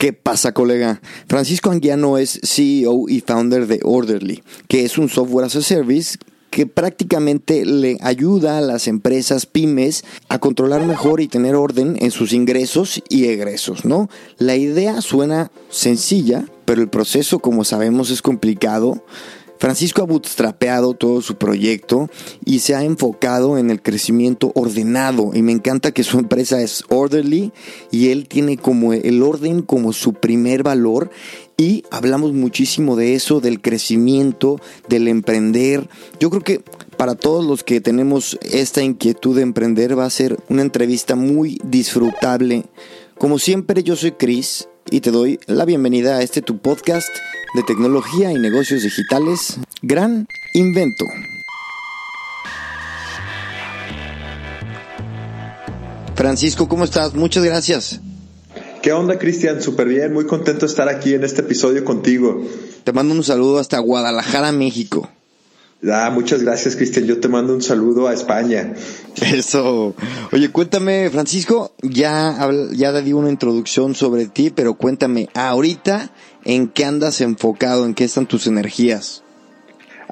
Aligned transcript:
¿Qué 0.00 0.14
pasa, 0.14 0.54
colega? 0.54 1.02
Francisco 1.28 1.70
Anguiano 1.70 2.16
es 2.16 2.40
CEO 2.42 3.10
y 3.10 3.20
founder 3.20 3.66
de 3.66 3.80
Orderly, 3.84 4.42
que 4.66 4.86
es 4.86 4.96
un 4.96 5.10
software 5.10 5.44
as 5.44 5.56
a 5.56 5.60
service 5.60 6.16
que 6.48 6.64
prácticamente 6.64 7.66
le 7.66 7.98
ayuda 8.00 8.56
a 8.56 8.62
las 8.62 8.88
empresas 8.88 9.44
pymes 9.44 10.04
a 10.30 10.38
controlar 10.38 10.86
mejor 10.86 11.20
y 11.20 11.28
tener 11.28 11.54
orden 11.54 11.98
en 12.00 12.12
sus 12.12 12.32
ingresos 12.32 13.02
y 13.10 13.26
egresos, 13.26 13.84
¿no? 13.84 14.08
La 14.38 14.56
idea 14.56 15.02
suena 15.02 15.50
sencilla, 15.68 16.46
pero 16.64 16.80
el 16.80 16.88
proceso, 16.88 17.40
como 17.40 17.64
sabemos, 17.64 18.08
es 18.08 18.22
complicado. 18.22 19.04
Francisco 19.60 20.00
ha 20.00 20.06
bootstrapeado 20.06 20.94
todo 20.94 21.20
su 21.20 21.36
proyecto 21.36 22.08
y 22.46 22.60
se 22.60 22.74
ha 22.74 22.82
enfocado 22.82 23.58
en 23.58 23.70
el 23.70 23.82
crecimiento 23.82 24.52
ordenado 24.54 25.32
y 25.34 25.42
me 25.42 25.52
encanta 25.52 25.92
que 25.92 26.02
su 26.02 26.18
empresa 26.18 26.62
es 26.62 26.82
orderly 26.88 27.52
y 27.90 28.08
él 28.08 28.26
tiene 28.26 28.56
como 28.56 28.94
el 28.94 29.22
orden 29.22 29.60
como 29.60 29.92
su 29.92 30.14
primer 30.14 30.62
valor 30.62 31.10
y 31.58 31.84
hablamos 31.90 32.32
muchísimo 32.32 32.96
de 32.96 33.14
eso, 33.14 33.40
del 33.40 33.60
crecimiento, 33.60 34.58
del 34.88 35.08
emprender. 35.08 35.90
Yo 36.18 36.30
creo 36.30 36.42
que 36.42 36.62
para 36.96 37.14
todos 37.14 37.44
los 37.44 37.62
que 37.62 37.82
tenemos 37.82 38.38
esta 38.40 38.82
inquietud 38.82 39.36
de 39.36 39.42
emprender 39.42 39.98
va 39.98 40.06
a 40.06 40.10
ser 40.10 40.38
una 40.48 40.62
entrevista 40.62 41.16
muy 41.16 41.60
disfrutable. 41.62 42.64
Como 43.18 43.38
siempre, 43.38 43.82
yo 43.82 43.94
soy 43.94 44.12
Chris 44.12 44.69
y 44.90 45.00
te 45.00 45.10
doy 45.10 45.38
la 45.46 45.64
bienvenida 45.64 46.16
a 46.16 46.22
este 46.22 46.42
tu 46.42 46.58
podcast 46.58 47.08
de 47.54 47.62
tecnología 47.62 48.32
y 48.32 48.38
negocios 48.38 48.82
digitales, 48.82 49.58
Gran 49.82 50.26
Invento. 50.54 51.04
Francisco, 56.14 56.68
¿cómo 56.68 56.84
estás? 56.84 57.14
Muchas 57.14 57.44
gracias. 57.44 58.00
¿Qué 58.82 58.92
onda, 58.92 59.18
Cristian? 59.18 59.60
Súper 59.60 59.88
bien, 59.88 60.12
muy 60.12 60.26
contento 60.26 60.60
de 60.60 60.70
estar 60.70 60.88
aquí 60.88 61.14
en 61.14 61.24
este 61.24 61.42
episodio 61.42 61.84
contigo. 61.84 62.42
Te 62.84 62.92
mando 62.92 63.14
un 63.14 63.24
saludo 63.24 63.58
hasta 63.58 63.78
Guadalajara, 63.78 64.52
México. 64.52 65.08
Ah, 65.88 66.10
muchas 66.12 66.42
gracias, 66.42 66.76
Cristian. 66.76 67.06
Yo 67.06 67.20
te 67.20 67.28
mando 67.28 67.54
un 67.54 67.62
saludo 67.62 68.06
a 68.06 68.12
España. 68.12 68.74
Eso. 69.20 69.94
Oye, 70.32 70.50
cuéntame, 70.50 71.08
Francisco, 71.10 71.72
ya, 71.80 72.50
ya 72.72 72.92
di 73.00 73.12
una 73.12 73.30
introducción 73.30 73.94
sobre 73.94 74.26
ti, 74.26 74.50
pero 74.50 74.74
cuéntame, 74.74 75.28
ahorita, 75.34 76.10
¿en 76.44 76.68
qué 76.68 76.84
andas 76.84 77.20
enfocado? 77.22 77.86
¿En 77.86 77.94
qué 77.94 78.04
están 78.04 78.26
tus 78.26 78.46
energías? 78.46 79.22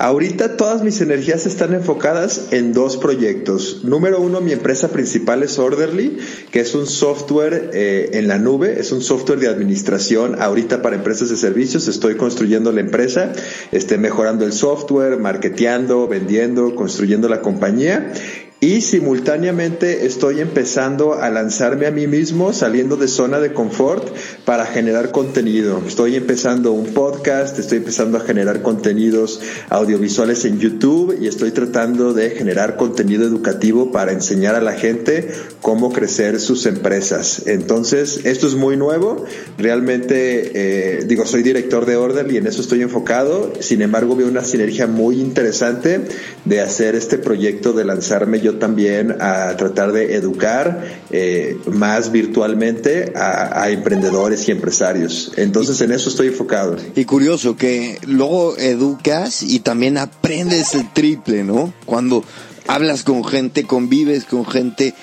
Ahorita 0.00 0.56
todas 0.56 0.84
mis 0.84 1.00
energías 1.00 1.44
están 1.44 1.74
enfocadas 1.74 2.52
en 2.52 2.72
dos 2.72 2.96
proyectos. 2.96 3.80
Número 3.82 4.20
uno, 4.20 4.40
mi 4.40 4.52
empresa 4.52 4.92
principal 4.92 5.42
es 5.42 5.58
Orderly, 5.58 6.18
que 6.52 6.60
es 6.60 6.76
un 6.76 6.86
software 6.86 7.70
eh, 7.74 8.10
en 8.12 8.28
la 8.28 8.38
nube, 8.38 8.78
es 8.78 8.92
un 8.92 9.02
software 9.02 9.40
de 9.40 9.48
administración 9.48 10.40
ahorita 10.40 10.82
para 10.82 10.94
empresas 10.94 11.30
de 11.30 11.36
servicios. 11.36 11.88
Estoy 11.88 12.14
construyendo 12.14 12.70
la 12.70 12.80
empresa, 12.80 13.32
este, 13.72 13.98
mejorando 13.98 14.44
el 14.44 14.52
software, 14.52 15.18
marketeando, 15.18 16.06
vendiendo, 16.06 16.76
construyendo 16.76 17.28
la 17.28 17.40
compañía. 17.40 18.12
Y 18.60 18.80
simultáneamente 18.80 20.04
estoy 20.04 20.40
empezando 20.40 21.14
a 21.14 21.30
lanzarme 21.30 21.86
a 21.86 21.92
mí 21.92 22.08
mismo, 22.08 22.52
saliendo 22.52 22.96
de 22.96 23.06
zona 23.06 23.38
de 23.38 23.52
confort 23.52 24.08
para 24.44 24.66
generar 24.66 25.12
contenido. 25.12 25.80
Estoy 25.86 26.16
empezando 26.16 26.72
un 26.72 26.86
podcast, 26.86 27.56
estoy 27.56 27.78
empezando 27.78 28.18
a 28.18 28.20
generar 28.20 28.60
contenidos 28.62 29.40
audiovisuales 29.68 30.44
en 30.44 30.58
YouTube 30.58 31.16
y 31.20 31.28
estoy 31.28 31.52
tratando 31.52 32.12
de 32.12 32.30
generar 32.30 32.76
contenido 32.76 33.22
educativo 33.22 33.92
para 33.92 34.10
enseñar 34.10 34.56
a 34.56 34.60
la 34.60 34.72
gente 34.72 35.30
cómo 35.62 35.92
crecer 35.92 36.40
sus 36.40 36.66
empresas. 36.66 37.46
Entonces, 37.46 38.22
esto 38.24 38.48
es 38.48 38.56
muy 38.56 38.76
nuevo. 38.76 39.24
Realmente, 39.56 40.50
eh, 40.98 41.04
digo, 41.06 41.26
soy 41.26 41.44
director 41.44 41.86
de 41.86 41.94
Order 41.94 42.28
y 42.28 42.38
en 42.38 42.48
eso 42.48 42.60
estoy 42.60 42.82
enfocado. 42.82 43.52
Sin 43.60 43.82
embargo, 43.82 44.16
veo 44.16 44.26
una 44.26 44.42
sinergia 44.42 44.88
muy 44.88 45.20
interesante 45.20 46.00
de 46.44 46.60
hacer 46.60 46.96
este 46.96 47.18
proyecto 47.18 47.72
de 47.72 47.84
lanzarme 47.84 48.47
también 48.54 49.16
a 49.20 49.56
tratar 49.56 49.92
de 49.92 50.14
educar 50.14 50.84
eh, 51.10 51.56
más 51.66 52.12
virtualmente 52.12 53.12
a, 53.14 53.68
emprendedores 53.70 54.48
y 54.48 54.52
empresarios. 54.52 55.32
Entonces 55.36 55.80
en 55.80 55.92
eso 55.92 56.08
estoy 56.08 56.28
enfocado. 56.28 56.76
Y 56.94 57.04
curioso 57.04 57.56
que 57.56 57.98
luego 58.06 58.56
educas 58.56 59.42
y 59.42 59.60
también 59.60 59.98
aprendes 59.98 60.74
el 60.74 60.90
triple, 60.92 61.44
¿no? 61.44 61.72
Cuando 61.84 62.24
hablas 62.66 63.02
con 63.02 63.24
gente, 63.24 63.64
convives 63.64 64.24
con 64.24 64.46
gente, 64.46 64.94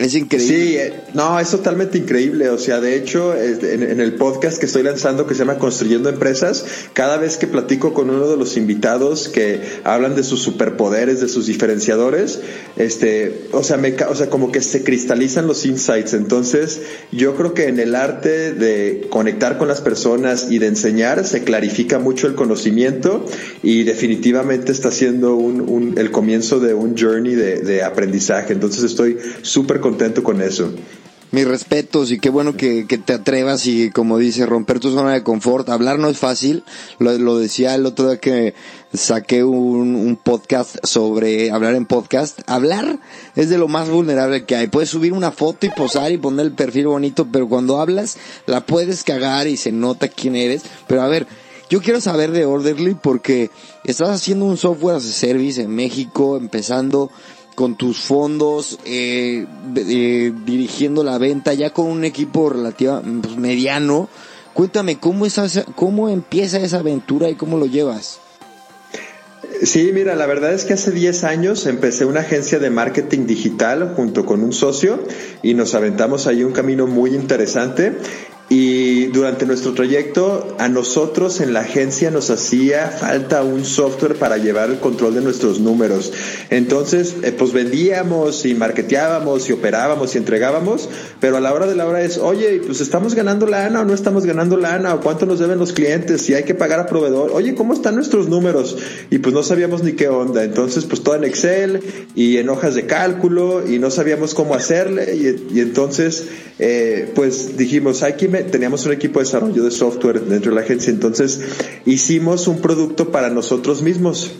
es 0.00 0.14
increíble. 0.14 0.56
Sí, 0.56 0.76
eh, 0.78 0.94
no, 1.12 1.38
es 1.38 1.50
totalmente 1.50 1.98
increíble. 1.98 2.48
O 2.48 2.56
sea, 2.56 2.80
de 2.80 2.96
hecho, 2.96 3.34
en, 3.36 4.00
el 4.00 4.14
podcast 4.14 4.58
que 4.58 4.64
estoy 4.64 4.82
lanzando 4.82 5.26
que 5.26 5.34
se 5.34 5.40
llama 5.40 5.58
Construyendo 5.58 6.08
Empresas, 6.08 6.64
cada 6.94 7.18
vez 7.18 7.36
que 7.36 7.46
platico 7.46 7.92
con 7.92 8.08
uno 8.08 8.26
de 8.26 8.38
los 8.38 8.56
invitados 8.56 9.28
que 9.28 9.60
hablan 9.84 10.16
de 10.16 10.22
sus 10.22 10.40
superpoderes, 10.40 11.20
de 11.20 11.28
sus 11.28 11.46
diferenciadores, 11.46 12.40
este, 12.78 13.48
o 13.52 13.62
sea, 13.62 13.76
me, 13.76 13.94
o 14.08 14.14
sea, 14.14 14.30
como 14.30 14.50
que 14.50 14.62
se 14.62 14.82
cristalizan 14.84 15.46
los 15.46 15.66
insights. 15.66 16.14
Entonces, 16.14 16.80
yo 17.12 17.36
creo 17.36 17.52
que 17.52 17.68
en 17.68 17.78
el 17.78 17.94
arte 17.94 18.54
de 18.54 19.06
conectar 19.10 19.58
con 19.58 19.68
las 19.68 19.82
personas 19.82 20.46
y 20.50 20.58
de 20.60 20.68
enseñar 20.68 21.26
se 21.26 21.44
clarifica 21.44 21.98
mucho 21.98 22.26
el 22.26 22.34
conocimiento 22.34 23.26
y 23.62 23.82
definitivamente 23.82 24.72
está 24.72 24.90
siendo 24.90 25.36
un, 25.36 25.94
el 25.98 26.10
comienzo 26.10 26.58
de 26.58 26.72
un 26.72 26.96
journey 26.96 27.34
de, 27.34 27.60
de 27.60 27.82
aprendizaje. 27.82 28.54
Entonces, 28.54 28.82
estoy 28.84 29.18
súper 29.42 29.80
contento 29.80 29.89
contento 29.90 30.22
con 30.22 30.40
eso. 30.40 30.70
Mis 31.32 31.46
respetos 31.46 32.10
y 32.10 32.18
qué 32.18 32.28
bueno 32.28 32.56
que, 32.56 32.84
te 32.84 33.12
atrevas 33.12 33.66
y 33.66 33.90
como 33.90 34.18
dice, 34.18 34.46
romper 34.46 34.80
tu 34.80 34.92
zona 34.92 35.12
de 35.12 35.22
confort. 35.22 35.68
Hablar 35.68 35.98
no 35.98 36.08
es 36.08 36.18
fácil. 36.18 36.64
Lo, 36.98 37.38
decía 37.38 37.74
el 37.76 37.86
otro 37.86 38.08
día 38.08 38.18
que 38.18 38.54
saqué 38.92 39.44
un, 39.44 40.18
podcast 40.22 40.76
sobre 40.82 41.52
hablar 41.52 41.74
en 41.76 41.86
podcast. 41.86 42.40
Hablar 42.46 42.98
es 43.36 43.48
de 43.48 43.58
lo 43.58 43.68
más 43.68 43.88
vulnerable 43.88 44.44
que 44.44 44.56
hay. 44.56 44.66
Puedes 44.66 44.90
subir 44.90 45.12
una 45.12 45.30
foto 45.30 45.66
y 45.66 45.70
posar 45.70 46.10
y 46.10 46.18
poner 46.18 46.46
el 46.46 46.52
perfil 46.52 46.88
bonito, 46.88 47.28
pero 47.30 47.48
cuando 47.48 47.80
hablas 47.80 48.16
la 48.46 48.66
puedes 48.66 49.04
cagar 49.04 49.46
y 49.46 49.56
se 49.56 49.70
nota 49.70 50.08
quién 50.08 50.34
eres. 50.34 50.62
Pero 50.88 51.02
a 51.02 51.08
ver, 51.08 51.28
yo 51.68 51.80
quiero 51.80 52.00
saber 52.00 52.32
de 52.32 52.44
Orderly 52.44 52.96
porque 53.00 53.50
estás 53.84 54.10
haciendo 54.10 54.46
un 54.46 54.56
software 54.56 54.96
as 54.96 55.04
a 55.04 55.12
service 55.12 55.62
en 55.62 55.70
México, 55.70 56.36
empezando 56.36 57.12
con 57.60 57.76
tus 57.76 57.98
fondos, 57.98 58.78
eh, 58.86 59.44
eh, 59.76 60.32
dirigiendo 60.46 61.04
la 61.04 61.18
venta, 61.18 61.52
ya 61.52 61.74
con 61.74 61.88
un 61.88 62.06
equipo 62.06 62.48
relativo 62.48 63.02
pues, 63.20 63.36
mediano. 63.36 64.08
Cuéntame, 64.54 64.98
¿cómo, 64.98 65.26
es 65.26 65.38
¿cómo 65.74 66.08
empieza 66.08 66.58
esa 66.58 66.78
aventura 66.78 67.28
y 67.28 67.34
cómo 67.34 67.58
lo 67.58 67.66
llevas? 67.66 68.18
Sí, 69.62 69.90
mira, 69.92 70.14
la 70.16 70.24
verdad 70.24 70.54
es 70.54 70.64
que 70.64 70.72
hace 70.72 70.90
10 70.90 71.22
años 71.24 71.66
empecé 71.66 72.06
una 72.06 72.20
agencia 72.20 72.58
de 72.58 72.70
marketing 72.70 73.26
digital 73.26 73.92
junto 73.94 74.24
con 74.24 74.42
un 74.42 74.54
socio 74.54 74.98
y 75.42 75.52
nos 75.52 75.74
aventamos 75.74 76.26
ahí 76.26 76.42
un 76.44 76.52
camino 76.52 76.86
muy 76.86 77.14
interesante 77.14 77.92
y 78.52 79.06
durante 79.06 79.46
nuestro 79.46 79.74
trayecto, 79.74 80.56
a 80.58 80.68
nosotros 80.68 81.40
en 81.40 81.52
la 81.52 81.60
agencia 81.60 82.10
nos 82.10 82.30
hacía 82.30 82.88
falta 82.88 83.44
un 83.44 83.64
software 83.64 84.16
para 84.16 84.38
llevar 84.38 84.70
el 84.70 84.80
control 84.80 85.14
de 85.14 85.20
nuestros 85.20 85.60
números. 85.60 86.12
Entonces, 86.50 87.14
eh, 87.22 87.30
pues 87.30 87.52
vendíamos 87.52 88.44
y 88.44 88.56
marketeábamos 88.56 89.48
y 89.48 89.52
operábamos 89.52 90.16
y 90.16 90.18
entregábamos, 90.18 90.88
pero 91.20 91.36
a 91.36 91.40
la 91.40 91.54
hora 91.54 91.68
de 91.68 91.76
la 91.76 91.86
hora 91.86 92.02
es, 92.02 92.18
oye, 92.18 92.60
pues 92.66 92.80
estamos 92.80 93.14
ganando 93.14 93.46
lana 93.46 93.82
o 93.82 93.84
no 93.84 93.94
estamos 93.94 94.26
ganando 94.26 94.56
lana 94.56 94.96
o 94.96 95.00
cuánto 95.00 95.26
nos 95.26 95.38
deben 95.38 95.60
los 95.60 95.72
clientes, 95.72 96.22
si 96.22 96.34
hay 96.34 96.42
que 96.42 96.56
pagar 96.56 96.80
a 96.80 96.86
proveedor, 96.86 97.30
oye, 97.32 97.54
¿cómo 97.54 97.72
están 97.72 97.94
nuestros 97.94 98.28
números? 98.28 98.76
Y 99.10 99.18
pues 99.18 99.32
no 99.32 99.44
sabíamos 99.44 99.84
ni 99.84 99.92
qué 99.92 100.08
onda. 100.08 100.42
Entonces, 100.42 100.86
pues 100.86 101.04
todo 101.04 101.14
en 101.14 101.22
Excel 101.22 101.82
y 102.16 102.38
en 102.38 102.48
hojas 102.48 102.74
de 102.74 102.84
cálculo 102.86 103.64
y 103.70 103.78
no 103.78 103.92
sabíamos 103.92 104.34
cómo 104.34 104.56
hacerle 104.56 105.14
y, 105.14 105.60
entonces, 105.60 106.24
eh, 106.58 107.12
pues 107.14 107.56
dijimos, 107.56 108.02
hay 108.02 108.14
que 108.14 108.39
teníamos 108.44 108.86
un 108.86 108.92
equipo 108.92 109.20
de 109.20 109.24
desarrollo 109.26 109.62
de 109.62 109.70
software 109.70 110.20
dentro 110.22 110.50
de 110.50 110.56
la 110.56 110.62
agencia, 110.62 110.90
entonces 110.90 111.40
hicimos 111.84 112.48
un 112.48 112.60
producto 112.60 113.10
para 113.10 113.30
nosotros 113.30 113.82
mismos. 113.82 114.32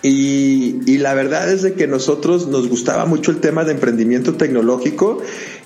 Y, 0.00 0.76
y, 0.86 0.98
la 0.98 1.12
verdad 1.14 1.52
es 1.52 1.62
de 1.62 1.74
que 1.74 1.88
nosotros 1.88 2.46
nos 2.46 2.68
gustaba 2.68 3.04
mucho 3.04 3.32
el 3.32 3.38
tema 3.38 3.64
de 3.64 3.72
emprendimiento 3.72 4.34
tecnológico 4.34 5.20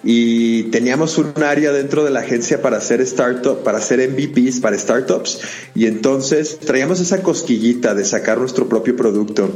y 0.04 0.64
teníamos 0.64 1.18
un 1.18 1.32
área 1.42 1.72
dentro 1.72 2.04
de 2.04 2.10
la 2.10 2.20
agencia 2.20 2.60
para 2.60 2.78
hacer 2.78 3.00
startup, 3.02 3.62
para 3.62 3.78
hacer 3.78 4.08
MVPs 4.08 4.60
para 4.60 4.78
startups 4.78 5.40
y 5.74 5.86
entonces 5.86 6.58
traíamos 6.58 7.00
esa 7.00 7.22
cosquillita 7.22 7.94
de 7.94 8.04
sacar 8.04 8.38
nuestro 8.38 8.68
propio 8.68 8.96
producto. 8.96 9.50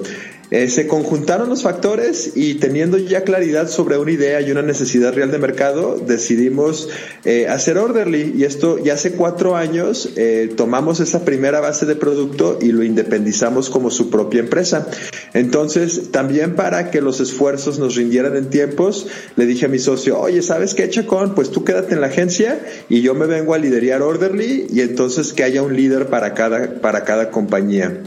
Eh, 0.52 0.68
se 0.68 0.86
conjuntaron 0.86 1.48
los 1.48 1.62
factores 1.62 2.36
y 2.36 2.54
teniendo 2.54 2.98
ya 2.98 3.22
claridad 3.22 3.68
sobre 3.68 3.98
una 3.98 4.12
idea 4.12 4.40
y 4.40 4.52
una 4.52 4.62
necesidad 4.62 5.12
real 5.12 5.32
de 5.32 5.38
mercado, 5.38 5.96
decidimos 5.96 6.88
eh, 7.24 7.48
hacer 7.48 7.78
Orderly 7.78 8.32
y 8.36 8.44
esto 8.44 8.78
ya 8.78 8.94
hace 8.94 9.12
cuatro 9.12 9.56
años 9.56 10.10
eh, 10.14 10.48
tomamos 10.56 11.00
esa 11.00 11.24
primera 11.24 11.58
base 11.58 11.84
de 11.84 11.96
producto 11.96 12.60
y 12.62 12.70
lo 12.70 12.84
independizamos 12.84 13.70
como 13.70 13.90
su 13.90 14.08
propia 14.08 14.38
empresa. 14.38 14.86
Entonces, 15.34 16.12
también 16.12 16.54
para 16.54 16.92
que 16.92 17.00
los 17.00 17.18
esfuerzos 17.18 17.80
nos 17.80 17.96
rindieran 17.96 18.36
en 18.36 18.48
tiempos, 18.48 19.08
le 19.34 19.46
dije 19.46 19.66
a 19.66 19.68
mi 19.68 19.80
socio, 19.80 20.18
oye, 20.18 20.35
¿sabes 20.42 20.74
qué, 20.74 20.88
Chacón? 20.88 21.34
Pues 21.34 21.50
tú 21.50 21.64
quédate 21.64 21.94
en 21.94 22.00
la 22.00 22.08
agencia 22.08 22.60
y 22.88 23.02
yo 23.02 23.14
me 23.14 23.26
vengo 23.26 23.54
a 23.54 23.58
liderar 23.58 24.02
Orderly 24.02 24.66
y 24.70 24.80
entonces 24.80 25.32
que 25.32 25.44
haya 25.44 25.62
un 25.62 25.76
líder 25.76 26.06
para 26.06 26.34
cada, 26.34 26.80
para 26.80 27.04
cada 27.04 27.30
compañía. 27.30 28.02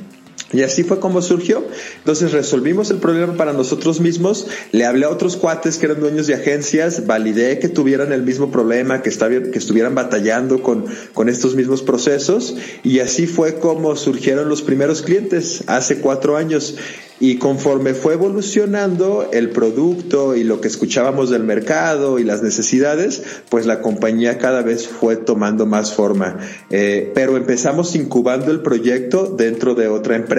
Y 0.51 0.63
así 0.63 0.83
fue 0.83 0.99
como 0.99 1.21
surgió. 1.21 1.63
Entonces 1.97 2.31
resolvimos 2.31 2.89
el 2.91 2.97
problema 2.97 3.33
para 3.33 3.53
nosotros 3.53 3.99
mismos, 3.99 4.47
le 4.71 4.85
hablé 4.85 5.05
a 5.05 5.09
otros 5.09 5.37
cuates 5.37 5.77
que 5.77 5.85
eran 5.85 5.99
dueños 5.99 6.27
de 6.27 6.33
agencias, 6.33 7.05
validé 7.05 7.59
que 7.59 7.69
tuvieran 7.69 8.11
el 8.11 8.23
mismo 8.23 8.51
problema, 8.51 9.01
que, 9.01 9.11
que 9.11 9.59
estuvieran 9.59 9.95
batallando 9.95 10.63
con, 10.63 10.85
con 11.13 11.29
estos 11.29 11.55
mismos 11.55 11.81
procesos 11.83 12.55
y 12.83 12.99
así 12.99 13.27
fue 13.27 13.55
como 13.59 13.95
surgieron 13.95 14.49
los 14.49 14.61
primeros 14.61 15.01
clientes 15.01 15.63
hace 15.67 15.99
cuatro 15.99 16.37
años. 16.37 16.75
Y 17.21 17.35
conforme 17.35 17.95
fue 17.95 18.13
evolucionando 18.13 19.29
el 19.33 19.49
producto 19.49 20.37
y 20.37 20.45
lo 20.45 20.61
que 20.61 20.69
escuchábamos 20.69 21.29
del 21.29 21.43
mercado 21.43 22.17
y 22.17 22.23
las 22.23 22.41
necesidades, 22.41 23.21
pues 23.49 23.65
la 23.65 23.81
compañía 23.81 24.37
cada 24.37 24.61
vez 24.61 24.87
fue 24.87 25.17
tomando 25.17 25.65
más 25.65 25.93
forma. 25.93 26.37
Eh, 26.69 27.11
pero 27.13 27.35
empezamos 27.35 27.93
incubando 27.95 28.51
el 28.51 28.61
proyecto 28.61 29.25
dentro 29.25 29.75
de 29.75 29.89
otra 29.89 30.15
empresa 30.15 30.38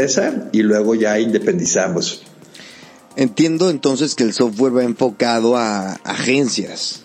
y 0.52 0.62
luego 0.62 0.94
ya 0.94 1.18
independizamos. 1.18 2.22
Entiendo 3.16 3.70
entonces 3.70 4.14
que 4.14 4.24
el 4.24 4.32
software 4.32 4.76
va 4.76 4.84
enfocado 4.84 5.56
a 5.56 5.94
agencias. 6.04 7.02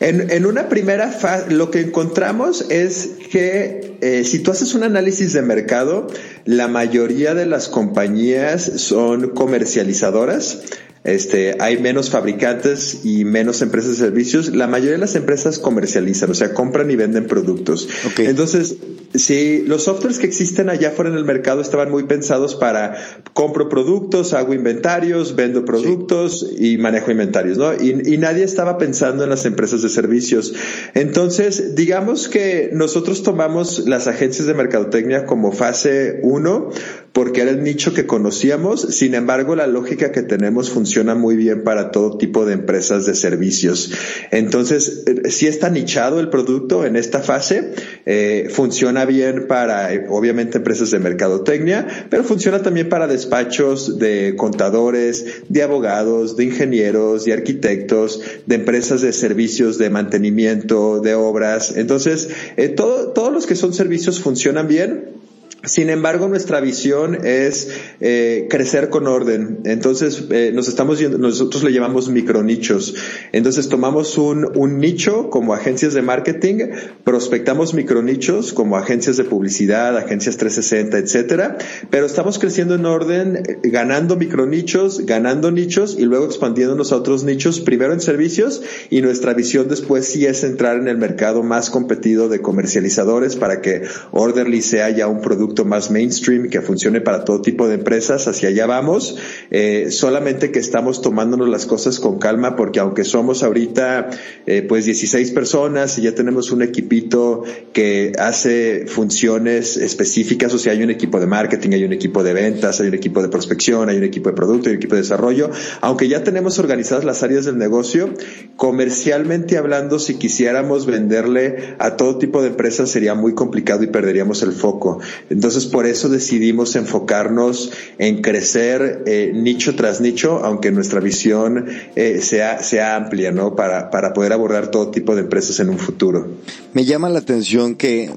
En, 0.00 0.46
una 0.46 0.68
primera 0.68 1.12
fase, 1.12 1.52
lo 1.52 1.70
que 1.70 1.80
encontramos 1.80 2.66
es 2.70 3.10
que 3.30 3.98
eh, 4.00 4.24
si 4.24 4.40
tú 4.40 4.50
haces 4.50 4.74
un 4.74 4.82
análisis 4.82 5.32
de 5.32 5.42
mercado, 5.42 6.08
la 6.44 6.66
mayoría 6.66 7.34
de 7.34 7.46
las 7.46 7.68
compañías 7.68 8.64
son 8.76 9.30
comercializadoras 9.30 10.58
este, 11.04 11.56
hay 11.58 11.78
menos 11.78 12.10
fabricantes 12.10 13.04
y 13.04 13.24
menos 13.24 13.60
empresas 13.60 13.92
de 13.92 13.96
servicios. 13.96 14.54
La 14.54 14.68
mayoría 14.68 14.92
de 14.92 14.98
las 14.98 15.16
empresas 15.16 15.58
comercializan, 15.58 16.30
o 16.30 16.34
sea, 16.34 16.54
compran 16.54 16.90
y 16.92 16.96
venden 16.96 17.26
productos. 17.26 17.88
Entonces, 18.18 18.76
si 19.14 19.62
los 19.62 19.84
softwares 19.84 20.20
que 20.20 20.26
existen 20.26 20.70
allá 20.70 20.92
fuera 20.92 21.10
en 21.10 21.16
el 21.16 21.24
mercado 21.24 21.60
estaban 21.60 21.90
muy 21.90 22.04
pensados 22.04 22.54
para 22.54 22.96
compro 23.34 23.68
productos, 23.68 24.32
hago 24.32 24.54
inventarios, 24.54 25.34
vendo 25.34 25.64
productos 25.64 26.48
y 26.56 26.78
manejo 26.78 27.10
inventarios, 27.10 27.58
¿no? 27.58 27.74
Y, 27.74 28.14
y 28.14 28.18
nadie 28.18 28.44
estaba 28.44 28.78
pensando 28.78 29.24
en 29.24 29.30
las 29.30 29.44
empresas 29.44 29.82
de 29.82 29.88
servicios. 29.88 30.54
Entonces, 30.94 31.74
digamos 31.74 32.28
que 32.28 32.70
nosotros 32.72 33.24
tomamos 33.24 33.86
las 33.88 34.06
agencias 34.06 34.46
de 34.46 34.54
mercadotecnia 34.54 35.26
como 35.26 35.50
fase 35.50 36.20
1 36.22 36.70
porque 37.12 37.42
era 37.42 37.50
el 37.50 37.62
nicho 37.62 37.92
que 37.92 38.06
conocíamos. 38.06 38.80
Sin 38.80 39.14
embargo, 39.14 39.54
la 39.54 39.66
lógica 39.66 40.12
que 40.12 40.22
tenemos 40.22 40.70
funciona 40.70 41.14
muy 41.14 41.36
bien 41.36 41.62
para 41.62 41.90
todo 41.90 42.16
tipo 42.16 42.46
de 42.46 42.54
empresas 42.54 43.06
de 43.06 43.14
servicios. 43.14 43.92
Entonces, 44.30 45.04
eh, 45.06 45.30
si 45.30 45.46
está 45.46 45.68
nichado 45.68 46.20
el 46.20 46.30
producto 46.30 46.84
en 46.86 46.96
esta 46.96 47.20
fase, 47.20 47.74
eh, 48.06 48.48
funciona 48.50 49.04
bien 49.04 49.46
para, 49.46 49.92
eh, 49.92 50.06
obviamente, 50.08 50.58
empresas 50.58 50.90
de 50.90 50.98
mercadotecnia, 50.98 52.06
pero 52.08 52.24
funciona 52.24 52.62
también 52.62 52.88
para 52.88 53.06
despachos 53.06 53.98
de 53.98 54.34
contadores, 54.36 55.42
de 55.48 55.62
abogados, 55.62 56.36
de 56.36 56.44
ingenieros, 56.44 57.26
de 57.26 57.34
arquitectos, 57.34 58.22
de 58.46 58.54
empresas 58.54 59.02
de 59.02 59.12
servicios 59.12 59.76
de 59.76 59.90
mantenimiento, 59.90 61.00
de 61.00 61.14
obras. 61.14 61.76
Entonces, 61.76 62.28
todo, 62.76 63.12
todos 63.12 63.32
los 63.32 63.46
que 63.46 63.54
son 63.54 63.74
servicios 63.74 64.20
funcionan 64.20 64.66
bien 64.66 65.21
sin 65.64 65.90
embargo, 65.90 66.28
nuestra 66.28 66.60
visión 66.60 67.24
es 67.24 67.68
eh, 68.00 68.48
crecer 68.50 68.88
con 68.88 69.06
orden. 69.06 69.60
Entonces, 69.64 70.24
eh, 70.30 70.50
nos 70.52 70.66
estamos 70.68 71.00
nosotros 71.00 71.62
le 71.62 71.72
llamamos 71.72 72.08
micronichos. 72.08 72.94
Entonces, 73.32 73.68
tomamos 73.68 74.18
un, 74.18 74.50
un 74.56 74.78
nicho 74.78 75.30
como 75.30 75.54
agencias 75.54 75.94
de 75.94 76.02
marketing, 76.02 76.70
prospectamos 77.04 77.74
micronichos 77.74 78.52
como 78.52 78.76
agencias 78.76 79.16
de 79.16 79.24
publicidad, 79.24 79.96
agencias 79.96 80.36
360, 80.36 80.98
etcétera, 80.98 81.58
pero 81.90 82.06
estamos 82.06 82.38
creciendo 82.38 82.74
en 82.74 82.86
orden, 82.86 83.42
ganando 83.62 84.16
micronichos, 84.16 85.06
ganando 85.06 85.50
nichos 85.52 85.96
y 85.98 86.04
luego 86.04 86.26
expandiéndonos 86.26 86.92
a 86.92 86.96
otros 86.96 87.24
nichos, 87.24 87.60
primero 87.60 87.92
en 87.92 88.00
servicios 88.00 88.62
y 88.90 89.00
nuestra 89.00 89.32
visión 89.34 89.68
después 89.68 90.06
sí 90.06 90.26
es 90.26 90.42
entrar 90.44 90.76
en 90.76 90.88
el 90.88 90.98
mercado 90.98 91.42
más 91.42 91.70
competido 91.70 92.28
de 92.28 92.40
comercializadores 92.40 93.36
para 93.36 93.60
que 93.60 93.82
Orderly 94.10 94.62
sea 94.62 94.90
ya 94.90 95.06
un 95.06 95.20
producto 95.20 95.51
más 95.64 95.90
mainstream 95.90 96.48
que 96.48 96.60
funcione 96.60 97.00
para 97.00 97.24
todo 97.24 97.40
tipo 97.42 97.68
de 97.68 97.74
empresas, 97.74 98.26
hacia 98.28 98.48
allá 98.48 98.66
vamos, 98.66 99.16
eh, 99.50 99.88
solamente 99.90 100.50
que 100.50 100.58
estamos 100.58 101.02
tomándonos 101.02 101.48
las 101.48 101.66
cosas 101.66 102.00
con 102.00 102.18
calma 102.18 102.56
porque 102.56 102.80
aunque 102.80 103.04
somos 103.04 103.42
ahorita 103.42 104.10
eh, 104.46 104.62
pues 104.62 104.84
16 104.84 105.30
personas 105.32 105.98
y 105.98 106.02
ya 106.02 106.14
tenemos 106.14 106.50
un 106.50 106.62
equipito 106.62 107.44
que 107.72 108.12
hace 108.18 108.86
funciones 108.86 109.76
específicas, 109.76 110.52
o 110.54 110.58
sea, 110.58 110.72
hay 110.72 110.82
un 110.82 110.90
equipo 110.90 111.20
de 111.20 111.26
marketing, 111.26 111.70
hay 111.72 111.84
un 111.84 111.92
equipo 111.92 112.22
de 112.22 112.32
ventas, 112.32 112.80
hay 112.80 112.88
un 112.88 112.94
equipo 112.94 113.22
de 113.22 113.28
prospección, 113.28 113.88
hay 113.88 113.96
un 113.96 114.04
equipo 114.04 114.30
de 114.30 114.36
producto, 114.36 114.68
hay 114.68 114.74
un 114.74 114.78
equipo 114.78 114.94
de 114.94 115.02
desarrollo, 115.02 115.50
aunque 115.80 116.08
ya 116.08 116.24
tenemos 116.24 116.58
organizadas 116.58 117.04
las 117.04 117.22
áreas 117.22 117.44
del 117.44 117.58
negocio, 117.58 118.14
comercialmente 118.56 119.56
hablando, 119.58 119.98
si 119.98 120.14
quisiéramos 120.14 120.86
venderle 120.86 121.74
a 121.78 121.96
todo 121.96 122.18
tipo 122.18 122.42
de 122.42 122.48
empresas 122.48 122.90
sería 122.90 123.14
muy 123.14 123.34
complicado 123.34 123.82
y 123.82 123.88
perderíamos 123.88 124.42
el 124.42 124.52
foco. 124.52 125.00
Entonces, 125.42 125.66
por 125.66 125.86
eso 125.86 126.08
decidimos 126.08 126.76
enfocarnos 126.76 127.72
en 127.98 128.22
crecer 128.22 129.02
eh, 129.06 129.32
nicho 129.34 129.74
tras 129.74 130.00
nicho, 130.00 130.38
aunque 130.44 130.70
nuestra 130.70 131.00
visión 131.00 131.66
eh, 131.96 132.20
sea, 132.22 132.62
sea 132.62 132.94
amplia, 132.94 133.32
¿no? 133.32 133.56
Para, 133.56 133.90
para 133.90 134.12
poder 134.12 134.32
abordar 134.32 134.70
todo 134.70 134.92
tipo 134.92 135.16
de 135.16 135.22
empresas 135.22 135.58
en 135.58 135.70
un 135.70 135.78
futuro. 135.78 136.28
Me 136.74 136.84
llama 136.84 137.08
la 137.08 137.18
atención 137.18 137.74
que 137.74 138.12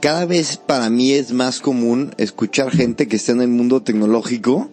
cada 0.00 0.26
vez 0.26 0.58
para 0.58 0.90
mí 0.90 1.12
es 1.12 1.32
más 1.32 1.60
común 1.60 2.14
escuchar 2.18 2.70
gente 2.70 3.08
que 3.08 3.16
está 3.16 3.32
en 3.32 3.40
el 3.40 3.48
mundo 3.48 3.80
tecnológico 3.80 4.70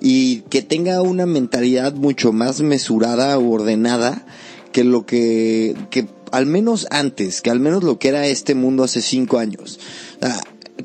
y 0.00 0.42
que 0.50 0.62
tenga 0.62 1.02
una 1.02 1.26
mentalidad 1.26 1.94
mucho 1.94 2.32
más 2.32 2.60
mesurada 2.60 3.36
o 3.38 3.50
ordenada 3.50 4.24
que 4.70 4.84
lo 4.84 5.04
que, 5.04 5.74
que 5.90 6.06
al 6.30 6.46
menos 6.46 6.86
antes, 6.90 7.42
que 7.42 7.50
al 7.50 7.58
menos 7.58 7.82
lo 7.82 7.98
que 7.98 8.08
era 8.08 8.24
este 8.28 8.54
mundo 8.54 8.84
hace 8.84 9.02
cinco 9.02 9.38
años 9.38 9.80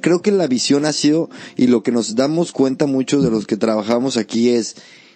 creo 0.02 0.22
que 0.22 0.32
la 0.32 0.48
visión 0.48 0.86
ha 0.86 0.94
sido, 0.94 1.30
y 1.56 1.68
lo 1.68 1.84
que 1.84 1.92
nos 1.92 2.16
damos 2.16 2.52
cuenta 2.52 2.86
muchos 2.86 3.24
de 3.24 3.32
los 3.32 3.48
que 3.48 3.58
trabajamos 3.58 4.18
aquí 4.18 4.50
es, 4.50 4.76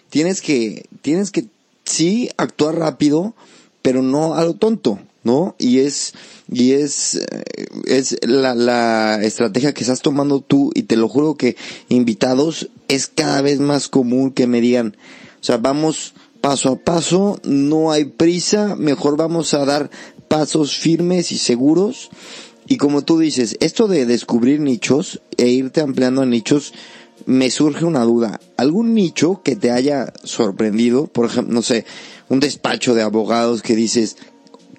tienes 0.10 0.42
que, 0.42 0.86
tienes 1.02 1.32
que, 1.32 1.46
sí, 1.86 2.30
actuar 2.38 2.76
rápido, 2.76 3.36
pero 3.82 4.02
no 4.02 4.36
a 4.36 4.44
lo 4.44 4.54
tonto, 4.54 5.00
¿no? 5.24 5.56
Y 5.58 5.80
es, 5.80 6.14
y 6.52 6.74
es, 6.74 7.16
eh, 7.16 7.44
es 7.86 8.18
la, 8.22 8.56
la 8.56 9.20
estrategia 9.22 9.74
que 9.74 9.82
estás 9.82 10.02
tomando 10.02 10.42
tú, 10.42 10.72
y 10.76 10.84
te 10.84 10.98
lo 10.98 11.10
juro 11.10 11.36
que 11.36 11.56
invitados 11.90 12.70
es 12.88 13.08
cada 13.08 13.42
vez 13.42 13.60
más 13.60 13.88
común 13.88 14.32
que 14.32 14.48
me 14.48 14.62
digan, 14.62 14.96
o 15.42 15.44
sea, 15.44 15.58
vamos 15.58 16.14
paso 16.42 16.70
a 16.70 16.76
paso, 16.76 17.40
no 17.44 17.92
hay 17.92 18.06
prisa, 18.06 18.76
mejor 18.76 19.16
vamos 19.16 19.54
a 19.54 19.66
dar 19.66 19.90
pasos 20.28 20.76
firmes 20.76 21.32
y 21.32 21.38
seguros 21.38 22.10
y 22.68 22.78
como 22.78 23.04
tú 23.04 23.20
dices, 23.20 23.58
esto 23.60 23.88
de 23.88 24.06
descubrir 24.06 24.60
nichos 24.60 25.22
e 25.38 25.48
irte 25.48 25.82
ampliando 25.82 26.26
nichos, 26.26 26.74
me 27.26 27.50
surge 27.52 27.86
una 27.86 28.04
duda. 28.04 28.40
¿Algún 28.58 28.94
nicho 28.94 29.42
que 29.44 29.56
te 29.56 29.72
haya 29.72 30.14
sorprendido? 30.24 31.08
Por 31.08 31.26
ejemplo, 31.26 31.54
no 31.54 31.62
sé, 31.62 31.86
un 32.30 32.40
despacho 32.40 32.94
de 32.96 33.02
abogados 33.02 33.62
que 33.62 33.76
dices, 33.76 34.18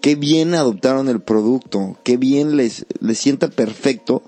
qué 0.00 0.14
bien 0.14 0.54
adoptaron 0.54 1.08
el 1.08 1.20
producto, 1.20 1.98
qué 2.04 2.16
bien 2.16 2.56
les, 2.56 2.86
les 3.00 3.18
sienta 3.18 3.48
perfecto. 3.48 4.22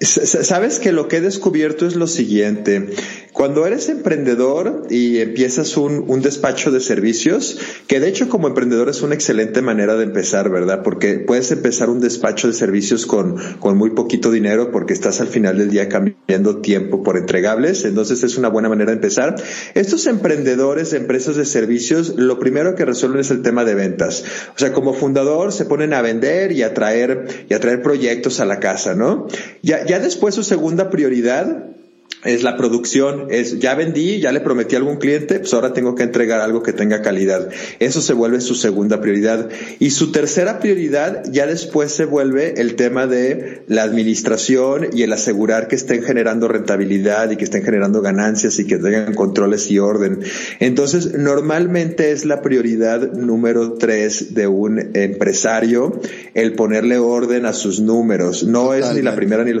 Sabes 0.00 0.78
que 0.78 0.92
lo 0.92 1.08
que 1.08 1.16
he 1.16 1.20
descubierto 1.20 1.86
es 1.86 1.96
lo 1.96 2.06
siguiente. 2.06 2.94
Cuando 3.36 3.66
eres 3.66 3.90
emprendedor 3.90 4.84
y 4.88 5.18
empiezas 5.18 5.76
un, 5.76 6.04
un, 6.08 6.22
despacho 6.22 6.70
de 6.70 6.80
servicios, 6.80 7.58
que 7.86 8.00
de 8.00 8.08
hecho 8.08 8.30
como 8.30 8.48
emprendedor 8.48 8.88
es 8.88 9.02
una 9.02 9.14
excelente 9.14 9.60
manera 9.60 9.94
de 9.94 10.04
empezar, 10.04 10.48
¿verdad? 10.48 10.82
Porque 10.82 11.18
puedes 11.18 11.52
empezar 11.52 11.90
un 11.90 12.00
despacho 12.00 12.48
de 12.48 12.54
servicios 12.54 13.04
con, 13.04 13.36
con 13.58 13.76
muy 13.76 13.90
poquito 13.90 14.30
dinero 14.30 14.72
porque 14.72 14.94
estás 14.94 15.20
al 15.20 15.26
final 15.26 15.58
del 15.58 15.68
día 15.68 15.90
cambiando 15.90 16.62
tiempo 16.62 17.02
por 17.02 17.18
entregables, 17.18 17.84
entonces 17.84 18.22
es 18.22 18.38
una 18.38 18.48
buena 18.48 18.70
manera 18.70 18.92
de 18.92 18.96
empezar. 18.96 19.36
Estos 19.74 20.06
emprendedores 20.06 20.92
de 20.92 20.96
empresas 20.96 21.36
de 21.36 21.44
servicios, 21.44 22.14
lo 22.16 22.38
primero 22.38 22.74
que 22.74 22.86
resuelven 22.86 23.20
es 23.20 23.30
el 23.30 23.42
tema 23.42 23.66
de 23.66 23.74
ventas. 23.74 24.24
O 24.54 24.58
sea, 24.58 24.72
como 24.72 24.94
fundador 24.94 25.52
se 25.52 25.66
ponen 25.66 25.92
a 25.92 26.00
vender 26.00 26.52
y 26.52 26.62
a 26.62 26.72
traer, 26.72 27.46
y 27.50 27.52
a 27.52 27.60
traer 27.60 27.82
proyectos 27.82 28.40
a 28.40 28.46
la 28.46 28.60
casa, 28.60 28.94
¿no? 28.94 29.26
Ya, 29.62 29.84
ya 29.84 29.98
después 29.98 30.34
su 30.34 30.42
segunda 30.42 30.88
prioridad 30.88 31.76
es 32.26 32.42
la 32.42 32.56
producción, 32.56 33.28
es 33.30 33.58
ya 33.58 33.74
vendí, 33.74 34.20
ya 34.20 34.32
le 34.32 34.40
prometí 34.40 34.74
a 34.74 34.78
algún 34.78 34.96
cliente, 34.96 35.38
pues 35.38 35.52
ahora 35.54 35.72
tengo 35.72 35.94
que 35.94 36.02
entregar 36.02 36.40
algo 36.40 36.62
que 36.62 36.72
tenga 36.72 37.02
calidad. 37.02 37.48
Eso 37.78 38.00
se 38.00 38.12
vuelve 38.12 38.40
su 38.40 38.54
segunda 38.54 39.00
prioridad. 39.00 39.48
Y 39.78 39.90
su 39.90 40.12
tercera 40.12 40.58
prioridad 40.60 41.24
ya 41.30 41.46
después 41.46 41.92
se 41.92 42.04
vuelve 42.04 42.60
el 42.60 42.76
tema 42.76 43.06
de 43.06 43.62
la 43.68 43.82
administración 43.82 44.88
y 44.92 45.02
el 45.02 45.12
asegurar 45.12 45.68
que 45.68 45.76
estén 45.76 46.02
generando 46.02 46.48
rentabilidad 46.48 47.30
y 47.30 47.36
que 47.36 47.44
estén 47.44 47.62
generando 47.62 48.02
ganancias 48.02 48.58
y 48.58 48.66
que 48.66 48.78
tengan 48.78 49.14
controles 49.14 49.70
y 49.70 49.78
orden. 49.78 50.20
Entonces, 50.60 51.14
normalmente 51.14 52.12
es 52.12 52.24
la 52.24 52.42
prioridad 52.42 53.12
número 53.12 53.74
tres 53.74 54.34
de 54.34 54.46
un 54.46 54.90
empresario 54.94 56.00
el 56.34 56.54
ponerle 56.54 56.98
orden 56.98 57.46
a 57.46 57.52
sus 57.52 57.80
números. 57.80 58.44
No 58.44 58.74
es 58.74 58.92
ni 58.94 59.02
la 59.02 59.14
primera 59.14 59.44
ni 59.44 59.52
la 59.52 59.60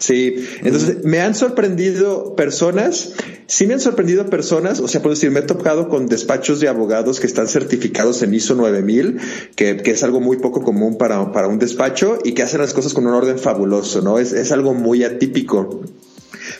Sí, 0.00 0.48
entonces 0.64 1.04
me 1.04 1.20
han 1.20 1.34
sorprendido 1.34 2.34
personas, 2.34 3.12
sí 3.46 3.66
me 3.66 3.74
han 3.74 3.80
sorprendido 3.80 4.30
personas, 4.30 4.80
o 4.80 4.88
sea, 4.88 5.02
puedo 5.02 5.14
decir, 5.14 5.30
me 5.30 5.40
he 5.40 5.42
tocado 5.42 5.90
con 5.90 6.06
despachos 6.06 6.58
de 6.58 6.68
abogados 6.68 7.20
que 7.20 7.26
están 7.26 7.48
certificados 7.48 8.22
en 8.22 8.32
ISO 8.32 8.54
9000, 8.54 9.18
que, 9.56 9.76
que 9.76 9.90
es 9.90 10.02
algo 10.02 10.20
muy 10.20 10.38
poco 10.38 10.62
común 10.62 10.96
para, 10.96 11.32
para 11.32 11.48
un 11.48 11.58
despacho 11.58 12.18
y 12.24 12.32
que 12.32 12.42
hacen 12.42 12.62
las 12.62 12.72
cosas 12.72 12.94
con 12.94 13.06
un 13.06 13.12
orden 13.12 13.38
fabuloso, 13.38 14.00
¿no? 14.00 14.18
Es, 14.18 14.32
es 14.32 14.52
algo 14.52 14.72
muy 14.72 15.04
atípico. 15.04 15.82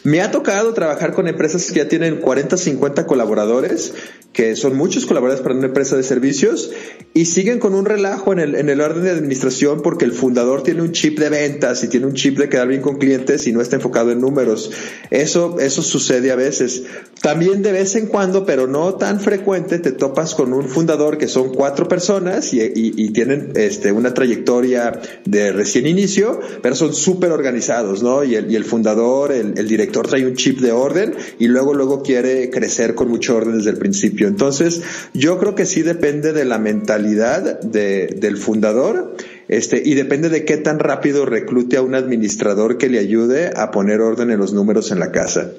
Me 0.02 0.22
ha 0.22 0.30
tocado 0.30 0.72
trabajar 0.72 1.12
con 1.12 1.28
empresas 1.28 1.66
que 1.66 1.80
ya 1.80 1.88
tienen 1.88 2.20
40, 2.20 2.56
50 2.56 3.06
colaboradores 3.06 3.92
que 4.32 4.54
son 4.54 4.76
muchos 4.76 5.06
colaboradores 5.06 5.42
para 5.42 5.56
una 5.56 5.66
empresa 5.66 5.96
de 5.96 6.04
servicios 6.04 6.70
y 7.14 7.24
siguen 7.24 7.58
con 7.58 7.74
un 7.74 7.84
relajo 7.84 8.32
en 8.32 8.38
el, 8.38 8.54
en 8.54 8.68
el 8.68 8.80
orden 8.80 9.02
de 9.02 9.10
administración 9.10 9.82
porque 9.82 10.04
el 10.04 10.12
fundador 10.12 10.62
tiene 10.62 10.82
un 10.82 10.92
chip 10.92 11.18
de 11.18 11.28
ventas 11.28 11.82
y 11.82 11.88
tiene 11.88 12.06
un 12.06 12.14
chip 12.14 12.38
de 12.38 12.48
quedar 12.48 12.68
bien 12.68 12.80
con 12.80 12.98
clientes 12.98 13.48
y 13.48 13.52
no 13.52 13.60
está 13.60 13.76
enfocado 13.76 14.12
en 14.12 14.20
números. 14.20 14.70
Eso, 15.10 15.58
eso 15.58 15.82
sucede 15.82 16.30
a 16.30 16.36
veces. 16.36 16.84
También 17.20 17.62
de 17.62 17.72
vez 17.72 17.96
en 17.96 18.06
cuando, 18.06 18.46
pero 18.46 18.68
no 18.68 18.94
tan 18.94 19.20
frecuente, 19.20 19.80
te 19.80 19.90
topas 19.90 20.36
con 20.36 20.52
un 20.52 20.68
fundador 20.68 21.18
que 21.18 21.26
son 21.26 21.52
cuatro 21.52 21.88
personas 21.88 22.54
y, 22.54 22.60
y, 22.62 23.10
tienen 23.10 23.52
este, 23.56 23.90
una 23.90 24.14
trayectoria 24.14 25.00
de 25.24 25.52
recién 25.52 25.88
inicio, 25.88 26.40
pero 26.62 26.76
son 26.76 26.94
súper 26.94 27.32
organizados, 27.32 28.02
¿no? 28.02 28.22
Y 28.22 28.36
el, 28.36 28.50
y 28.50 28.54
el 28.54 28.64
fundador, 28.64 29.32
el, 29.32 29.58
el 29.58 29.66
director 29.66 29.89
trae 29.90 30.26
un 30.26 30.34
chip 30.34 30.60
de 30.60 30.72
orden 30.72 31.14
y 31.38 31.48
luego, 31.48 31.74
luego 31.74 32.02
quiere 32.02 32.50
crecer 32.50 32.94
con 32.94 33.08
mucho 33.08 33.36
orden 33.36 33.58
desde 33.58 33.70
el 33.70 33.78
principio. 33.78 34.28
Entonces, 34.28 34.82
yo 35.14 35.38
creo 35.38 35.54
que 35.54 35.66
sí 35.66 35.82
depende 35.82 36.32
de 36.32 36.44
la 36.44 36.58
mentalidad 36.58 37.60
del 37.60 38.36
fundador 38.36 39.16
este, 39.48 39.82
y 39.84 39.94
depende 39.94 40.28
de 40.28 40.44
qué 40.44 40.56
tan 40.56 40.78
rápido 40.78 41.26
reclute 41.26 41.76
a 41.76 41.82
un 41.82 41.94
administrador 41.94 42.78
que 42.78 42.88
le 42.88 42.98
ayude 42.98 43.50
a 43.56 43.70
poner 43.70 44.00
orden 44.00 44.30
en 44.30 44.38
los 44.38 44.52
números 44.52 44.92
en 44.92 45.00
la 45.00 45.10
casa. 45.10 45.50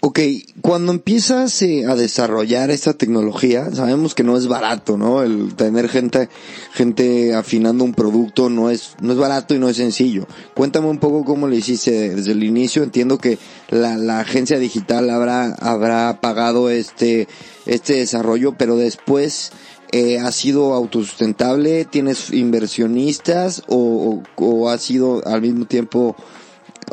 Ok, 0.00 0.20
cuando 0.60 0.92
empiezas 0.92 1.60
eh, 1.62 1.84
a 1.84 1.96
desarrollar 1.96 2.70
esta 2.70 2.92
tecnología, 2.94 3.68
sabemos 3.74 4.14
que 4.14 4.22
no 4.22 4.36
es 4.36 4.46
barato, 4.46 4.96
¿no? 4.96 5.24
El 5.24 5.56
tener 5.56 5.88
gente, 5.88 6.28
gente 6.72 7.34
afinando 7.34 7.82
un 7.82 7.94
producto 7.94 8.48
no 8.48 8.70
es, 8.70 8.94
no 9.00 9.12
es 9.12 9.18
barato 9.18 9.56
y 9.56 9.58
no 9.58 9.68
es 9.68 9.76
sencillo. 9.76 10.28
Cuéntame 10.54 10.86
un 10.86 10.98
poco 10.98 11.24
cómo 11.24 11.48
lo 11.48 11.56
hiciste 11.56 12.14
desde 12.14 12.30
el 12.30 12.44
inicio. 12.44 12.84
Entiendo 12.84 13.18
que 13.18 13.38
la, 13.70 13.96
la 13.96 14.20
agencia 14.20 14.60
digital 14.60 15.10
habrá, 15.10 15.52
habrá 15.54 16.20
pagado 16.20 16.70
este, 16.70 17.26
este 17.66 17.94
desarrollo, 17.94 18.54
pero 18.56 18.76
después, 18.76 19.50
eh, 19.90 20.20
¿ha 20.20 20.30
sido 20.30 20.74
autosustentable? 20.74 21.84
¿Tienes 21.86 22.32
inversionistas 22.32 23.64
o, 23.66 24.22
o, 24.36 24.44
o 24.44 24.68
ha 24.70 24.78
sido 24.78 25.26
al 25.26 25.42
mismo 25.42 25.64
tiempo, 25.64 26.14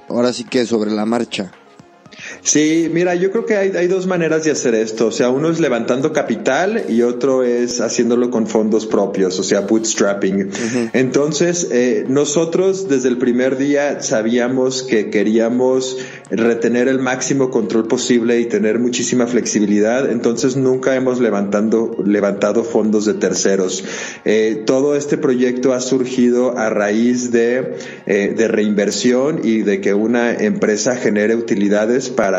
ahora 0.09 0.33
sí 0.33 0.43
que 0.43 0.65
sobre 0.65 0.89
la 0.89 1.05
marcha? 1.05 1.51
Sí, 2.46 2.92
mira, 2.94 3.16
yo 3.16 3.32
creo 3.32 3.48
que 3.48 3.58
hay, 3.58 3.72
hay, 3.75 3.88
dos 3.88 4.06
maneras 4.06 4.44
de 4.44 4.52
hacer 4.52 4.75
esto. 4.75 5.08
O 5.08 5.12
sea, 5.12 5.30
uno 5.32 5.50
es 5.50 5.60
levantando 5.60 6.14
capital 6.14 6.84
y 6.88 7.02
otro 7.02 7.42
es 7.42 7.82
haciéndolo 7.82 8.30
con 8.30 8.46
fondos 8.46 8.86
propios, 8.86 9.40
o 9.40 9.44
sea, 9.44 9.62
bootstrapping. 9.62 10.52
Entonces, 10.94 11.68
eh, 11.72 12.06
nosotros 12.08 12.88
desde 12.88 13.10
el 13.10 13.18
primer 13.18 13.58
día 13.58 14.00
sabíamos 14.02 14.84
que 14.84 15.10
queríamos 15.10 15.98
retener 16.30 16.88
el 16.88 17.00
máximo 17.00 17.50
control 17.50 17.88
posible 17.88 18.40
y 18.40 18.46
tener 18.46 18.78
muchísima 18.78 19.25
flexibilidad. 19.25 20.08
Entonces, 20.12 20.56
nunca 20.56 20.96
hemos 20.96 21.20
levantando, 21.20 21.98
levantado 22.06 22.64
fondos 22.64 23.06
de 23.06 23.16
terceros. 23.16 23.84
Eh, 24.24 24.62
todo 24.68 24.96
este 24.96 25.18
proyecto 25.18 25.74
ha 25.74 25.82
surgido 25.82 26.56
a 26.60 26.70
raíz 26.70 27.32
de, 27.32 27.74
eh, 28.06 28.36
de 28.38 28.48
reinversión 28.48 29.40
y 29.44 29.64
de 29.64 29.82
que 29.82 29.96
una 29.96 30.32
empresa 30.32 30.96
genere 30.96 31.36
utilidades 31.36 32.10
para 32.10 32.35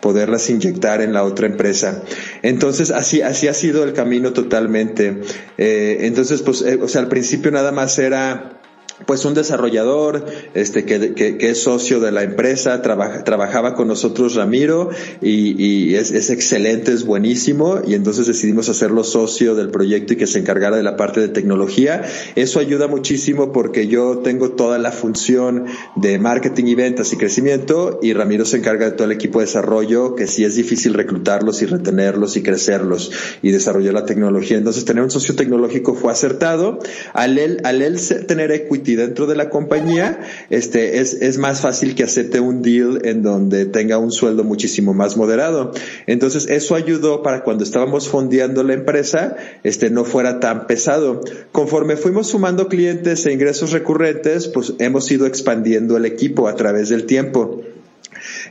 poderlas 0.00 0.48
inyectar 0.50 1.00
en 1.00 1.12
la 1.12 1.24
otra 1.24 1.46
empresa. 1.46 2.02
Entonces, 2.42 2.90
así, 2.90 3.22
así 3.22 3.48
ha 3.48 3.54
sido 3.54 3.84
el 3.84 3.92
camino 3.92 4.32
totalmente. 4.32 5.20
Eh, 5.58 5.98
entonces, 6.00 6.42
pues, 6.42 6.62
eh, 6.62 6.78
o 6.80 6.88
sea, 6.88 7.02
al 7.02 7.08
principio 7.08 7.50
nada 7.50 7.72
más 7.72 7.98
era 7.98 8.60
pues 9.04 9.24
un 9.26 9.34
desarrollador 9.34 10.24
este 10.54 10.84
que, 10.84 11.12
que, 11.12 11.36
es 11.38 11.62
socio 11.62 12.00
de 12.00 12.12
la 12.12 12.22
empresa 12.22 12.80
trabaja, 12.80 13.24
trabajaba 13.24 13.74
con 13.74 13.88
nosotros 13.88 14.34
Ramiro 14.34 14.88
y, 15.20 15.62
y 15.62 15.96
es, 15.96 16.12
es, 16.12 16.30
excelente 16.30 16.92
es 16.92 17.04
buenísimo. 17.04 17.80
Y 17.86 17.94
entonces 17.94 18.26
decidimos 18.26 18.70
hacerlo 18.70 19.04
socio 19.04 19.54
del 19.54 19.70
proyecto 19.70 20.14
y 20.14 20.16
que 20.16 20.26
se 20.26 20.38
encargara 20.38 20.76
de 20.76 20.82
la 20.82 20.96
parte 20.96 21.20
de 21.20 21.28
tecnología. 21.28 22.04
Eso 22.36 22.58
ayuda 22.58 22.88
muchísimo 22.88 23.52
porque 23.52 23.86
yo 23.86 24.18
tengo 24.18 24.52
toda 24.52 24.78
la 24.78 24.92
función 24.92 25.66
de 25.96 26.18
marketing 26.18 26.64
y 26.64 26.74
ventas 26.74 27.12
y 27.12 27.18
crecimiento 27.18 28.00
y 28.02 28.14
Ramiro 28.14 28.46
se 28.46 28.56
encarga 28.58 28.86
de 28.86 28.92
todo 28.92 29.04
el 29.04 29.12
equipo 29.12 29.40
de 29.40 29.46
desarrollo 29.46 30.14
que 30.14 30.26
sí 30.26 30.44
es 30.44 30.54
difícil 30.54 30.94
reclutarlos 30.94 31.60
y 31.60 31.66
retenerlos 31.66 32.36
y 32.36 32.42
crecerlos 32.42 33.12
y 33.42 33.50
desarrollar 33.50 33.92
la 33.92 34.06
tecnología. 34.06 34.56
Entonces 34.56 34.86
tener 34.86 35.04
un 35.04 35.10
socio 35.10 35.36
tecnológico 35.36 35.94
fue 35.94 36.12
acertado. 36.12 36.78
Al 37.12 37.38
él 37.38 37.60
al 37.64 37.82
él 37.82 37.98
tener 38.26 38.52
equity 38.52 38.85
y 38.88 38.96
dentro 38.96 39.26
de 39.26 39.36
la 39.36 39.50
compañía, 39.50 40.20
este, 40.50 41.00
es, 41.00 41.14
es 41.14 41.38
más 41.38 41.60
fácil 41.60 41.94
que 41.94 42.04
acepte 42.04 42.40
un 42.40 42.62
deal 42.62 43.00
en 43.04 43.22
donde 43.22 43.66
tenga 43.66 43.98
un 43.98 44.10
sueldo 44.10 44.44
muchísimo 44.44 44.94
más 44.94 45.16
moderado. 45.16 45.72
Entonces, 46.06 46.46
eso 46.48 46.74
ayudó 46.74 47.22
para 47.22 47.42
cuando 47.42 47.64
estábamos 47.64 48.08
fondeando 48.08 48.62
la 48.62 48.74
empresa, 48.74 49.36
este, 49.62 49.90
no 49.90 50.04
fuera 50.04 50.40
tan 50.40 50.66
pesado. 50.66 51.20
Conforme 51.52 51.96
fuimos 51.96 52.28
sumando 52.28 52.68
clientes 52.68 53.26
e 53.26 53.32
ingresos 53.32 53.72
recurrentes, 53.72 54.48
pues 54.48 54.74
hemos 54.78 55.10
ido 55.10 55.26
expandiendo 55.26 55.96
el 55.96 56.04
equipo 56.04 56.48
a 56.48 56.56
través 56.56 56.88
del 56.88 57.06
tiempo. 57.06 57.62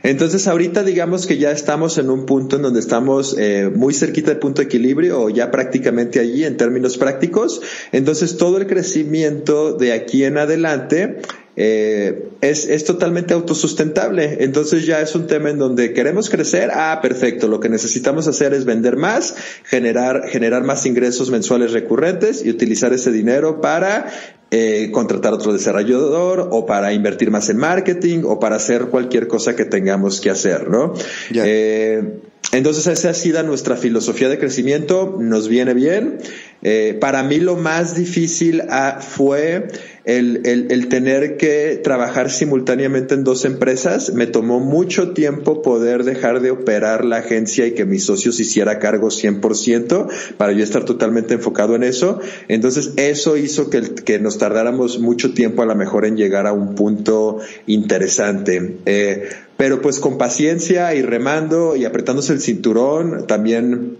Entonces 0.02 0.46
ahorita 0.46 0.82
digamos 0.82 1.26
que 1.26 1.38
ya 1.38 1.50
estamos 1.50 1.98
en 1.98 2.10
un 2.10 2.26
punto 2.26 2.56
en 2.56 2.62
donde 2.62 2.80
estamos 2.80 3.36
eh, 3.38 3.70
muy 3.74 3.94
cerquita 3.94 4.30
del 4.30 4.38
punto 4.38 4.62
de 4.62 4.66
equilibrio 4.66 5.22
o 5.22 5.30
ya 5.30 5.50
prácticamente 5.50 6.20
allí 6.20 6.44
en 6.44 6.56
términos 6.56 6.96
prácticos. 6.98 7.60
Entonces 7.92 8.36
todo 8.36 8.58
el 8.58 8.66
crecimiento 8.66 9.72
de 9.72 9.92
aquí 9.92 10.24
en 10.24 10.38
adelante 10.38 11.20
eh, 11.56 12.28
es, 12.42 12.66
es, 12.66 12.84
totalmente 12.84 13.32
autosustentable. 13.32 14.44
Entonces 14.44 14.84
ya 14.84 15.00
es 15.00 15.14
un 15.14 15.26
tema 15.26 15.50
en 15.50 15.58
donde 15.58 15.94
queremos 15.94 16.28
crecer. 16.28 16.70
Ah, 16.72 17.00
perfecto. 17.00 17.48
Lo 17.48 17.60
que 17.60 17.70
necesitamos 17.70 18.28
hacer 18.28 18.52
es 18.52 18.66
vender 18.66 18.96
más, 18.96 19.34
generar, 19.64 20.28
generar 20.28 20.64
más 20.64 20.84
ingresos 20.84 21.30
mensuales 21.30 21.72
recurrentes 21.72 22.44
y 22.44 22.50
utilizar 22.50 22.92
ese 22.92 23.10
dinero 23.10 23.62
para 23.62 24.06
eh, 24.50 24.90
contratar 24.92 25.32
otro 25.32 25.52
desarrollador 25.52 26.50
o 26.52 26.66
para 26.66 26.92
invertir 26.92 27.30
más 27.30 27.48
en 27.48 27.56
marketing 27.56 28.20
o 28.24 28.38
para 28.38 28.56
hacer 28.56 28.86
cualquier 28.86 29.26
cosa 29.26 29.56
que 29.56 29.64
tengamos 29.64 30.20
que 30.20 30.30
hacer, 30.30 30.68
¿no? 30.68 30.92
Eh, 31.34 32.20
entonces 32.52 32.86
esa 32.86 33.10
ha 33.10 33.14
sido 33.14 33.42
nuestra 33.42 33.76
filosofía 33.76 34.28
de 34.28 34.38
crecimiento, 34.38 35.16
nos 35.20 35.48
viene 35.48 35.74
bien. 35.74 36.18
Eh, 36.62 36.96
para 37.00 37.22
mí 37.22 37.38
lo 37.38 37.56
más 37.56 37.94
difícil 37.94 38.62
ah, 38.70 38.98
fue 39.00 39.68
el, 40.04 40.42
el, 40.70 40.88
tener 40.88 41.36
que 41.36 41.80
trabajar 41.82 42.30
simultáneamente 42.30 43.14
en 43.14 43.24
dos 43.24 43.44
empresas. 43.44 44.14
Me 44.14 44.26
tomó 44.26 44.60
mucho 44.60 45.12
tiempo 45.12 45.62
poder 45.62 46.04
dejar 46.04 46.40
de 46.40 46.52
operar 46.52 47.04
la 47.04 47.18
agencia 47.18 47.66
y 47.66 47.72
que 47.72 47.84
mis 47.84 48.04
socios 48.04 48.38
hiciera 48.40 48.78
cargo 48.78 49.08
100% 49.08 50.08
para 50.36 50.52
yo 50.52 50.62
estar 50.62 50.84
totalmente 50.84 51.34
enfocado 51.34 51.74
en 51.74 51.82
eso. 51.82 52.20
Entonces 52.48 52.92
eso 52.96 53.36
hizo 53.36 53.68
que, 53.68 53.82
que 53.82 54.18
nos 54.18 54.38
tardáramos 54.38 55.00
mucho 55.00 55.34
tiempo 55.34 55.62
a 55.62 55.66
lo 55.66 55.74
mejor 55.74 56.06
en 56.06 56.16
llegar 56.16 56.46
a 56.46 56.52
un 56.52 56.74
punto 56.74 57.40
interesante. 57.66 58.78
Eh, 58.86 59.28
pero 59.56 59.80
pues 59.80 60.00
con 60.00 60.18
paciencia 60.18 60.94
y 60.94 61.02
remando 61.02 61.76
y 61.76 61.84
apretándose 61.84 62.32
el 62.32 62.40
cinturón, 62.40 63.26
también 63.26 63.98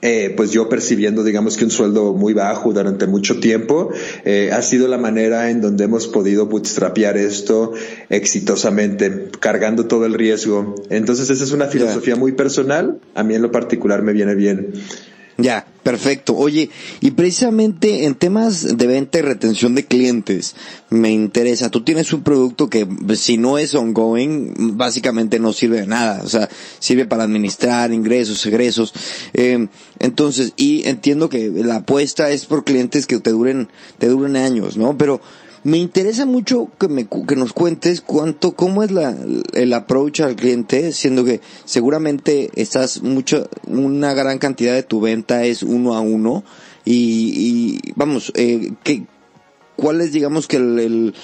eh, 0.00 0.32
pues 0.36 0.52
yo 0.52 0.68
percibiendo, 0.68 1.24
digamos 1.24 1.56
que 1.56 1.64
un 1.64 1.72
sueldo 1.72 2.12
muy 2.12 2.32
bajo 2.32 2.72
durante 2.72 3.08
mucho 3.08 3.40
tiempo, 3.40 3.90
eh, 4.24 4.50
ha 4.52 4.62
sido 4.62 4.86
la 4.86 4.96
manera 4.96 5.50
en 5.50 5.60
donde 5.60 5.84
hemos 5.84 6.06
podido 6.06 6.46
bootstrapear 6.46 7.16
esto 7.16 7.72
exitosamente, 8.08 9.28
cargando 9.40 9.86
todo 9.86 10.06
el 10.06 10.14
riesgo. 10.14 10.76
Entonces 10.88 11.30
esa 11.30 11.42
es 11.42 11.50
una 11.50 11.66
filosofía 11.66 12.14
muy 12.14 12.32
personal, 12.32 13.00
a 13.14 13.24
mí 13.24 13.34
en 13.34 13.42
lo 13.42 13.50
particular 13.50 14.02
me 14.02 14.12
viene 14.12 14.36
bien. 14.36 14.72
Ya, 15.40 15.64
perfecto. 15.84 16.34
Oye, 16.36 16.68
y 16.98 17.12
precisamente 17.12 18.06
en 18.06 18.16
temas 18.16 18.76
de 18.76 18.86
venta 18.88 19.20
y 19.20 19.22
retención 19.22 19.76
de 19.76 19.86
clientes, 19.86 20.56
me 20.90 21.12
interesa, 21.12 21.70
tú 21.70 21.84
tienes 21.84 22.12
un 22.12 22.24
producto 22.24 22.68
que 22.68 22.88
si 23.14 23.36
no 23.36 23.56
es 23.56 23.72
ongoing, 23.76 24.76
básicamente 24.76 25.38
no 25.38 25.52
sirve 25.52 25.82
de 25.82 25.86
nada, 25.86 26.22
o 26.24 26.28
sea, 26.28 26.48
sirve 26.80 27.06
para 27.06 27.22
administrar 27.22 27.92
ingresos, 27.92 28.44
egresos. 28.46 28.92
Eh, 29.32 29.68
entonces, 30.00 30.54
y 30.56 30.88
entiendo 30.88 31.28
que 31.28 31.50
la 31.50 31.76
apuesta 31.76 32.30
es 32.30 32.44
por 32.44 32.64
clientes 32.64 33.06
que 33.06 33.20
te 33.20 33.30
duren, 33.30 33.68
te 33.98 34.08
duren 34.08 34.34
años, 34.34 34.76
¿no? 34.76 34.98
Pero, 34.98 35.20
me 35.64 35.78
interesa 35.78 36.26
mucho 36.26 36.68
que, 36.78 36.88
me, 36.88 37.06
que 37.06 37.36
nos 37.36 37.52
cuentes 37.52 38.00
cuánto, 38.00 38.52
cómo 38.52 38.82
es 38.82 38.90
la, 38.90 39.16
el 39.52 39.72
approach 39.72 40.20
al 40.20 40.36
cliente, 40.36 40.92
siendo 40.92 41.24
que 41.24 41.40
seguramente 41.64 42.50
estás 42.54 43.02
mucho, 43.02 43.48
una 43.66 44.14
gran 44.14 44.38
cantidad 44.38 44.74
de 44.74 44.82
tu 44.82 45.00
venta 45.00 45.44
es 45.44 45.62
uno 45.62 45.94
a 45.94 46.00
uno 46.00 46.44
y, 46.84 47.80
y 47.84 47.92
vamos, 47.96 48.32
eh, 48.34 48.72
¿qué, 48.82 49.04
¿cuál 49.76 50.00
es 50.00 50.12
digamos 50.12 50.46
que 50.46 50.56
el 50.56 51.14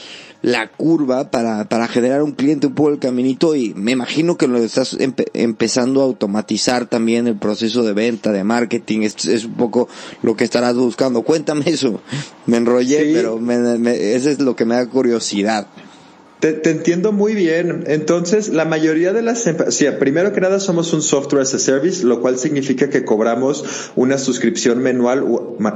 la 0.44 0.68
curva 0.68 1.30
para, 1.30 1.64
para 1.70 1.88
generar 1.88 2.22
un 2.22 2.32
cliente 2.32 2.66
un 2.66 2.74
poco 2.74 2.90
el 2.90 2.98
caminito 2.98 3.56
y 3.56 3.72
me 3.72 3.92
imagino 3.92 4.36
que 4.36 4.46
lo 4.46 4.58
estás 4.58 4.94
empezando 5.32 6.02
a 6.02 6.04
automatizar 6.04 6.84
también 6.84 7.26
el 7.26 7.36
proceso 7.36 7.82
de 7.82 7.94
venta, 7.94 8.30
de 8.30 8.44
marketing, 8.44 9.00
es, 9.00 9.24
es 9.24 9.46
un 9.46 9.54
poco 9.54 9.88
lo 10.20 10.36
que 10.36 10.44
estarás 10.44 10.74
buscando. 10.74 11.22
Cuéntame 11.22 11.64
eso. 11.70 11.98
Me 12.44 12.58
enrollé, 12.58 13.10
pero 13.14 13.38
me, 13.38 13.56
me, 13.78 14.12
eso 14.12 14.28
es 14.28 14.38
lo 14.38 14.54
que 14.54 14.66
me 14.66 14.74
da 14.74 14.86
curiosidad. 14.86 15.66
Te, 16.44 16.68
entiendo 16.68 17.10
muy 17.10 17.32
bien. 17.32 17.84
Entonces, 17.86 18.50
la 18.50 18.66
mayoría 18.66 19.14
de 19.14 19.22
las 19.22 19.46
empresas, 19.46 19.94
primero 19.94 20.34
que 20.34 20.42
nada 20.42 20.60
somos 20.60 20.92
un 20.92 21.00
software 21.00 21.40
as 21.40 21.54
a 21.54 21.58
service, 21.58 22.04
lo 22.04 22.20
cual 22.20 22.36
significa 22.36 22.90
que 22.90 23.02
cobramos 23.02 23.64
una 23.96 24.18
suscripción 24.18 24.82
mensual, 24.82 25.24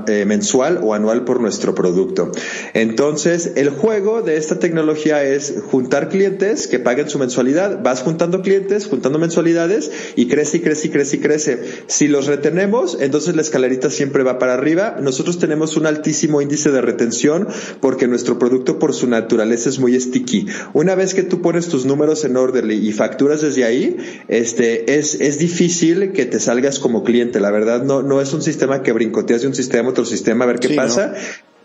eh, 0.09 0.27
mensual 0.27 0.81
o 0.83 0.93
anual 0.93 1.25
por 1.25 1.41
nuestro 1.41 1.75
producto. 1.75 2.33
Entonces, 2.75 3.53
el 3.57 3.71
juego 3.71 4.21
de 4.21 4.37
esta 4.37 4.59
tecnología 4.59 5.25
es 5.25 5.55
juntar 5.71 6.11
clientes 6.11 6.67
que 6.67 6.79
paguen 6.79 7.09
su 7.09 7.19
mensualidad. 7.19 7.83
Vas 7.83 8.03
juntando 8.03 8.43
clientes, 8.43 8.89
juntando 8.89 9.19
mensualidades 9.19 9.91
y 10.17 10.29
crece 10.29 10.59
y 10.59 10.61
crece 10.61 10.89
y 10.89 10.91
crece 10.91 11.17
y 11.17 11.21
crece. 11.21 11.63
Si 11.87 12.09
los 12.09 12.27
retenemos, 12.27 12.99
entonces 13.01 13.35
la 13.35 13.41
escalerita 13.41 13.89
siempre 13.89 14.23
va 14.23 14.39
para 14.39 14.53
arriba. 14.53 14.99
Nosotros 15.01 15.39
tenemos 15.39 15.79
un 15.79 15.87
altísimo 15.87 16.43
índice 16.43 16.71
de 16.71 16.83
retención 16.83 17.49
porque 17.81 18.07
nuestro 18.07 18.39
producto 18.39 18.79
por 18.79 18.93
su 18.93 19.07
naturaleza 19.07 19.71
es 19.71 19.79
muy 19.79 19.99
sticky. 19.99 20.58
Una 20.73 20.95
vez 20.95 21.15
que 21.15 21.23
tú 21.23 21.43
pones 21.43 21.69
tus 21.69 21.85
números 21.85 22.25
en 22.25 22.37
Orderly 22.37 22.89
y 22.89 22.93
facturas 22.93 23.41
desde 23.41 23.65
ahí, 23.65 23.97
este, 24.29 24.99
es, 24.99 25.21
es 25.21 25.39
difícil 25.39 26.13
que 26.13 26.27
te 26.27 26.41
salgas 26.41 26.79
como 26.79 27.05
cliente. 27.05 27.41
La 27.41 27.51
verdad, 27.51 27.83
no, 27.83 28.03
no 28.03 28.21
es 28.21 28.33
un 28.33 28.43
sistema 28.43 28.83
que 28.83 28.93
brincoteas 28.93 29.43
de 29.43 29.49
un 29.49 29.55
sistema 29.55 29.89
a 29.89 29.91
otro 29.91 30.05
sistema 30.05 30.45
a 30.45 30.49
ver 30.49 30.61
qué 30.61 30.75
pasa. 30.75 31.15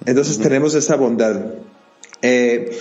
Entonces 0.06 0.40
tenemos 0.40 0.76
esa 0.76 0.96
bondad. 0.96 1.54
Eh, 2.22 2.72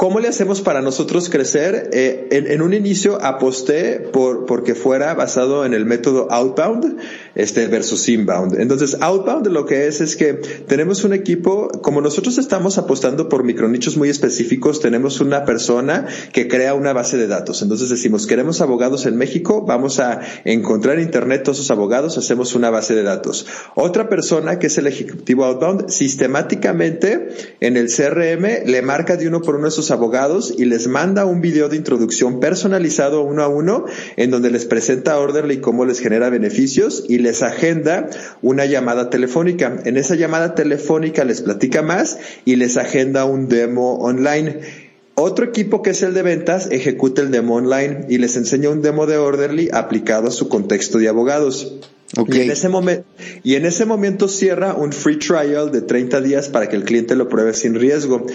¿Cómo 0.00 0.18
le 0.18 0.28
hacemos 0.28 0.62
para 0.62 0.80
nosotros 0.80 1.28
crecer? 1.28 1.90
Eh, 1.92 2.28
en, 2.30 2.62
un 2.62 2.72
inicio 2.72 3.22
aposté 3.22 4.00
por 4.00 4.46
porque 4.46 4.74
fuera 4.74 5.12
basado 5.12 5.66
en 5.66 5.74
el 5.74 5.84
método 5.84 6.26
outbound 6.32 6.96
este 7.34 7.66
versus 7.66 8.08
inbound. 8.08 8.58
Entonces, 8.58 8.96
outbound 8.98 9.48
lo 9.48 9.66
que 9.66 9.88
es 9.88 10.00
es 10.00 10.16
que 10.16 10.32
tenemos 10.32 11.04
un 11.04 11.12
equipo, 11.12 11.68
como 11.82 12.00
nosotros 12.00 12.38
estamos 12.38 12.78
apostando 12.78 13.28
por 13.28 13.44
micronichos 13.44 13.98
muy 13.98 14.08
específicos, 14.08 14.80
tenemos 14.80 15.20
una 15.20 15.44
persona 15.44 16.06
que 16.32 16.48
crea 16.48 16.72
una 16.72 16.94
base 16.94 17.18
de 17.18 17.26
datos. 17.26 17.60
Entonces 17.60 17.90
decimos, 17.90 18.26
queremos 18.26 18.62
abogados 18.62 19.04
en 19.04 19.18
México, 19.18 19.66
vamos 19.66 20.00
a 20.00 20.22
encontrar 20.46 20.96
en 20.96 21.02
internet 21.02 21.42
todos 21.42 21.58
esos 21.58 21.70
abogados, 21.70 22.16
hacemos 22.16 22.54
una 22.54 22.70
base 22.70 22.94
de 22.94 23.02
datos. 23.02 23.46
Otra 23.74 24.08
persona 24.08 24.58
que 24.58 24.68
es 24.68 24.78
el 24.78 24.86
ejecutivo 24.86 25.44
outbound, 25.44 25.90
sistemáticamente 25.90 27.28
en 27.60 27.76
el 27.76 27.88
CRM 27.94 28.64
le 28.64 28.80
marca 28.80 29.18
de 29.18 29.28
uno 29.28 29.42
por 29.42 29.56
uno 29.56 29.68
esos 29.68 29.89
abogados 29.90 30.54
y 30.56 30.64
les 30.64 30.88
manda 30.88 31.24
un 31.24 31.40
video 31.40 31.68
de 31.68 31.76
introducción 31.76 32.40
personalizado 32.40 33.22
uno 33.22 33.42
a 33.42 33.48
uno 33.48 33.86
en 34.16 34.30
donde 34.30 34.50
les 34.50 34.64
presenta 34.64 35.18
Orderly 35.18 35.60
cómo 35.60 35.84
les 35.84 36.00
genera 36.00 36.30
beneficios 36.30 37.04
y 37.08 37.18
les 37.18 37.42
agenda 37.42 38.08
una 38.42 38.66
llamada 38.66 39.10
telefónica. 39.10 39.80
En 39.84 39.96
esa 39.96 40.14
llamada 40.14 40.54
telefónica 40.54 41.24
les 41.24 41.42
platica 41.42 41.82
más 41.82 42.18
y 42.44 42.56
les 42.56 42.76
agenda 42.76 43.24
un 43.24 43.48
demo 43.48 43.98
online. 43.98 44.60
Otro 45.14 45.44
equipo 45.44 45.82
que 45.82 45.90
es 45.90 46.02
el 46.02 46.14
de 46.14 46.22
ventas 46.22 46.68
ejecuta 46.70 47.20
el 47.22 47.30
demo 47.30 47.56
online 47.56 48.06
y 48.08 48.18
les 48.18 48.36
enseña 48.36 48.70
un 48.70 48.82
demo 48.82 49.06
de 49.06 49.18
Orderly 49.18 49.68
aplicado 49.72 50.28
a 50.28 50.30
su 50.30 50.48
contexto 50.48 50.98
de 50.98 51.08
abogados. 51.08 51.78
Y, 52.16 52.40
en 52.40 52.50
ese 52.50 52.68
momento, 52.68 53.04
y 53.44 53.54
en 53.54 53.66
ese 53.66 53.86
momento 53.86 54.26
cierra 54.26 54.74
un 54.74 54.92
free 54.92 55.18
trial 55.18 55.70
de 55.70 55.80
30 55.80 56.20
días 56.20 56.48
para 56.48 56.68
que 56.68 56.74
el 56.74 56.82
cliente 56.82 57.14
lo 57.14 57.28
pruebe 57.28 57.54
sin 57.54 57.76
riesgo. 57.76 58.26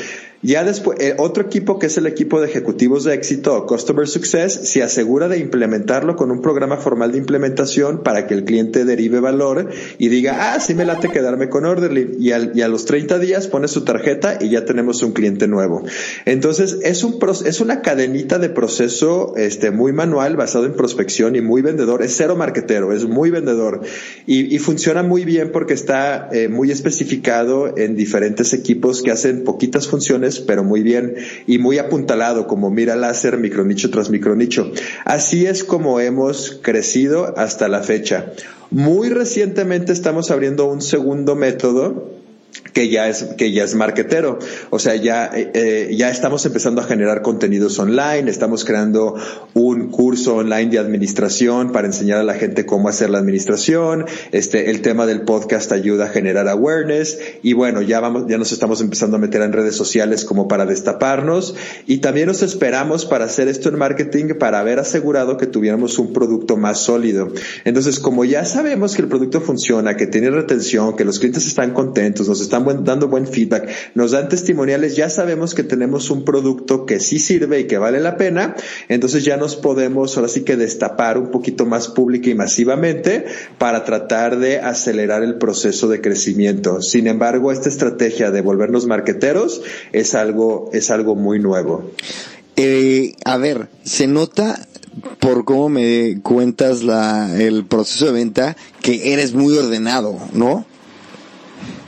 Ya 0.42 0.64
después, 0.64 1.00
eh, 1.02 1.16
otro 1.18 1.44
equipo 1.44 1.80
que 1.80 1.88
es 1.88 1.98
el 1.98 2.06
equipo 2.06 2.40
de 2.40 2.48
ejecutivos 2.48 3.04
de 3.04 3.16
éxito 3.16 3.66
Customer 3.66 4.08
Success 4.08 4.70
se 4.70 4.84
asegura 4.84 5.28
de 5.28 5.40
implementarlo 5.40 6.16
con 6.16 6.30
un 6.30 6.42
programa 6.42 6.78
formal 6.78 7.14
de 7.14 7.18
implementación 7.18 8.04
para 8.04 8.28
que 8.28 8.36
el 8.36 8.46
cliente 8.46 8.86
derive 8.86 9.20
valor 9.20 9.70
y 9.98 10.08
diga, 10.10 10.54
ah, 10.54 10.60
sí 10.60 10.76
me 10.76 10.86
late 10.86 11.10
quedarme 11.10 11.50
con 11.50 11.66
Orderly. 11.66 12.16
Y, 12.20 12.32
al, 12.32 12.52
y 12.54 12.62
a 12.62 12.68
los 12.68 12.86
30 12.86 13.18
días 13.20 13.48
pone 13.48 13.68
su 13.68 13.84
tarjeta 13.84 14.38
y 14.40 14.52
ya 14.52 14.66
tenemos 14.66 15.02
un 15.02 15.14
cliente 15.14 15.48
nuevo. 15.48 15.84
Entonces, 16.26 16.78
es 16.84 17.04
un, 17.04 17.18
es 17.46 17.60
una 17.60 17.82
cadenita 17.82 18.38
de 18.38 18.50
proceso, 18.50 19.34
este, 19.36 19.72
muy 19.72 19.94
manual 19.94 20.38
basado 20.38 20.66
en 20.66 20.74
prospección 20.74 21.36
y 21.36 21.42
muy 21.42 21.62
vendedor. 21.62 22.04
Es 22.04 22.16
cero 22.16 22.36
marketero, 22.36 22.94
es 22.94 23.06
muy 23.06 23.32
vendedor. 23.32 23.65
Y, 24.26 24.58
funciona 24.60 25.04
muy 25.04 25.26
bien 25.26 25.52
porque 25.52 25.74
está 25.74 26.30
eh, 26.32 26.48
muy 26.48 26.72
especificado 26.72 27.78
en 27.78 27.96
diferentes 27.96 28.54
equipos 28.54 29.02
que 29.02 29.12
hacen 29.12 29.44
poquitas 29.44 29.88
funciones 29.88 30.40
pero 30.40 30.64
muy 30.64 30.82
bien 30.82 31.16
y 31.46 31.58
muy 31.60 31.78
apuntalado 31.78 32.48
como 32.48 32.72
mira 32.72 32.96
láser 32.96 33.38
micronicho 33.38 33.90
tras 33.92 34.10
micronicho. 34.10 34.72
Así 35.04 35.46
es 35.46 35.64
como 35.64 36.00
hemos 36.00 36.60
crecido 36.62 37.38
hasta 37.38 37.68
la 37.68 37.82
fecha. 37.82 38.34
Muy 38.72 39.10
recientemente 39.10 39.92
estamos 39.92 40.32
abriendo 40.32 40.66
un 40.66 40.82
segundo 40.82 41.36
método 41.36 42.15
que 42.74 42.90
ya 42.90 43.08
es 43.08 43.24
que 43.38 43.52
ya 43.52 43.64
es 43.64 43.76
marketero 43.76 44.40
o 44.70 44.80
sea 44.80 44.96
ya 44.96 45.28
eh, 45.28 45.52
eh, 45.54 45.96
ya 45.96 46.10
estamos 46.10 46.46
empezando 46.46 46.82
a 46.82 46.84
generar 46.84 47.22
contenidos 47.22 47.78
online 47.80 48.30
estamos 48.30 48.66
creando 48.66 49.16
un 49.54 49.90
curso 49.90 50.36
online 50.36 50.72
de 50.72 50.80
administración 50.80 51.72
para 51.72 51.88
enseñar 51.88 52.20
a 52.20 52.24
la 52.24 52.34
gente 52.34 52.66
cómo 52.66 52.90
hacer 52.90 53.10
la 53.10 53.18
administración. 53.18 54.06
Este 54.32 54.70
el 54.70 54.82
tema 54.82 55.06
del 55.06 55.22
podcast 55.22 55.72
ayuda 55.72 56.06
a 56.06 56.08
generar 56.10 56.48
awareness. 56.48 57.20
Y 57.42 57.54
bueno 57.54 57.82
ya 57.82 58.00
vamos 58.00 58.26
ya 58.28 58.38
nos 58.38 58.52
estamos 58.52 58.82
empezando 58.82 59.18
a 59.18 59.20
meter 59.20 59.42
en 59.42 59.54
redes 59.54 59.76
sociales 59.76 60.26
como 60.26 60.48
para 60.48 60.66
destaparnos. 60.66 61.56
Y 61.88 61.98
también 61.98 62.28
nos 62.28 62.42
esperamos 62.42 63.06
para 63.06 63.26
hacer 63.26 63.48
esto 63.48 63.70
en 63.70 63.78
marketing 63.78 64.36
para 64.40 64.60
haber 64.60 64.80
asegurado 64.80 65.38
que 65.38 65.48
tuviéramos 65.48 65.98
un 66.00 66.14
producto 66.14 66.58
más 66.58 66.80
sólido. 66.80 67.30
Entonces 67.64 68.00
como 68.00 68.26
ya 68.26 68.46
sabemos 68.46 68.96
que 68.96 69.02
el 69.02 69.08
producto 69.08 69.42
funciona 69.42 69.96
que 69.96 70.08
tiene 70.08 70.30
retención 70.30 70.96
que 70.96 71.06
los 71.06 71.20
clientes 71.20 71.48
están 71.48 71.74
contentos 71.74 72.28
nos 72.28 72.42
están 72.46 72.84
dando 72.84 73.08
buen 73.08 73.28
feedback, 73.28 73.70
nos 73.94 74.12
dan 74.12 74.30
testimoniales, 74.30 74.96
ya 74.96 75.10
sabemos 75.10 75.54
que 75.54 75.64
tenemos 75.64 76.10
un 76.10 76.24
producto 76.26 76.86
que 76.86 77.00
sí 77.00 77.20
sirve 77.20 77.62
y 77.62 77.68
que 77.68 77.78
vale 77.78 78.00
la 78.00 78.18
pena, 78.18 78.56
entonces 78.90 79.24
ya 79.24 79.38
nos 79.38 79.56
podemos 79.56 80.16
ahora 80.16 80.30
sí 80.30 80.44
que 80.44 80.56
destapar 80.56 81.18
un 81.18 81.32
poquito 81.32 81.66
más 81.66 81.88
pública 81.88 82.30
y 82.30 82.36
masivamente 82.36 83.26
para 83.58 83.84
tratar 83.84 84.40
de 84.40 84.60
acelerar 84.60 85.24
el 85.24 85.36
proceso 85.38 85.88
de 85.88 86.02
crecimiento. 86.02 86.82
Sin 86.82 87.08
embargo, 87.08 87.52
esta 87.52 87.70
estrategia 87.70 88.32
de 88.32 88.42
volvernos 88.42 88.86
marqueteros 88.86 89.62
es 89.92 90.16
algo, 90.16 90.70
es 90.74 90.92
algo 90.92 91.16
muy 91.16 91.40
nuevo. 91.40 91.92
Eh, 92.56 93.16
a 93.26 93.38
ver, 93.38 93.68
se 93.84 94.08
nota 94.08 94.66
por 95.20 95.44
cómo 95.44 95.70
me 95.70 96.22
cuentas 96.22 96.84
la, 96.84 97.36
el 97.38 97.66
proceso 97.66 98.06
de 98.06 98.12
venta 98.14 98.56
que 98.82 99.14
eres 99.14 99.34
muy 99.34 99.58
ordenado, 99.58 100.18
¿no? 100.34 100.66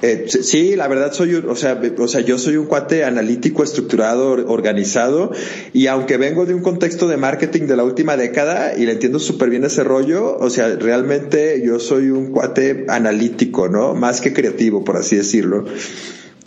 Eh, 0.02 0.28
sí, 0.28 0.76
la 0.76 0.88
verdad 0.88 1.12
soy, 1.12 1.34
o 1.34 1.56
sea, 1.56 1.82
o 1.98 2.08
sea, 2.08 2.22
yo 2.22 2.38
soy 2.38 2.58
un 2.58 2.68
cuate 2.68 3.04
analítico, 3.04 3.64
estructurado, 3.64 4.32
organizado, 4.48 5.32
y 5.74 5.88
aunque 5.88 6.18
vengo 6.18 6.46
de 6.46 6.54
un 6.54 6.62
contexto 6.62 7.08
de 7.08 7.18
marketing 7.18 7.64
de 7.64 7.78
la 7.78 7.84
última 7.84 8.16
década 8.16 8.78
y 8.78 8.86
le 8.86 8.92
entiendo 8.92 9.20
súper 9.20 9.50
bien 9.50 9.64
ese 9.64 9.84
rollo, 9.84 10.38
o 10.38 10.50
sea, 10.52 10.76
realmente 10.76 11.64
yo 11.66 11.80
soy 11.80 12.12
un 12.12 12.32
cuate 12.32 12.86
analítico, 12.90 13.70
¿no? 13.70 13.96
Más 13.96 14.22
que 14.22 14.34
creativo, 14.34 14.84
por 14.84 14.98
así 14.98 15.16
decirlo. 15.16 15.66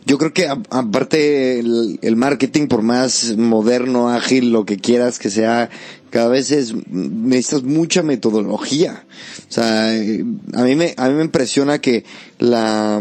Yo 0.07 0.19
creo 0.19 0.33
que 0.33 0.49
aparte 0.49 1.61
el, 1.61 1.99
el, 2.03 2.17
marketing, 2.17 2.69
por 2.69 2.83
más 2.83 3.37
moderno, 3.37 4.09
ágil, 4.09 4.51
lo 4.51 4.65
que 4.65 4.77
quieras 4.77 5.19
que 5.19 5.31
sea, 5.31 5.71
cada 6.11 6.29
vez 6.29 6.51
es, 6.51 6.75
necesitas 6.89 7.63
mucha 7.63 8.03
metodología. 8.03 9.05
O 9.49 9.53
sea, 9.53 9.89
a 9.89 10.63
mí 10.65 10.75
me, 10.75 10.95
a 10.97 11.09
mí 11.09 11.15
me 11.15 11.23
impresiona 11.25 11.81
que 11.81 12.05
la, 12.39 13.01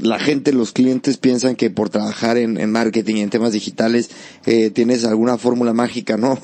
la 0.00 0.18
gente, 0.18 0.52
los 0.52 0.72
clientes 0.72 1.16
piensan 1.16 1.56
que 1.56 1.70
por 1.70 1.88
trabajar 1.88 2.36
en, 2.36 2.58
en 2.58 2.70
marketing 2.70 3.16
y 3.16 3.20
en 3.20 3.30
temas 3.30 3.52
digitales, 3.52 4.10
eh, 4.46 4.70
tienes 4.70 5.04
alguna 5.04 5.38
fórmula 5.38 5.72
mágica. 5.72 6.16
No, 6.22 6.38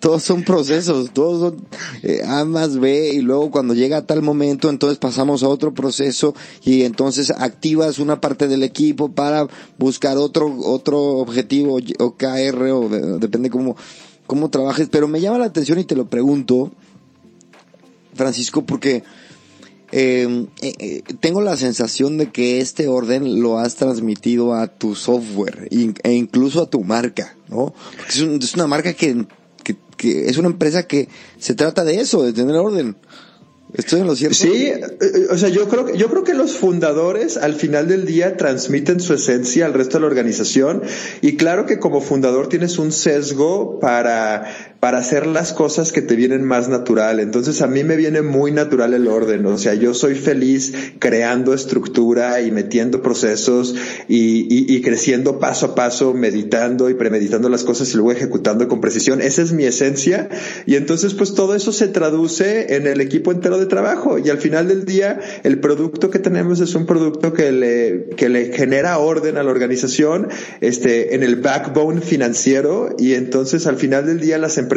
todos 0.00 0.24
son 0.24 0.42
procesos, 0.42 1.12
todos 1.12 1.40
son 1.40 1.66
eh, 2.02 2.22
A 2.26 2.44
más 2.44 2.78
B 2.78 3.12
y 3.14 3.20
luego 3.20 3.52
cuando 3.52 3.74
llega 3.74 3.98
a 3.98 4.06
tal 4.06 4.22
momento, 4.22 4.68
entonces 4.68 4.98
pasamos 4.98 5.44
a 5.44 5.48
otro 5.48 5.72
proceso 5.72 6.34
y 6.64 6.82
entonces 6.82 7.30
activas 7.30 8.00
una 8.00 8.20
parte 8.20 8.48
del 8.48 8.64
equipo 8.64 9.12
para 9.12 9.46
buscar 9.78 10.16
otro, 10.16 10.52
otro 10.64 10.98
objetivo, 10.98 11.78
o 11.98 12.16
KR, 12.16 12.70
o 12.72 12.88
depende 13.18 13.50
cómo, 13.50 13.76
cómo 14.30 14.48
trabajes, 14.48 14.88
pero 14.88 15.08
me 15.08 15.20
llama 15.20 15.38
la 15.38 15.46
atención 15.46 15.80
y 15.80 15.84
te 15.84 15.96
lo 15.96 16.08
pregunto, 16.08 16.70
Francisco, 18.14 18.64
porque 18.64 19.02
em, 19.90 20.46
eh, 20.62 20.72
eh, 20.78 21.02
tengo 21.18 21.40
la 21.40 21.56
sensación 21.56 22.16
de 22.16 22.30
que 22.30 22.60
este 22.60 22.86
orden 22.86 23.42
lo 23.42 23.58
has 23.58 23.74
transmitido 23.74 24.54
a 24.54 24.68
tu 24.68 24.94
software 24.94 25.66
e 25.72 26.12
incluso 26.12 26.62
a 26.62 26.70
tu 26.70 26.84
marca, 26.84 27.36
¿no? 27.48 27.74
Porque 27.96 28.44
es, 28.44 28.54
una 28.54 28.68
marca 28.68 28.92
que, 28.92 29.26
que, 29.96 30.28
es 30.28 30.38
una 30.38 30.46
empresa 30.46 30.84
que 30.84 31.08
se 31.40 31.56
trata 31.56 31.82
de 31.82 31.96
eso, 31.96 32.22
de 32.22 32.32
tener 32.32 32.54
orden. 32.54 32.94
Estoy 33.74 34.00
en 34.00 34.06
lo 34.06 34.16
cierto. 34.16 34.36
Sí, 34.36 34.66
eh, 34.66 34.82
o 35.30 35.36
sea, 35.36 35.48
yo 35.48 35.68
creo, 35.68 35.94
yo 35.94 36.08
creo 36.08 36.24
que 36.24 36.34
los 36.34 36.56
fundadores 36.56 37.36
al 37.36 37.54
final 37.54 37.88
del 37.88 38.06
día 38.06 38.36
transmiten 38.36 39.00
su 39.00 39.14
esencia 39.14 39.66
al 39.66 39.74
resto 39.74 39.98
de 39.98 40.00
la 40.02 40.06
organización 40.06 40.82
y 41.20 41.36
claro 41.36 41.66
que 41.66 41.78
como 41.78 42.00
fundador 42.00 42.48
tienes 42.48 42.78
un 42.78 42.92
sesgo 42.92 43.78
para, 43.80 44.69
para 44.80 44.98
hacer 44.98 45.26
las 45.26 45.52
cosas 45.52 45.92
que 45.92 46.00
te 46.00 46.16
vienen 46.16 46.42
más 46.42 46.68
natural. 46.68 47.20
Entonces 47.20 47.60
a 47.60 47.66
mí 47.66 47.84
me 47.84 47.96
viene 47.96 48.22
muy 48.22 48.50
natural 48.50 48.94
el 48.94 49.06
orden, 49.08 49.44
o 49.46 49.58
sea, 49.58 49.74
yo 49.74 49.92
soy 49.92 50.14
feliz 50.14 50.72
creando 50.98 51.52
estructura 51.52 52.40
y 52.40 52.50
metiendo 52.50 53.02
procesos 53.02 53.74
y, 54.08 54.74
y 54.74 54.80
creciendo 54.80 55.38
paso 55.38 55.66
a 55.66 55.74
paso, 55.74 56.14
meditando 56.14 56.88
y 56.88 56.94
premeditando 56.94 57.48
las 57.50 57.64
cosas 57.64 57.92
y 57.92 57.96
luego 57.96 58.12
ejecutando 58.12 58.68
con 58.68 58.80
precisión. 58.80 59.20
Esa 59.20 59.42
es 59.42 59.52
mi 59.52 59.64
esencia 59.64 60.28
y 60.64 60.76
entonces 60.76 61.12
pues 61.12 61.34
todo 61.34 61.54
eso 61.54 61.72
se 61.72 61.88
traduce 61.88 62.74
en 62.74 62.86
el 62.86 63.00
equipo 63.02 63.32
entero 63.32 63.58
de 63.58 63.66
trabajo 63.66 64.18
y 64.18 64.30
al 64.30 64.38
final 64.38 64.68
del 64.68 64.86
día 64.86 65.20
el 65.42 65.60
producto 65.60 66.10
que 66.10 66.18
tenemos 66.18 66.60
es 66.60 66.74
un 66.74 66.86
producto 66.86 67.34
que 67.34 67.52
le, 67.52 68.08
que 68.16 68.30
le 68.30 68.52
genera 68.52 68.98
orden 68.98 69.36
a 69.36 69.42
la 69.42 69.50
organización 69.50 70.28
este, 70.62 71.14
en 71.14 71.22
el 71.22 71.36
backbone 71.36 72.00
financiero 72.00 72.94
y 72.98 73.14
entonces 73.14 73.66
al 73.66 73.76
final 73.76 74.06
del 74.06 74.20
día 74.20 74.38
las 74.38 74.56
empresas, 74.56 74.69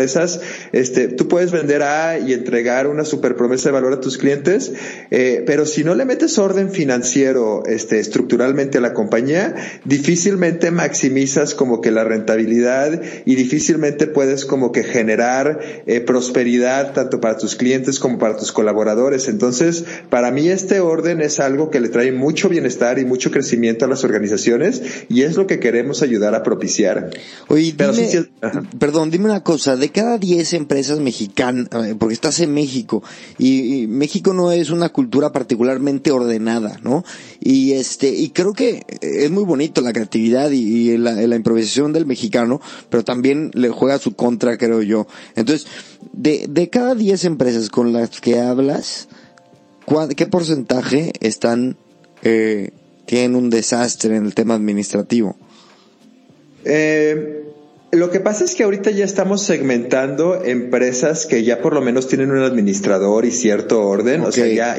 este, 0.72 1.08
tú 1.08 1.28
puedes 1.28 1.52
vender 1.52 1.84
A 1.84 2.20
y 2.20 2.34
entregar 2.34 2.88
una 2.88 3.06
super 3.06 3.36
promesa 3.36 3.70
de 3.70 3.74
valor 3.74 3.94
a 3.94 4.00
tus 4.00 4.18
clientes, 4.18 4.74
eh, 5.12 5.44
pero 5.46 5.66
si 5.66 5.84
no 5.84 5.96
le 5.96 6.06
metes 6.06 6.38
orden 6.38 6.72
financiero 6.72 7.64
este, 7.66 8.00
estructuralmente 8.00 8.78
a 8.78 8.82
la 8.82 8.94
compañía, 8.94 9.56
difícilmente 9.86 10.72
maximizas 10.72 11.54
como 11.54 11.82
que 11.82 11.92
la 11.92 12.04
rentabilidad 12.04 13.02
y 13.26 13.36
difícilmente 13.36 14.08
puedes 14.08 14.46
como 14.46 14.72
que 14.72 14.84
generar 14.84 15.60
eh, 15.86 16.02
prosperidad 16.02 16.94
tanto 16.94 17.20
para 17.20 17.38
tus 17.38 17.56
clientes 17.56 18.00
como 18.00 18.18
para 18.18 18.38
tus 18.38 18.52
colaboradores. 18.52 19.28
Entonces, 19.28 19.86
para 20.10 20.32
mí 20.32 20.50
este 20.50 20.80
orden 20.80 21.22
es 21.22 21.40
algo 21.40 21.70
que 21.70 21.80
le 21.80 21.90
trae 21.90 22.12
mucho 22.12 22.50
bienestar 22.50 23.00
y 23.00 23.06
mucho 23.06 23.32
crecimiento 23.32 23.86
a 23.86 23.88
las 23.88 24.04
organizaciones 24.04 24.82
y 25.10 25.24
es 25.24 25.36
lo 25.36 25.48
que 25.48 25.60
queremos 25.60 26.02
ayudar 26.02 26.36
a 26.36 26.44
propiciar. 26.44 27.10
Oye, 27.48 27.76
perdón, 28.80 29.10
dime 29.10 29.26
una 29.26 29.44
cosa, 29.44 29.76
de 29.84 29.91
cada 29.91 30.17
10 30.17 30.54
empresas 30.54 31.02
mexicanas, 31.02 31.67
eh, 31.74 31.93
porque 32.00 32.13
estás 32.13 32.39
en 32.39 32.54
México 32.54 33.04
y, 33.38 33.86
México 33.88 34.34
no 34.34 34.54
es 34.54 34.69
una 34.69 34.88
cultura 34.88 35.34
particularmente 35.34 36.10
ordenada, 36.10 36.80
¿no? 36.84 37.04
Y 37.41 37.74
este, 37.74 38.08
y 38.08 38.30
creo 38.30 38.54
que 38.54 38.86
es 39.02 39.30
muy 39.30 39.43
bonito 39.43 39.82
la 39.82 39.91
creatividad 39.91 40.52
y, 40.52 40.98
la, 40.98 41.12
la 41.15 41.36
improvisación 41.36 41.91
del 41.91 42.06
mexicano, 42.06 42.62
pero 42.89 43.04
también 43.04 43.52
le 43.56 43.72
juega 43.72 44.00
su 44.00 44.15
contra, 44.15 44.58
creo 44.58 44.82
yo. 44.82 45.06
Entonces, 45.36 45.67
de, 46.13 46.46
de 46.48 46.69
cada 46.69 46.96
10 46.96 47.26
empresas 47.26 47.67
con 47.67 47.91
las 47.91 48.22
que 48.22 48.39
hablas, 48.39 49.10
¿qué 50.15 50.28
porcentaje 50.28 51.12
están, 51.19 51.76
eh, 52.22 52.72
tienen 53.06 53.36
un 53.36 53.50
desastre 53.50 54.15
en 54.15 54.28
el 54.28 54.34
tema 54.34 54.54
administrativo? 54.54 55.36
Eh, 56.63 57.53
lo 57.94 58.10
que 58.10 58.20
pasa 58.20 58.44
es 58.44 58.56
que 58.56 58.64
ahorita 58.64 58.92
ya 58.92 59.06
estamos 59.06 59.44
segmentando 59.44 60.44
empresas 60.44 61.26
que 61.26 61.44
ya 61.44 61.62
por 61.62 61.74
lo 61.74 61.82
menos 61.82 62.08
tienen 62.08 62.32
un 62.32 62.42
administrador 62.42 63.26
y 63.26 63.32
cierto 63.32 63.82
orden. 63.82 64.22
o 64.22 64.32
sea, 64.32 64.48
ya, 64.48 64.78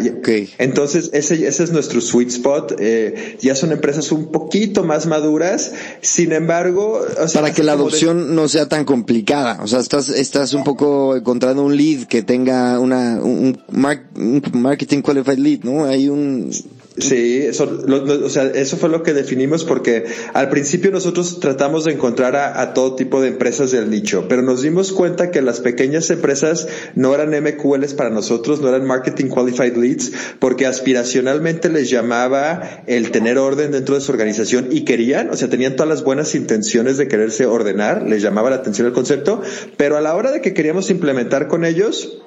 entonces 0.58 1.10
ese, 1.12 1.46
ese 1.46 1.64
es 1.64 1.70
nuestro 1.70 2.00
sweet 2.00 2.28
spot. 2.28 2.74
Eh, 2.78 3.36
ya 3.40 3.54
son 3.54 3.72
empresas 3.72 4.10
un 4.12 4.32
poquito 4.32 4.82
más 4.82 5.06
maduras. 5.06 5.72
Sin 6.00 6.32
embargo, 6.32 7.00
para 7.32 7.52
que 7.52 7.62
la 7.62 7.72
adopción 7.72 8.34
no 8.34 8.48
sea 8.48 8.68
tan 8.68 8.84
complicada. 8.84 9.60
O 9.62 9.66
sea, 9.66 9.80
estás, 9.80 10.08
estás 10.08 10.52
un 10.54 10.64
poco 10.64 11.16
encontrando 11.16 11.62
un 11.62 11.76
lead 11.76 12.06
que 12.06 12.22
tenga 12.22 12.78
una, 12.78 13.20
un, 13.22 13.58
un 13.68 14.42
marketing 14.52 15.02
qualified 15.02 15.38
lead, 15.38 15.60
¿no? 15.62 15.84
Hay 15.84 16.08
un, 16.08 16.50
Sí, 16.96 17.38
eso, 17.42 17.82
o 17.88 18.28
sea, 18.28 18.44
eso 18.44 18.76
fue 18.76 18.88
lo 18.88 19.02
que 19.02 19.14
definimos 19.14 19.64
porque 19.64 20.04
al 20.32 20.48
principio 20.48 20.92
nosotros 20.92 21.40
tratamos 21.40 21.84
de 21.84 21.92
encontrar 21.92 22.36
a, 22.36 22.72
todo 22.72 22.94
tipo 22.94 23.20
de 23.20 23.28
empresas 23.28 23.72
del 23.72 23.90
nicho, 23.90 24.26
pero 24.28 24.42
nos 24.42 24.62
dimos 24.62 24.92
cuenta 24.92 25.32
que 25.32 25.42
las 25.42 25.58
pequeñas 25.58 26.08
empresas 26.10 26.68
no 26.94 27.12
eran 27.12 27.30
MQLs 27.30 27.94
para 27.94 28.10
nosotros, 28.10 28.60
no 28.60 28.68
eran 28.68 28.86
Marketing 28.86 29.26
Qualified 29.26 29.76
Leads, 29.76 30.12
porque 30.38 30.66
aspiracionalmente 30.66 31.68
les 31.68 31.90
llamaba 31.90 32.84
el 32.86 33.10
tener 33.10 33.38
orden 33.38 33.72
dentro 33.72 33.96
de 33.96 34.00
su 34.00 34.12
organización 34.12 34.68
y 34.70 34.84
querían, 34.84 35.30
o 35.30 35.36
sea, 35.36 35.50
tenían 35.50 35.74
todas 35.74 35.88
las 35.88 36.04
buenas 36.04 36.36
intenciones 36.36 36.96
de 36.96 37.08
quererse 37.08 37.44
ordenar, 37.46 38.04
les 38.04 38.22
llamaba 38.22 38.50
la 38.50 38.56
atención 38.56 38.86
el 38.86 38.92
concepto, 38.92 39.42
pero 39.76 39.96
a 39.96 40.00
la 40.00 40.14
hora 40.14 40.30
de 40.30 40.40
que 40.40 40.54
queríamos 40.54 40.90
implementar 40.90 41.48
con 41.48 41.64
ellos, 41.64 42.22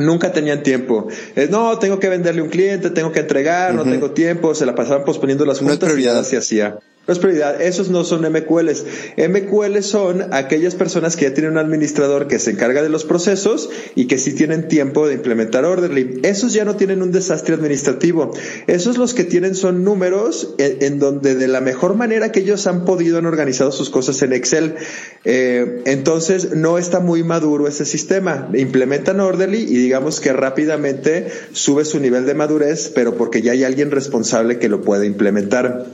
Nunca 0.00 0.32
tenían 0.32 0.62
tiempo. 0.62 1.08
no, 1.50 1.78
tengo 1.78 1.98
que 1.98 2.08
venderle 2.08 2.42
un 2.42 2.48
cliente, 2.48 2.90
tengo 2.90 3.12
que 3.12 3.20
entregar, 3.20 3.74
no 3.74 3.84
tengo 3.84 4.10
tiempo, 4.12 4.54
se 4.54 4.66
la 4.66 4.74
pasaban 4.74 5.04
posponiendo 5.04 5.44
las 5.44 5.58
juntas 5.58 5.96
y 5.96 6.04
nada 6.04 6.24
se 6.24 6.36
hacía. 6.36 6.78
No 7.10 7.14
es 7.14 7.18
prioridad. 7.18 7.60
Esos 7.60 7.90
no 7.90 8.04
son 8.04 8.22
MQLs. 8.22 8.84
MQLs 9.16 9.84
son 9.84 10.32
aquellas 10.32 10.76
personas 10.76 11.16
que 11.16 11.24
ya 11.24 11.34
tienen 11.34 11.50
un 11.50 11.58
administrador 11.58 12.28
que 12.28 12.38
se 12.38 12.52
encarga 12.52 12.82
de 12.82 12.88
los 12.88 13.04
procesos 13.04 13.68
y 13.96 14.06
que 14.06 14.16
sí 14.16 14.32
tienen 14.32 14.68
tiempo 14.68 15.08
de 15.08 15.14
implementar 15.14 15.64
Orderly. 15.64 16.20
Esos 16.22 16.52
ya 16.52 16.64
no 16.64 16.76
tienen 16.76 17.02
un 17.02 17.10
desastre 17.10 17.56
administrativo. 17.56 18.30
Esos 18.68 18.96
los 18.96 19.12
que 19.12 19.24
tienen 19.24 19.56
son 19.56 19.82
números 19.82 20.54
en, 20.58 21.00
donde 21.00 21.34
de 21.34 21.48
la 21.48 21.60
mejor 21.60 21.96
manera 21.96 22.30
que 22.30 22.38
ellos 22.38 22.68
han 22.68 22.84
podido 22.84 23.18
han 23.18 23.26
organizado 23.26 23.72
sus 23.72 23.90
cosas 23.90 24.22
en 24.22 24.32
Excel. 24.32 24.76
Eh, 25.24 25.82
entonces 25.86 26.54
no 26.54 26.78
está 26.78 27.00
muy 27.00 27.24
maduro 27.24 27.66
ese 27.66 27.86
sistema. 27.86 28.48
Implementan 28.54 29.18
Orderly 29.18 29.62
y 29.62 29.78
digamos 29.78 30.20
que 30.20 30.32
rápidamente 30.32 31.26
sube 31.50 31.84
su 31.84 31.98
nivel 31.98 32.24
de 32.24 32.34
madurez, 32.34 32.88
pero 32.94 33.16
porque 33.16 33.42
ya 33.42 33.50
hay 33.50 33.64
alguien 33.64 33.90
responsable 33.90 34.60
que 34.60 34.68
lo 34.68 34.82
puede 34.82 35.06
implementar. 35.06 35.86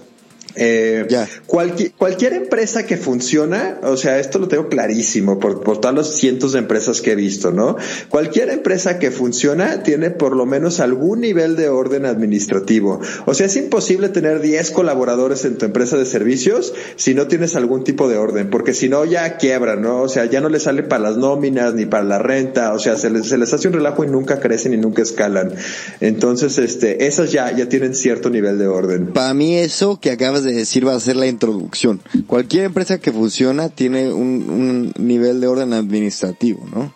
Eh, 0.57 1.07
cualquier 1.47 2.33
empresa 2.33 2.87
que 2.87 2.97
funciona, 2.97 3.79
o 3.83 3.97
sea, 3.97 4.19
esto 4.19 4.39
lo 4.39 4.49
tengo 4.49 4.69
clarísimo 4.69 5.39
por, 5.39 5.63
por 5.63 5.81
todos 5.81 5.95
los 5.95 6.17
cientos 6.17 6.53
de 6.53 6.61
empresas 6.61 7.01
que 7.01 7.13
he 7.13 7.15
visto, 7.15 7.53
¿no? 7.53 7.77
Cualquier 8.09 8.51
empresa 8.51 8.99
que 8.99 9.11
funciona 9.11 9.83
tiene 9.83 10.11
por 10.11 10.35
lo 10.35 10.47
menos 10.47 10.81
algún 10.81 11.21
nivel 11.21 11.57
de 11.57 11.69
orden 11.69 12.07
administrativo. 12.07 13.01
O 13.27 13.35
sea, 13.35 13.47
es 13.47 13.57
imposible 13.57 14.09
tener 14.09 14.41
10 14.41 14.71
colaboradores 14.71 15.45
en 15.45 15.59
tu 15.59 15.67
empresa 15.67 15.97
de 15.97 16.07
servicios 16.07 16.73
si 16.97 17.15
no 17.15 17.27
tienes 17.27 17.57
algún 17.57 17.85
tipo 17.85 18.09
de 18.09 18.17
orden, 18.17 18.51
porque 18.51 18.75
si 18.75 18.89
no 18.89 19.05
ya 19.05 19.37
quiebra, 19.37 19.77
¿no? 19.77 20.03
O 20.03 20.09
sea, 20.09 20.25
ya 20.25 20.41
no 20.41 20.49
les 20.49 20.63
sale 20.63 20.83
para 20.83 21.03
las 21.03 21.17
nóminas 21.17 21.75
ni 21.75 21.87
para 21.87 22.05
la 22.05 22.19
renta, 22.19 22.73
o 22.73 22.79
sea, 22.79 22.97
se 22.97 23.11
les, 23.11 23.29
se 23.29 23.39
les 23.39 23.53
hace 23.53 23.69
un 23.69 23.75
relajo 23.75 24.05
y 24.05 24.09
nunca 24.09 24.41
crecen 24.41 24.73
y 24.73 24.79
nunca 24.79 25.03
escalan. 25.03 25.53
Entonces, 26.01 26.59
este, 26.59 27.07
esas 27.07 27.33
ya, 27.33 27.55
ya 27.55 27.69
tienen 27.69 27.95
cierto 27.95 28.31
nivel 28.31 28.59
de 28.59 28.67
orden. 28.67 29.09
Para 29.13 29.35
mí 29.35 29.57
eso 29.57 30.01
que 30.01 30.11
acabas 30.11 30.45
de 30.45 30.46
decir 30.53 30.87
va 30.87 30.95
a 30.95 31.01
ser 31.01 31.17
la 31.17 31.27
introducción. 31.27 32.01
Cualquier 32.27 32.65
empresa 32.65 32.99
que 32.99 33.13
funciona 33.13 33.69
tiene 33.69 34.13
un, 34.13 34.93
nivel 34.99 35.41
de 35.41 35.47
orden 35.47 35.73
administrativo, 35.73 36.67
¿no? 36.73 36.95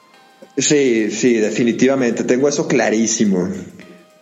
Sí, 0.57 1.11
sí, 1.11 1.35
definitivamente. 1.35 2.25
Tengo 2.25 2.49
eso 2.49 2.69
clarísimo. 2.69 3.49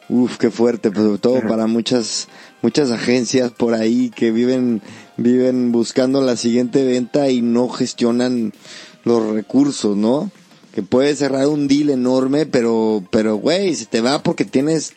Uf, 0.09 0.39
qué 0.39 0.51
fuerte, 0.51 0.91
pues, 0.91 1.05
sobre 1.05 1.19
todo 1.19 1.41
para 1.43 1.67
muchas 1.67 2.29
muchas 2.63 2.91
agencias 2.91 3.53
por 3.53 3.75
ahí 3.75 4.11
que 4.11 4.31
viven 4.31 4.83
viven 5.17 5.71
buscando 5.71 6.23
la 6.23 6.37
siguiente 6.37 6.85
venta 6.85 7.31
y 7.31 7.43
no 7.43 7.69
gestionan 7.69 8.53
los 9.05 9.33
recursos, 9.33 9.97
¿no? 9.97 10.31
Que 10.75 10.83
puedes 10.83 11.19
cerrar 11.19 11.47
un 11.49 11.69
deal 11.69 11.91
enorme, 11.91 12.47
pero 12.47 13.05
pero 13.11 13.37
güey, 13.37 13.75
se 13.75 13.87
te 13.87 14.01
va 14.01 14.23
porque 14.23 14.45
tienes 14.45 14.95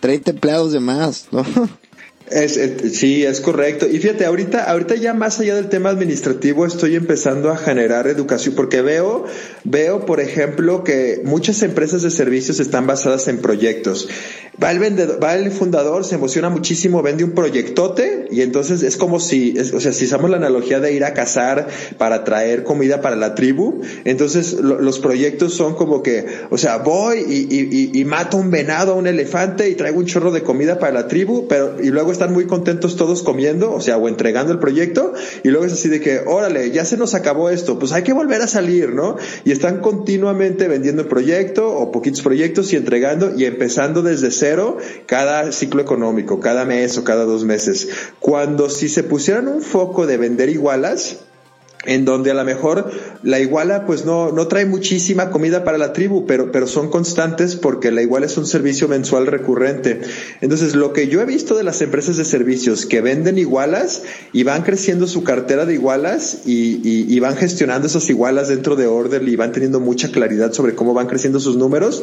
30 0.00 0.32
empleados 0.32 0.72
de 0.72 0.80
más, 0.80 1.28
¿no? 1.30 1.44
Es, 2.30 2.58
sí, 2.92 3.24
es 3.24 3.40
correcto. 3.40 3.86
Y 3.86 3.98
fíjate, 3.98 4.24
ahorita, 4.24 4.64
ahorita 4.64 4.94
ya 4.96 5.14
más 5.14 5.40
allá 5.40 5.54
del 5.54 5.68
tema 5.68 5.90
administrativo 5.90 6.66
estoy 6.66 6.94
empezando 6.94 7.50
a 7.50 7.56
generar 7.56 8.06
educación 8.06 8.54
porque 8.54 8.82
veo, 8.82 9.24
veo, 9.64 10.04
por 10.04 10.20
ejemplo, 10.20 10.84
que 10.84 11.22
muchas 11.24 11.62
empresas 11.62 12.02
de 12.02 12.10
servicios 12.10 12.60
están 12.60 12.86
basadas 12.86 13.28
en 13.28 13.38
proyectos. 13.38 14.08
Va 14.62 14.72
el 14.72 14.80
vendedor, 14.80 15.22
va 15.22 15.36
el 15.36 15.52
fundador, 15.52 16.04
se 16.04 16.16
emociona 16.16 16.50
muchísimo, 16.50 17.00
vende 17.00 17.22
un 17.22 17.30
proyectote 17.30 18.26
y 18.30 18.42
entonces 18.42 18.82
es 18.82 18.96
como 18.96 19.20
si, 19.20 19.56
o 19.58 19.80
sea, 19.80 19.92
si 19.92 20.06
usamos 20.06 20.30
la 20.30 20.36
analogía 20.36 20.80
de 20.80 20.92
ir 20.92 21.04
a 21.04 21.14
cazar 21.14 21.68
para 21.96 22.24
traer 22.24 22.64
comida 22.64 23.00
para 23.00 23.14
la 23.14 23.36
tribu, 23.36 23.82
entonces 24.04 24.54
los 24.54 24.98
proyectos 24.98 25.54
son 25.54 25.76
como 25.76 26.02
que, 26.02 26.26
o 26.50 26.58
sea, 26.58 26.78
voy 26.78 27.18
y, 27.28 27.54
y, 27.54 28.00
y 28.00 28.04
mato 28.04 28.36
un 28.36 28.50
venado, 28.50 28.96
un 28.96 29.06
elefante 29.06 29.68
y 29.68 29.76
traigo 29.76 30.00
un 30.00 30.06
chorro 30.06 30.32
de 30.32 30.42
comida 30.42 30.80
para 30.80 30.92
la 30.92 31.06
tribu, 31.06 31.46
pero 31.46 31.76
y 31.80 31.90
luego 31.90 32.10
están 32.18 32.32
muy 32.32 32.46
contentos 32.46 32.96
todos 32.96 33.22
comiendo, 33.22 33.72
o 33.72 33.80
sea, 33.80 33.96
o 33.96 34.08
entregando 34.08 34.52
el 34.52 34.58
proyecto, 34.58 35.14
y 35.44 35.48
luego 35.50 35.66
es 35.66 35.72
así 35.72 35.88
de 35.88 36.00
que, 36.00 36.20
órale, 36.26 36.72
ya 36.72 36.84
se 36.84 36.96
nos 36.96 37.14
acabó 37.14 37.48
esto, 37.48 37.78
pues 37.78 37.92
hay 37.92 38.02
que 38.02 38.12
volver 38.12 38.42
a 38.42 38.48
salir, 38.48 38.92
¿no? 38.92 39.16
Y 39.44 39.52
están 39.52 39.80
continuamente 39.80 40.66
vendiendo 40.66 41.02
el 41.02 41.08
proyecto 41.08 41.68
o 41.68 41.92
poquitos 41.92 42.22
proyectos 42.22 42.72
y 42.72 42.76
entregando 42.76 43.32
y 43.36 43.44
empezando 43.44 44.02
desde 44.02 44.32
cero 44.32 44.78
cada 45.06 45.52
ciclo 45.52 45.80
económico, 45.80 46.40
cada 46.40 46.64
mes 46.64 46.98
o 46.98 47.04
cada 47.04 47.24
dos 47.24 47.44
meses. 47.44 47.88
Cuando 48.18 48.68
si 48.68 48.88
se 48.88 49.04
pusieran 49.04 49.46
un 49.46 49.62
foco 49.62 50.06
de 50.08 50.16
vender 50.16 50.48
igualas, 50.48 51.18
en 51.84 52.04
donde 52.04 52.30
a 52.30 52.34
lo 52.34 52.44
mejor 52.44 52.90
la 53.22 53.38
iguala 53.40 53.86
pues 53.86 54.04
no, 54.04 54.32
no 54.32 54.48
trae 54.48 54.66
muchísima 54.66 55.30
comida 55.30 55.64
para 55.64 55.78
la 55.78 55.92
tribu, 55.92 56.26
pero, 56.26 56.50
pero 56.50 56.66
son 56.66 56.90
constantes 56.90 57.56
porque 57.56 57.92
la 57.92 58.02
iguala 58.02 58.26
es 58.26 58.36
un 58.36 58.46
servicio 58.46 58.88
mensual 58.88 59.26
recurrente. 59.26 60.00
Entonces, 60.40 60.74
lo 60.74 60.92
que 60.92 61.08
yo 61.08 61.20
he 61.20 61.24
visto 61.24 61.56
de 61.56 61.62
las 61.62 61.80
empresas 61.80 62.16
de 62.16 62.24
servicios 62.24 62.86
que 62.86 63.00
venden 63.00 63.38
igualas 63.38 64.02
y 64.32 64.42
van 64.42 64.62
creciendo 64.62 65.06
su 65.06 65.22
cartera 65.22 65.66
de 65.66 65.74
igualas 65.74 66.40
y, 66.46 66.80
y, 66.84 67.18
van 67.20 67.36
gestionando 67.36 67.86
esas 67.86 68.08
igualas 68.10 68.48
dentro 68.48 68.76
de 68.76 68.86
Orderly 68.86 69.32
y 69.32 69.36
van 69.36 69.52
teniendo 69.52 69.80
mucha 69.80 70.10
claridad 70.10 70.52
sobre 70.52 70.74
cómo 70.74 70.94
van 70.94 71.06
creciendo 71.06 71.40
sus 71.40 71.56
números, 71.56 72.02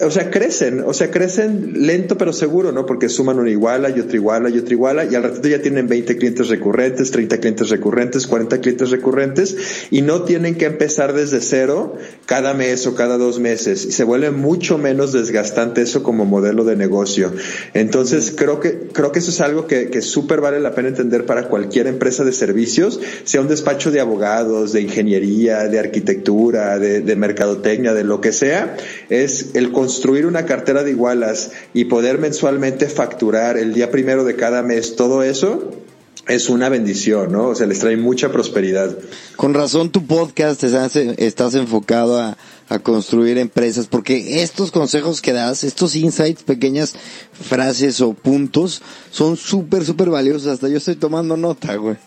o 0.00 0.10
sea, 0.10 0.30
crecen, 0.30 0.82
o 0.86 0.94
sea, 0.94 1.10
crecen 1.10 1.86
lento 1.86 2.16
pero 2.16 2.32
seguro, 2.32 2.72
¿no? 2.72 2.86
Porque 2.86 3.08
suman 3.08 3.38
una 3.38 3.50
iguala 3.50 3.90
y 3.90 4.00
otra 4.00 4.16
iguala 4.16 4.50
y 4.50 4.58
otra 4.58 4.72
iguala 4.72 5.04
y 5.04 5.14
al 5.14 5.22
ratito 5.22 5.48
ya 5.48 5.60
tienen 5.60 5.88
20 5.88 6.16
clientes 6.16 6.48
recurrentes, 6.48 7.10
30 7.10 7.38
clientes 7.38 7.68
recurrentes, 7.68 8.26
40 8.26 8.60
clientes 8.60 8.90
recurrentes 8.90 9.05
recurrentes 9.06 9.56
y 9.90 10.02
no 10.02 10.22
tienen 10.22 10.56
que 10.56 10.66
empezar 10.66 11.12
desde 11.12 11.40
cero 11.40 11.96
cada 12.26 12.54
mes 12.54 12.86
o 12.86 12.94
cada 12.94 13.18
dos 13.18 13.38
meses. 13.38 13.84
Y 13.84 13.92
se 13.92 14.04
vuelve 14.04 14.30
mucho 14.32 14.78
menos 14.78 15.12
desgastante 15.12 15.82
eso 15.82 16.02
como 16.02 16.24
modelo 16.24 16.64
de 16.64 16.76
negocio. 16.76 17.32
Entonces 17.72 18.32
creo 18.36 18.58
que, 18.58 18.88
creo 18.92 19.12
que 19.12 19.20
eso 19.20 19.30
es 19.30 19.40
algo 19.40 19.66
que, 19.66 19.90
que 19.90 20.02
súper 20.02 20.40
vale 20.40 20.60
la 20.60 20.74
pena 20.74 20.88
entender 20.88 21.24
para 21.24 21.48
cualquier 21.48 21.86
empresa 21.86 22.24
de 22.24 22.32
servicios, 22.32 23.00
sea 23.24 23.40
un 23.40 23.48
despacho 23.48 23.90
de 23.90 24.00
abogados, 24.00 24.72
de 24.72 24.80
ingeniería, 24.80 25.68
de 25.68 25.78
arquitectura, 25.78 26.78
de, 26.78 27.00
de 27.00 27.16
mercadotecnia, 27.16 27.94
de 27.94 28.04
lo 28.04 28.20
que 28.20 28.32
sea, 28.32 28.76
es 29.08 29.54
el 29.54 29.70
construir 29.70 30.26
una 30.26 30.46
cartera 30.46 30.82
de 30.82 30.90
igualas 30.90 31.52
y 31.74 31.84
poder 31.84 32.18
mensualmente 32.18 32.88
facturar 32.88 33.56
el 33.56 33.72
día 33.72 33.90
primero 33.90 34.24
de 34.24 34.34
cada 34.34 34.62
mes 34.62 34.96
todo 34.96 35.22
eso 35.22 35.85
es 36.26 36.48
una 36.48 36.68
bendición, 36.68 37.32
¿no? 37.32 37.48
O 37.48 37.54
sea, 37.54 37.66
les 37.66 37.78
trae 37.78 37.96
mucha 37.96 38.32
prosperidad. 38.32 38.96
Con 39.36 39.54
razón 39.54 39.90
tu 39.90 40.06
podcast 40.06 40.62
estás, 40.64 40.96
estás 40.96 41.54
enfocado 41.54 42.20
a, 42.20 42.36
a, 42.68 42.78
construir 42.80 43.38
empresas, 43.38 43.86
porque 43.86 44.42
estos 44.42 44.72
consejos 44.72 45.22
que 45.22 45.32
das, 45.32 45.62
estos 45.62 45.94
insights, 45.94 46.42
pequeñas 46.42 46.94
frases 47.32 48.00
o 48.00 48.12
puntos, 48.12 48.82
son 49.10 49.36
súper, 49.36 49.84
súper 49.84 50.10
valiosos. 50.10 50.48
Hasta 50.48 50.68
yo 50.68 50.78
estoy 50.78 50.96
tomando 50.96 51.36
nota, 51.36 51.76
güey. 51.76 51.96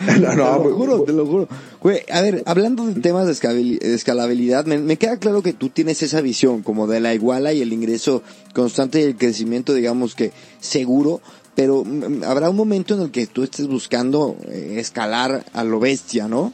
No, 0.00 0.34
no, 0.34 0.58
te 0.58 0.68
lo 0.68 0.74
juro, 0.74 1.02
te 1.02 1.12
lo 1.12 1.26
juro. 1.26 1.48
Güey, 1.80 2.00
a 2.10 2.22
ver, 2.22 2.42
hablando 2.46 2.86
de 2.86 3.00
temas 3.00 3.26
de 3.26 3.94
escalabilidad, 3.94 4.64
me, 4.64 4.78
me, 4.78 4.96
queda 4.96 5.18
claro 5.18 5.42
que 5.42 5.52
tú 5.52 5.68
tienes 5.68 6.02
esa 6.02 6.20
visión 6.20 6.62
como 6.62 6.86
de 6.86 6.98
la 6.98 7.14
iguala 7.14 7.52
y 7.52 7.62
el 7.62 7.72
ingreso 7.72 8.22
constante 8.52 9.00
y 9.00 9.04
el 9.04 9.16
crecimiento, 9.16 9.74
digamos 9.74 10.14
que 10.14 10.32
seguro, 10.60 11.20
pero 11.54 11.84
mm, 11.84 12.18
mm, 12.18 12.24
habrá 12.24 12.50
un 12.50 12.56
momento 12.56 12.94
en 12.94 13.02
el 13.02 13.10
que 13.10 13.26
tú 13.26 13.42
estés 13.42 13.66
buscando 13.66 14.36
eh, 14.48 14.76
escalar 14.78 15.44
a 15.52 15.64
lo 15.64 15.80
bestia, 15.80 16.28
¿no? 16.28 16.52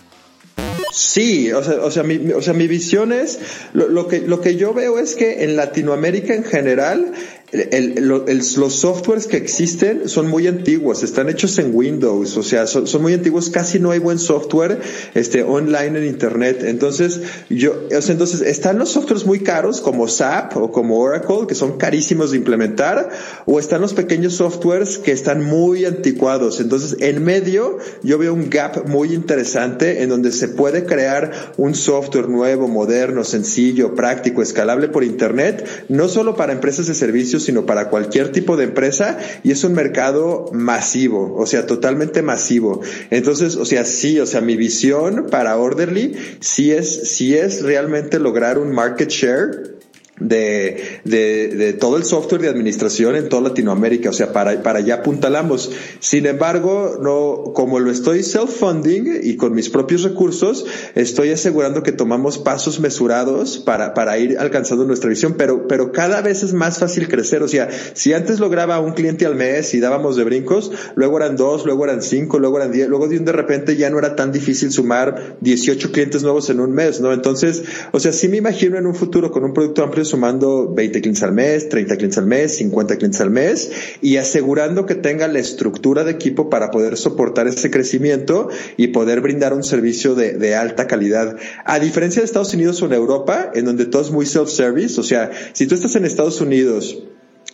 Sí, 0.92 1.52
o 1.52 1.62
sea, 1.62 1.84
o 1.84 1.90
sea, 1.90 2.02
mi, 2.02 2.32
o 2.32 2.42
sea, 2.42 2.54
mi 2.54 2.66
visión 2.66 3.12
es, 3.12 3.38
lo, 3.72 3.88
lo, 3.88 4.08
que, 4.08 4.20
lo 4.20 4.40
que 4.40 4.56
yo 4.56 4.72
veo 4.74 4.98
es 4.98 5.14
que 5.14 5.44
en 5.44 5.56
Latinoamérica 5.56 6.34
en 6.34 6.44
general 6.44 7.12
los 7.50 8.74
softwares 8.74 9.26
que 9.26 9.38
existen 9.38 10.08
son 10.08 10.28
muy 10.28 10.46
antiguos, 10.46 11.02
están 11.02 11.30
hechos 11.30 11.58
en 11.58 11.74
Windows, 11.74 12.36
o 12.36 12.42
sea, 12.42 12.66
son, 12.66 12.86
muy 13.00 13.14
antiguos, 13.14 13.48
casi 13.48 13.78
no 13.78 13.90
hay 13.90 13.98
buen 13.98 14.18
software 14.18 14.80
este, 15.14 15.42
online 15.42 15.98
en 15.98 16.06
Internet. 16.06 16.62
Entonces, 16.64 17.20
yo, 17.48 17.86
o 17.96 18.02
sea, 18.02 18.12
entonces 18.12 18.42
están 18.42 18.78
los 18.78 18.90
softwares 18.90 19.24
muy 19.24 19.40
caros 19.40 19.80
como 19.80 20.08
SAP 20.08 20.56
o 20.58 20.70
como 20.72 21.00
Oracle, 21.00 21.46
que 21.48 21.54
son 21.54 21.78
carísimos 21.78 22.32
de 22.32 22.36
implementar, 22.36 23.08
o 23.46 23.58
están 23.58 23.80
los 23.80 23.94
pequeños 23.94 24.34
softwares 24.34 24.98
que 24.98 25.12
están 25.12 25.42
muy 25.42 25.86
anticuados. 25.86 26.60
Entonces, 26.60 26.96
en 27.00 27.24
medio, 27.24 27.78
yo 28.02 28.18
veo 28.18 28.34
un 28.34 28.50
gap 28.50 28.86
muy 28.86 29.14
interesante 29.14 30.02
en 30.02 30.10
donde 30.10 30.32
se 30.32 30.48
puede 30.48 30.84
crear 30.84 31.54
un 31.56 31.74
software 31.74 32.28
nuevo, 32.28 32.68
moderno, 32.68 33.24
sencillo, 33.24 33.94
práctico, 33.94 34.42
escalable 34.42 34.88
por 34.88 35.02
Internet, 35.02 35.66
no 35.88 36.08
solo 36.08 36.36
para 36.36 36.52
empresas 36.52 36.86
de 36.86 36.94
servicios, 36.94 37.37
sino 37.40 37.66
para 37.66 37.88
cualquier 37.88 38.32
tipo 38.32 38.56
de 38.56 38.64
empresa 38.64 39.18
y 39.42 39.50
es 39.50 39.64
un 39.64 39.74
mercado 39.74 40.46
masivo, 40.52 41.34
o 41.36 41.46
sea, 41.46 41.66
totalmente 41.66 42.22
masivo. 42.22 42.80
Entonces, 43.10 43.56
o 43.56 43.64
sea, 43.64 43.84
sí, 43.84 44.20
o 44.20 44.26
sea, 44.26 44.40
mi 44.40 44.56
visión 44.56 45.26
para 45.30 45.56
Orderly 45.56 46.16
sí 46.40 46.72
es, 46.72 47.10
sí 47.10 47.34
es 47.34 47.62
realmente 47.62 48.18
lograr 48.18 48.58
un 48.58 48.72
market 48.72 49.08
share 49.08 49.77
de, 50.20 51.00
de, 51.04 51.48
de, 51.48 51.72
todo 51.72 51.96
el 51.96 52.04
software 52.04 52.40
de 52.40 52.48
administración 52.48 53.16
en 53.16 53.28
toda 53.28 53.42
Latinoamérica, 53.42 54.10
o 54.10 54.12
sea, 54.12 54.32
para, 54.32 54.62
para 54.62 54.80
allá 54.80 54.96
apuntalamos. 54.96 55.70
Sin 56.00 56.26
embargo, 56.26 56.98
no, 57.00 57.52
como 57.54 57.78
lo 57.78 57.90
estoy 57.90 58.22
self-funding 58.22 59.20
y 59.22 59.36
con 59.36 59.54
mis 59.54 59.70
propios 59.70 60.02
recursos, 60.02 60.66
estoy 60.94 61.30
asegurando 61.30 61.82
que 61.82 61.92
tomamos 61.92 62.38
pasos 62.38 62.80
mesurados 62.80 63.58
para, 63.58 63.94
para 63.94 64.18
ir 64.18 64.38
alcanzando 64.38 64.84
nuestra 64.84 65.10
visión, 65.10 65.34
pero, 65.36 65.68
pero 65.68 65.92
cada 65.92 66.20
vez 66.20 66.42
es 66.42 66.52
más 66.52 66.78
fácil 66.78 67.08
crecer. 67.08 67.42
O 67.42 67.48
sea, 67.48 67.68
si 67.94 68.12
antes 68.12 68.40
lograba 68.40 68.80
un 68.80 68.92
cliente 68.92 69.26
al 69.26 69.34
mes 69.34 69.74
y 69.74 69.80
dábamos 69.80 70.16
de 70.16 70.24
brincos, 70.24 70.72
luego 70.94 71.18
eran 71.18 71.36
dos, 71.36 71.64
luego 71.64 71.84
eran 71.84 72.02
cinco, 72.02 72.38
luego 72.38 72.58
eran 72.58 72.72
diez, 72.72 72.88
luego 72.88 73.08
de 73.08 73.18
un 73.18 73.24
de 73.24 73.32
repente 73.32 73.76
ya 73.76 73.90
no 73.90 73.98
era 73.98 74.16
tan 74.16 74.32
difícil 74.32 74.70
sumar 74.70 75.36
18 75.40 75.92
clientes 75.92 76.22
nuevos 76.22 76.50
en 76.50 76.60
un 76.60 76.72
mes, 76.72 77.00
¿no? 77.00 77.12
Entonces, 77.12 77.62
o 77.92 78.00
sea, 78.00 78.12
sí 78.12 78.28
me 78.28 78.38
imagino 78.38 78.78
en 78.78 78.86
un 78.86 78.94
futuro 78.94 79.30
con 79.30 79.44
un 79.44 79.52
producto 79.52 79.82
amplio 79.82 80.04
sumando 80.08 80.72
20 80.72 81.00
clientes 81.00 81.22
al 81.22 81.32
mes, 81.32 81.68
30 81.68 81.96
clientes 81.96 82.18
al 82.18 82.26
mes, 82.26 82.56
50 82.56 82.96
clientes 82.96 83.20
al 83.20 83.30
mes 83.30 83.70
y 84.00 84.16
asegurando 84.16 84.86
que 84.86 84.94
tenga 84.94 85.28
la 85.28 85.38
estructura 85.38 86.04
de 86.04 86.12
equipo 86.12 86.50
para 86.50 86.70
poder 86.70 86.96
soportar 86.96 87.46
ese 87.46 87.70
crecimiento 87.70 88.48
y 88.76 88.88
poder 88.88 89.20
brindar 89.20 89.52
un 89.52 89.62
servicio 89.62 90.14
de, 90.14 90.32
de 90.32 90.54
alta 90.54 90.86
calidad. 90.86 91.36
A 91.64 91.78
diferencia 91.78 92.20
de 92.20 92.26
Estados 92.26 92.54
Unidos 92.54 92.82
o 92.82 92.86
en 92.86 92.92
Europa, 92.92 93.50
en 93.54 93.64
donde 93.64 93.86
todo 93.86 94.02
es 94.02 94.10
muy 94.10 94.26
self-service, 94.26 94.98
o 95.00 95.04
sea, 95.04 95.30
si 95.52 95.66
tú 95.66 95.74
estás 95.74 95.94
en 95.96 96.04
Estados 96.04 96.40
Unidos, 96.40 97.02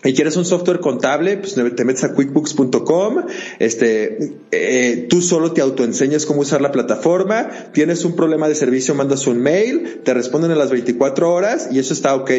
y 0.04 0.12
quieres 0.12 0.36
un 0.36 0.44
software 0.44 0.80
contable, 0.80 1.38
pues 1.38 1.54
te 1.54 1.84
metes 1.84 2.04
a 2.04 2.14
quickbooks.com, 2.14 3.24
este, 3.58 4.34
eh, 4.50 5.06
tú 5.08 5.22
solo 5.22 5.52
te 5.52 5.62
autoenseñas 5.62 6.26
cómo 6.26 6.42
usar 6.42 6.60
la 6.60 6.72
plataforma, 6.72 7.48
tienes 7.72 8.04
un 8.04 8.14
problema 8.14 8.46
de 8.48 8.54
servicio, 8.54 8.94
mandas 8.94 9.26
un 9.26 9.40
mail, 9.40 10.00
te 10.04 10.12
responden 10.12 10.50
a 10.50 10.56
las 10.56 10.70
24 10.70 11.32
horas 11.32 11.68
y 11.72 11.78
eso 11.78 11.94
está 11.94 12.14
ok. 12.14 12.30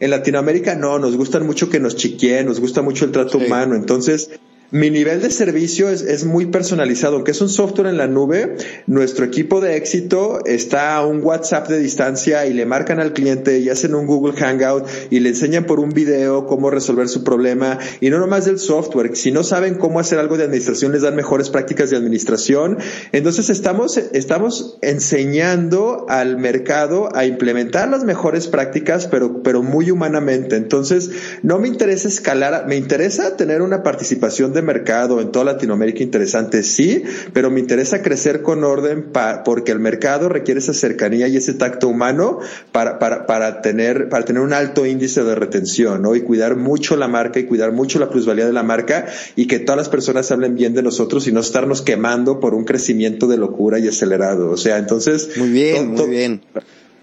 En 0.00 0.10
Latinoamérica 0.10 0.74
no, 0.74 0.98
nos 0.98 1.16
gustan 1.16 1.46
mucho 1.46 1.70
que 1.70 1.80
nos 1.80 1.96
chiqueen, 1.96 2.46
nos 2.46 2.60
gusta 2.60 2.82
mucho 2.82 3.06
el 3.06 3.12
trato 3.12 3.38
humano, 3.38 3.74
entonces 3.74 4.30
mi 4.70 4.90
nivel 4.90 5.22
de 5.22 5.30
servicio 5.30 5.88
es, 5.88 6.02
es, 6.02 6.24
muy 6.24 6.46
personalizado. 6.46 7.16
Aunque 7.16 7.30
es 7.30 7.40
un 7.40 7.48
software 7.48 7.88
en 7.88 7.96
la 7.96 8.06
nube, 8.06 8.56
nuestro 8.86 9.24
equipo 9.24 9.60
de 9.60 9.76
éxito 9.76 10.44
está 10.44 10.96
a 10.96 11.06
un 11.06 11.22
WhatsApp 11.22 11.68
de 11.68 11.78
distancia 11.78 12.46
y 12.46 12.52
le 12.52 12.66
marcan 12.66 12.98
al 12.98 13.12
cliente 13.12 13.58
y 13.58 13.68
hacen 13.68 13.94
un 13.94 14.06
Google 14.06 14.34
Hangout 14.34 14.86
y 15.10 15.20
le 15.20 15.30
enseñan 15.30 15.64
por 15.64 15.80
un 15.80 15.90
video 15.90 16.46
cómo 16.46 16.70
resolver 16.70 17.08
su 17.08 17.22
problema. 17.22 17.78
Y 18.00 18.10
no 18.10 18.18
nomás 18.18 18.46
del 18.46 18.58
software. 18.58 19.16
Si 19.16 19.30
no 19.30 19.44
saben 19.44 19.74
cómo 19.74 20.00
hacer 20.00 20.18
algo 20.18 20.36
de 20.36 20.44
administración, 20.44 20.92
les 20.92 21.02
dan 21.02 21.14
mejores 21.14 21.50
prácticas 21.50 21.90
de 21.90 21.96
administración. 21.96 22.78
Entonces 23.12 23.50
estamos, 23.50 23.96
estamos 23.96 24.78
enseñando 24.82 26.06
al 26.08 26.38
mercado 26.38 27.14
a 27.14 27.26
implementar 27.26 27.88
las 27.88 28.04
mejores 28.04 28.48
prácticas, 28.48 29.06
pero, 29.06 29.42
pero 29.42 29.62
muy 29.62 29.90
humanamente. 29.90 30.56
Entonces, 30.56 31.10
no 31.42 31.58
me 31.58 31.68
interesa 31.68 32.08
escalar, 32.08 32.66
me 32.66 32.76
interesa 32.76 33.36
tener 33.36 33.62
una 33.62 33.82
participación 33.82 34.52
de 34.52 34.63
mercado 34.64 35.20
en 35.20 35.30
toda 35.30 35.44
Latinoamérica 35.46 36.02
interesante, 36.02 36.62
sí, 36.62 37.02
pero 37.32 37.50
me 37.50 37.60
interesa 37.60 38.02
crecer 38.02 38.42
con 38.42 38.64
orden 38.64 39.12
porque 39.44 39.72
el 39.72 39.78
mercado 39.78 40.28
requiere 40.28 40.60
esa 40.60 40.74
cercanía 40.74 41.28
y 41.28 41.36
ese 41.36 41.54
tacto 41.54 41.88
humano 41.88 42.40
para, 42.72 42.98
para, 42.98 43.26
para, 43.26 43.62
tener, 43.62 44.08
para 44.08 44.24
tener 44.24 44.42
un 44.42 44.52
alto 44.52 44.86
índice 44.86 45.22
de 45.22 45.34
retención, 45.34 46.02
¿no? 46.02 46.14
Y 46.16 46.22
cuidar 46.22 46.56
mucho 46.56 46.96
la 46.96 47.08
marca 47.08 47.38
y 47.38 47.44
cuidar 47.44 47.72
mucho 47.72 47.98
la 47.98 48.10
plusvalía 48.10 48.46
de 48.46 48.52
la 48.52 48.62
marca 48.62 49.06
y 49.36 49.46
que 49.46 49.58
todas 49.58 49.76
las 49.76 49.88
personas 49.88 50.30
hablen 50.30 50.54
bien 50.54 50.74
de 50.74 50.82
nosotros 50.82 51.26
y 51.26 51.32
no 51.32 51.40
estarnos 51.40 51.82
quemando 51.82 52.40
por 52.40 52.54
un 52.54 52.64
crecimiento 52.64 53.26
de 53.26 53.36
locura 53.36 53.78
y 53.78 53.88
acelerado. 53.88 54.50
O 54.50 54.56
sea, 54.56 54.78
entonces. 54.78 55.30
Muy 55.36 55.50
bien, 55.50 55.92
muy 55.92 56.08
bien. 56.08 56.40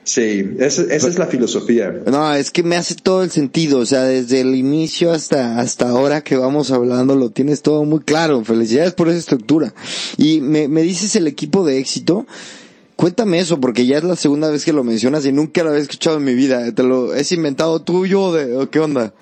Sí, 0.03 0.55
esa, 0.57 0.81
es 0.83 1.19
la 1.19 1.27
filosofía. 1.27 1.91
No, 2.07 2.33
es 2.33 2.49
que 2.49 2.63
me 2.63 2.75
hace 2.75 2.95
todo 2.95 3.23
el 3.23 3.29
sentido, 3.29 3.79
o 3.79 3.85
sea, 3.85 4.03
desde 4.03 4.41
el 4.41 4.55
inicio 4.55 5.11
hasta, 5.11 5.59
hasta 5.59 5.89
ahora 5.89 6.23
que 6.23 6.37
vamos 6.37 6.71
hablando, 6.71 7.15
lo 7.15 7.29
tienes 7.29 7.61
todo 7.61 7.85
muy 7.85 7.99
claro. 7.99 8.43
Felicidades 8.43 8.93
por 8.93 9.09
esa 9.09 9.19
estructura. 9.19 9.73
Y 10.17 10.41
me, 10.41 10.67
me 10.67 10.81
dices 10.81 11.15
el 11.15 11.27
equipo 11.27 11.65
de 11.65 11.77
éxito. 11.77 12.25
Cuéntame 12.95 13.39
eso, 13.39 13.59
porque 13.59 13.85
ya 13.85 13.97
es 13.97 14.03
la 14.03 14.15
segunda 14.15 14.49
vez 14.49 14.65
que 14.65 14.73
lo 14.73 14.83
mencionas 14.83 15.25
y 15.25 15.31
nunca 15.31 15.63
lo 15.63 15.69
había 15.69 15.81
escuchado 15.81 16.17
en 16.17 16.23
mi 16.23 16.33
vida. 16.33 16.71
¿Te 16.73 16.83
lo 16.83 17.11
has 17.13 17.31
inventado 17.31 17.81
tuyo 17.81 18.31
de, 18.31 18.67
qué 18.69 18.79
onda? 18.79 19.13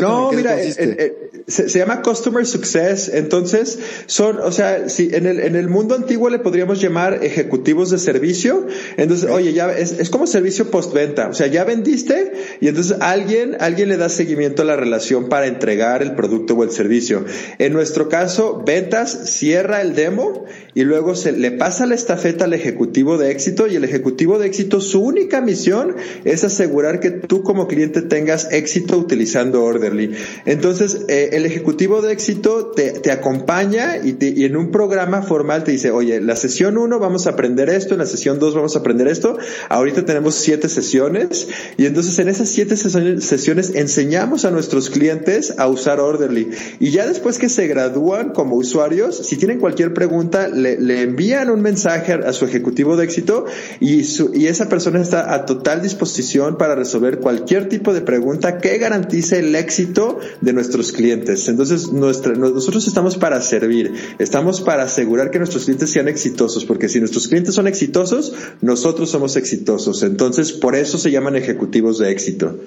No, 0.00 0.32
mira, 0.32 0.60
eh, 0.60 0.74
eh, 0.78 1.30
se, 1.46 1.68
llama 1.68 2.00
Customer 2.00 2.46
Success. 2.46 3.10
Entonces, 3.12 3.78
son, 4.06 4.38
o 4.38 4.50
sea, 4.50 4.88
si 4.88 5.14
en 5.14 5.26
el, 5.26 5.40
en 5.40 5.54
el 5.54 5.68
mundo 5.68 5.94
antiguo 5.94 6.30
le 6.30 6.38
podríamos 6.38 6.80
llamar 6.80 7.22
ejecutivos 7.22 7.90
de 7.90 7.98
servicio. 7.98 8.66
Entonces, 8.96 9.28
oye, 9.30 9.52
ya 9.52 9.70
es, 9.70 9.92
es 9.92 10.08
como 10.08 10.26
servicio 10.26 10.70
postventa. 10.70 11.28
O 11.28 11.34
sea, 11.34 11.46
ya 11.46 11.64
vendiste 11.64 12.32
y 12.60 12.68
entonces 12.68 12.96
alguien, 13.00 13.56
alguien 13.60 13.90
le 13.90 13.98
da 13.98 14.08
seguimiento 14.08 14.62
a 14.62 14.64
la 14.64 14.76
relación 14.76 15.28
para 15.28 15.46
entregar 15.46 16.02
el 16.02 16.14
producto 16.14 16.54
o 16.54 16.64
el 16.64 16.70
servicio. 16.70 17.26
En 17.58 17.74
nuestro 17.74 18.08
caso, 18.08 18.62
ventas 18.64 19.30
cierra 19.30 19.82
el 19.82 19.94
demo 19.94 20.46
y 20.76 20.84
luego 20.84 21.14
se 21.14 21.32
le 21.32 21.52
pasa 21.52 21.86
la 21.86 21.94
estafeta 21.94 22.44
al 22.44 22.52
ejecutivo 22.52 23.16
de 23.16 23.30
éxito 23.30 23.66
y 23.66 23.76
el 23.76 23.84
ejecutivo 23.84 24.38
de 24.38 24.46
éxito, 24.46 24.82
su 24.82 25.00
única 25.00 25.40
misión 25.40 25.96
es 26.24 26.44
asegurar 26.44 27.00
que 27.00 27.10
tú 27.10 27.42
como 27.42 27.66
cliente 27.66 28.02
tengas 28.02 28.52
éxito 28.52 28.98
utilizando 28.98 29.64
Orderly. 29.64 30.12
Entonces, 30.44 31.06
eh, 31.08 31.30
el 31.32 31.46
ejecutivo 31.46 32.02
de 32.02 32.12
éxito 32.12 32.72
te, 32.76 32.90
te 32.90 33.10
acompaña 33.10 33.96
y, 33.96 34.18
y, 34.20 34.44
en 34.44 34.54
un 34.54 34.70
programa 34.70 35.22
formal 35.22 35.64
te 35.64 35.72
dice, 35.72 35.92
oye, 35.92 36.20
la 36.20 36.36
sesión 36.36 36.76
1 36.76 36.98
vamos 36.98 37.26
a 37.26 37.30
aprender 37.30 37.70
esto, 37.70 37.94
en 37.94 38.00
la 38.00 38.06
sesión 38.06 38.38
2 38.38 38.54
vamos 38.54 38.76
a 38.76 38.80
aprender 38.80 39.08
esto, 39.08 39.38
ahorita 39.70 40.04
tenemos 40.04 40.34
siete 40.34 40.68
sesiones 40.68 41.48
y 41.78 41.86
entonces 41.86 42.18
en 42.18 42.28
esas 42.28 42.50
siete 42.50 42.76
sesiones 42.76 43.74
enseñamos 43.74 44.44
a 44.44 44.50
nuestros 44.50 44.90
clientes 44.90 45.54
a 45.56 45.68
usar 45.68 46.00
Orderly. 46.00 46.50
Y 46.80 46.90
ya 46.90 47.06
después 47.06 47.38
que 47.38 47.48
se 47.48 47.66
gradúan 47.66 48.34
como 48.34 48.56
usuarios, 48.56 49.16
si 49.26 49.36
tienen 49.36 49.58
cualquier 49.58 49.94
pregunta, 49.94 50.50
le, 50.74 51.02
envían 51.02 51.50
un 51.50 51.62
mensaje 51.62 52.12
a 52.12 52.32
su 52.32 52.44
ejecutivo 52.44 52.96
de 52.96 53.04
éxito 53.04 53.46
y, 53.78 54.04
su, 54.04 54.32
y 54.34 54.46
esa 54.46 54.68
persona 54.68 55.00
está 55.00 55.32
a 55.34 55.46
total 55.46 55.82
disposición 55.82 56.58
para 56.58 56.74
resolver 56.74 57.18
cualquier 57.18 57.68
tipo 57.68 57.94
de 57.94 58.00
pregunta 58.00 58.58
que 58.58 58.78
garantice 58.78 59.38
el 59.38 59.54
éxito 59.54 60.18
de 60.40 60.52
nuestros 60.52 60.92
clientes. 60.92 61.48
Entonces, 61.48 61.92
nuestra, 61.92 62.32
nosotros 62.34 62.86
estamos 62.86 63.16
para 63.16 63.40
servir, 63.40 63.92
estamos 64.18 64.60
para 64.60 64.84
asegurar 64.84 65.30
que 65.30 65.38
nuestros 65.38 65.64
clientes 65.64 65.90
sean 65.90 66.08
exitosos, 66.08 66.64
porque 66.64 66.88
si 66.88 66.98
nuestros 66.98 67.28
clientes 67.28 67.54
son 67.54 67.66
exitosos, 67.68 68.32
nosotros 68.60 69.10
somos 69.10 69.36
exitosos. 69.36 70.02
Entonces, 70.02 70.52
por 70.52 70.74
eso 70.74 70.98
se 70.98 71.10
llaman 71.10 71.36
ejecutivos 71.36 71.98
de 71.98 72.10
éxito. 72.10 72.58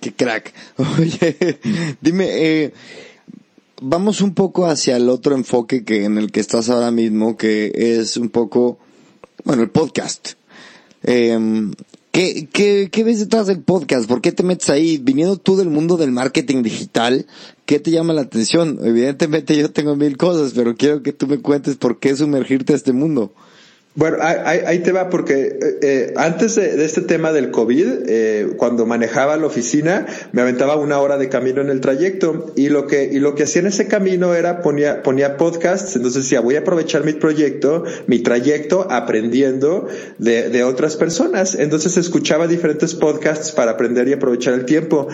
Qué 0.00 0.12
crack. 0.12 0.52
Oye, 0.76 1.58
dime, 2.00 2.26
eh, 2.28 2.72
vamos 3.80 4.20
un 4.20 4.34
poco 4.34 4.66
hacia 4.66 4.96
el 4.96 5.08
otro 5.08 5.34
enfoque 5.34 5.84
que 5.84 6.04
en 6.04 6.18
el 6.18 6.32
que 6.32 6.40
estás 6.40 6.68
ahora 6.68 6.90
mismo, 6.90 7.36
que 7.36 7.72
es 7.74 8.16
un 8.16 8.28
poco, 8.28 8.78
bueno, 9.44 9.62
el 9.62 9.70
podcast. 9.70 10.32
Eh, 11.02 11.38
¿Qué, 12.14 12.48
qué, 12.52 12.90
¿Qué 12.92 13.02
ves 13.02 13.18
detrás 13.18 13.48
del 13.48 13.60
podcast? 13.60 14.08
¿Por 14.08 14.20
qué 14.20 14.30
te 14.30 14.44
metes 14.44 14.70
ahí? 14.70 14.98
Viniendo 14.98 15.36
tú 15.36 15.56
del 15.56 15.68
mundo 15.68 15.96
del 15.96 16.12
marketing 16.12 16.62
digital, 16.62 17.26
¿qué 17.66 17.80
te 17.80 17.90
llama 17.90 18.12
la 18.12 18.20
atención? 18.20 18.78
Evidentemente 18.84 19.56
yo 19.56 19.72
tengo 19.72 19.96
mil 19.96 20.16
cosas, 20.16 20.52
pero 20.54 20.76
quiero 20.76 21.02
que 21.02 21.12
tú 21.12 21.26
me 21.26 21.40
cuentes 21.40 21.74
por 21.74 21.98
qué 21.98 22.14
sumergirte 22.14 22.72
a 22.72 22.76
este 22.76 22.92
mundo. 22.92 23.32
Bueno, 23.96 24.16
ahí, 24.20 24.80
te 24.80 24.90
va 24.90 25.08
porque 25.08 25.56
eh, 25.62 25.78
eh, 25.82 26.14
antes 26.16 26.56
de, 26.56 26.84
este 26.84 27.00
tema 27.00 27.30
del 27.30 27.52
COVID, 27.52 27.86
eh, 28.08 28.48
cuando 28.56 28.86
manejaba 28.86 29.36
la 29.36 29.46
oficina, 29.46 30.06
me 30.32 30.42
aventaba 30.42 30.74
una 30.74 30.98
hora 30.98 31.16
de 31.16 31.28
camino 31.28 31.60
en 31.60 31.70
el 31.70 31.80
trayecto 31.80 32.52
y 32.56 32.70
lo 32.70 32.88
que 32.88 33.04
y 33.04 33.20
lo 33.20 33.36
que 33.36 33.44
hacía 33.44 33.60
en 33.60 33.68
ese 33.68 33.86
camino 33.86 34.34
era 34.34 34.62
ponía 34.62 35.04
ponía 35.04 35.36
podcasts. 35.36 35.94
Entonces 35.94 36.24
decía 36.24 36.40
voy 36.40 36.56
a 36.56 36.60
aprovechar 36.60 37.04
mi 37.04 37.12
proyecto, 37.12 37.84
mi 38.08 38.18
trayecto 38.18 38.88
aprendiendo 38.90 39.86
de, 40.18 40.48
de 40.48 40.64
otras 40.64 40.96
personas. 40.96 41.54
Entonces 41.54 41.96
escuchaba 41.96 42.48
diferentes 42.48 42.96
podcasts 42.96 43.52
para 43.52 43.72
aprender 43.72 44.08
y 44.08 44.14
aprovechar 44.14 44.54
el 44.54 44.64
tiempo. 44.64 45.06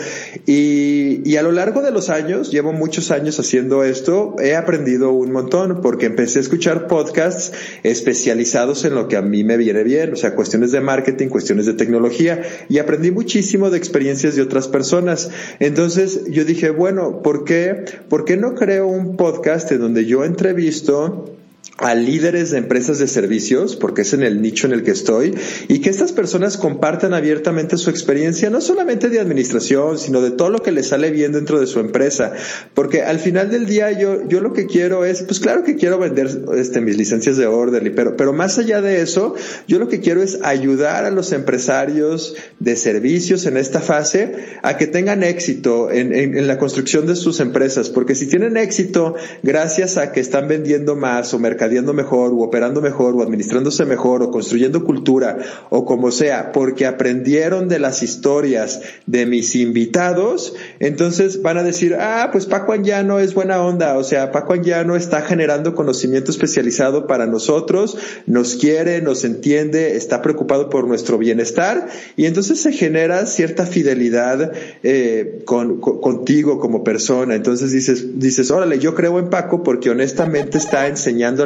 Y, 0.46 1.20
y 1.30 1.36
a 1.36 1.42
lo 1.42 1.52
largo 1.52 1.82
de 1.82 1.90
los 1.90 2.08
años, 2.08 2.50
llevo 2.50 2.72
muchos 2.72 3.10
años 3.10 3.38
haciendo 3.38 3.84
esto, 3.84 4.36
he 4.42 4.56
aprendido 4.56 5.12
un 5.12 5.32
montón 5.32 5.82
porque 5.82 6.06
empecé 6.06 6.38
a 6.38 6.42
escuchar 6.42 6.86
podcasts 6.86 7.52
especializados 7.82 8.69
en 8.84 8.94
lo 8.94 9.08
que 9.08 9.16
a 9.16 9.22
mí 9.22 9.44
me 9.44 9.56
viene 9.56 9.82
bien, 9.82 10.12
o 10.12 10.16
sea, 10.16 10.34
cuestiones 10.34 10.72
de 10.72 10.80
marketing, 10.80 11.28
cuestiones 11.28 11.66
de 11.66 11.74
tecnología, 11.74 12.42
y 12.68 12.78
aprendí 12.78 13.10
muchísimo 13.10 13.70
de 13.70 13.78
experiencias 13.78 14.36
de 14.36 14.42
otras 14.42 14.68
personas. 14.68 15.30
Entonces 15.58 16.24
yo 16.28 16.44
dije, 16.44 16.70
bueno, 16.70 17.22
¿por 17.22 17.44
qué, 17.44 17.84
¿por 18.08 18.24
qué 18.24 18.36
no 18.36 18.54
creo 18.54 18.86
un 18.86 19.16
podcast 19.16 19.72
en 19.72 19.80
donde 19.80 20.06
yo 20.06 20.24
entrevisto 20.24 21.39
a 21.80 21.94
líderes 21.94 22.50
de 22.50 22.58
empresas 22.58 22.98
de 22.98 23.08
servicios, 23.08 23.74
porque 23.74 24.02
es 24.02 24.12
en 24.12 24.22
el 24.22 24.42
nicho 24.42 24.66
en 24.66 24.72
el 24.72 24.82
que 24.82 24.90
estoy, 24.90 25.34
y 25.68 25.80
que 25.80 25.90
estas 25.90 26.12
personas 26.12 26.56
compartan 26.56 27.14
abiertamente 27.14 27.78
su 27.78 27.90
experiencia, 27.90 28.50
no 28.50 28.60
solamente 28.60 29.08
de 29.08 29.18
administración, 29.18 29.98
sino 29.98 30.20
de 30.20 30.30
todo 30.30 30.50
lo 30.50 30.62
que 30.62 30.72
les 30.72 30.88
sale 30.88 31.10
bien 31.10 31.32
dentro 31.32 31.58
de 31.58 31.66
su 31.66 31.80
empresa. 31.80 32.32
Porque 32.74 33.02
al 33.02 33.18
final 33.18 33.50
del 33.50 33.66
día 33.66 33.90
yo, 33.92 34.28
yo 34.28 34.40
lo 34.40 34.52
que 34.52 34.66
quiero 34.66 35.04
es, 35.04 35.22
pues 35.22 35.40
claro 35.40 35.64
que 35.64 35.76
quiero 35.76 35.98
vender 35.98 36.28
este, 36.56 36.80
mis 36.80 36.96
licencias 36.96 37.36
de 37.36 37.46
Orderly, 37.46 37.90
pero, 37.90 38.16
pero 38.16 38.32
más 38.32 38.58
allá 38.58 38.82
de 38.82 39.00
eso, 39.00 39.34
yo 39.66 39.78
lo 39.78 39.88
que 39.88 40.00
quiero 40.00 40.22
es 40.22 40.38
ayudar 40.42 41.04
a 41.04 41.10
los 41.10 41.32
empresarios 41.32 42.34
de 42.58 42.76
servicios 42.76 43.46
en 43.46 43.56
esta 43.56 43.80
fase 43.80 44.34
a 44.62 44.76
que 44.76 44.86
tengan 44.86 45.22
éxito 45.22 45.90
en, 45.90 46.14
en, 46.14 46.46
la 46.46 46.58
construcción 46.58 47.06
de 47.06 47.16
sus 47.16 47.40
empresas, 47.40 47.88
porque 47.88 48.14
si 48.14 48.26
tienen 48.26 48.56
éxito 48.56 49.14
gracias 49.42 49.96
a 49.96 50.12
que 50.12 50.20
están 50.20 50.48
vendiendo 50.48 50.96
más 50.96 51.32
o 51.32 51.38
mercadando 51.70 51.92
mejor, 51.92 52.32
o 52.32 52.42
operando 52.42 52.80
mejor, 52.80 53.14
o 53.14 53.22
administrándose 53.22 53.84
mejor, 53.84 54.22
o 54.22 54.30
construyendo 54.30 54.84
cultura, 54.84 55.38
o 55.70 55.84
como 55.84 56.10
sea, 56.10 56.52
porque 56.52 56.86
aprendieron 56.86 57.68
de 57.68 57.78
las 57.78 58.02
historias 58.02 58.80
de 59.06 59.26
mis 59.26 59.54
invitados, 59.54 60.54
entonces 60.80 61.42
van 61.42 61.58
a 61.58 61.62
decir, 61.62 61.96
ah, 61.98 62.28
pues 62.32 62.46
Paco 62.46 62.72
Anjano 62.72 63.20
es 63.20 63.34
buena 63.34 63.62
onda, 63.62 63.96
o 63.96 64.04
sea, 64.04 64.32
Paco 64.32 64.52
Anjano 64.52 64.96
está 64.96 65.22
generando 65.22 65.74
conocimiento 65.74 66.30
especializado 66.30 67.06
para 67.06 67.26
nosotros, 67.26 67.96
nos 68.26 68.54
quiere, 68.56 69.00
nos 69.00 69.24
entiende, 69.24 69.96
está 69.96 70.22
preocupado 70.22 70.68
por 70.68 70.86
nuestro 70.86 71.18
bienestar, 71.18 71.88
y 72.16 72.26
entonces 72.26 72.60
se 72.60 72.72
genera 72.72 73.26
cierta 73.26 73.66
fidelidad 73.66 74.52
eh, 74.82 75.42
con, 75.44 75.80
contigo 75.80 76.58
como 76.58 76.84
persona. 76.84 77.34
Entonces 77.34 77.72
dices, 77.72 78.18
dices, 78.18 78.50
órale, 78.50 78.78
yo 78.78 78.94
creo 78.94 79.18
en 79.18 79.30
Paco 79.30 79.62
porque 79.62 79.90
honestamente 79.90 80.58
está 80.58 80.88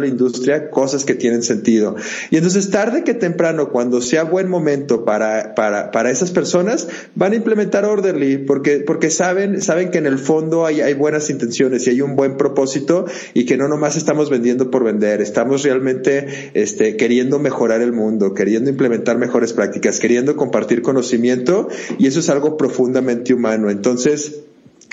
la 0.01 0.07
industria 0.15 0.71
cosas 0.71 1.05
que 1.05 1.15
tienen 1.15 1.43
sentido. 1.43 1.97
Y 2.31 2.37
entonces 2.37 2.71
tarde 2.71 3.05
que 3.05 3.15
temprano, 3.15 3.71
cuando 3.71 4.01
sea 4.01 4.25
buen 4.25 4.49
momento 4.49 5.05
para, 5.05 5.55
para, 5.55 5.91
para 5.91 6.11
esas 6.11 6.31
personas, 6.31 6.89
van 7.15 7.33
a 7.33 7.37
implementar 7.37 7.85
Orderly 7.85 8.39
porque, 8.39 8.79
porque 8.79 9.11
saben, 9.11 9.61
saben 9.61 9.91
que 9.91 9.99
en 9.99 10.07
el 10.07 10.19
fondo 10.19 10.67
hay, 10.67 10.81
hay 10.81 10.95
buenas 10.95 11.31
intenciones 11.31 11.87
y 11.87 11.91
hay 11.91 12.01
un 12.01 12.17
buen 12.17 12.37
propósito 12.37 13.07
y 13.35 13.45
que 13.45 13.57
no 13.57 13.69
nomás 13.69 13.97
estamos 13.97 14.31
vendiendo 14.31 14.71
por 14.71 14.85
vender, 14.85 15.21
estamos 15.21 15.63
realmente 15.63 16.51
este, 16.55 16.97
queriendo 16.97 17.39
mejorar 17.39 17.81
el 17.83 17.93
mundo, 17.93 18.35
queriendo 18.35 18.71
implementar 18.71 19.19
mejores 19.19 19.53
prácticas, 19.53 19.99
queriendo 19.99 20.37
compartir 20.37 20.83
conocimiento 20.83 21.69
y 21.99 22.07
eso 22.07 22.21
es 22.21 22.31
algo 22.31 22.57
profundamente 22.57 23.35
humano. 23.35 23.71
Entonces, 23.71 24.45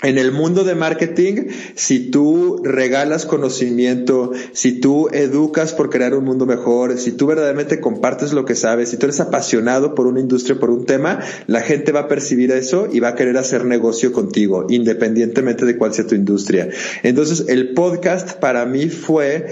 en 0.02 0.18
el 0.18 0.32
mundo 0.32 0.64
de 0.64 0.74
marketing, 0.74 1.48
si 1.74 2.10
tú 2.10 2.60
regalas 2.64 3.24
conocimiento, 3.24 4.32
si 4.52 4.80
tú 4.80 5.08
educas 5.12 5.72
por 5.72 5.90
crear 5.90 6.14
un 6.14 6.24
mundo 6.24 6.44
mejor, 6.44 6.98
si 6.98 7.12
tú 7.12 7.26
verdaderamente 7.26 7.80
compartes 7.80 8.32
lo 8.32 8.44
que 8.44 8.54
sabes, 8.54 8.90
si 8.90 8.96
tú 8.96 9.06
eres 9.06 9.20
apasionado 9.20 9.94
por 9.94 10.06
una 10.06 10.20
industria, 10.20 10.58
por 10.58 10.70
un 10.70 10.86
tema, 10.86 11.20
la 11.46 11.60
gente 11.60 11.92
va 11.92 12.00
a 12.00 12.08
percibir 12.08 12.50
eso 12.50 12.88
y 12.92 13.00
va 13.00 13.08
a 13.08 13.14
querer 13.14 13.36
hacer 13.36 13.64
negocio 13.64 14.12
contigo, 14.12 14.66
independientemente 14.68 15.64
de 15.64 15.76
cuál 15.76 15.94
sea 15.94 16.06
tu 16.06 16.14
industria. 16.14 16.68
Entonces, 17.02 17.44
el 17.48 17.74
podcast 17.74 18.32
para 18.38 18.66
mí 18.66 18.88
fue 18.88 19.46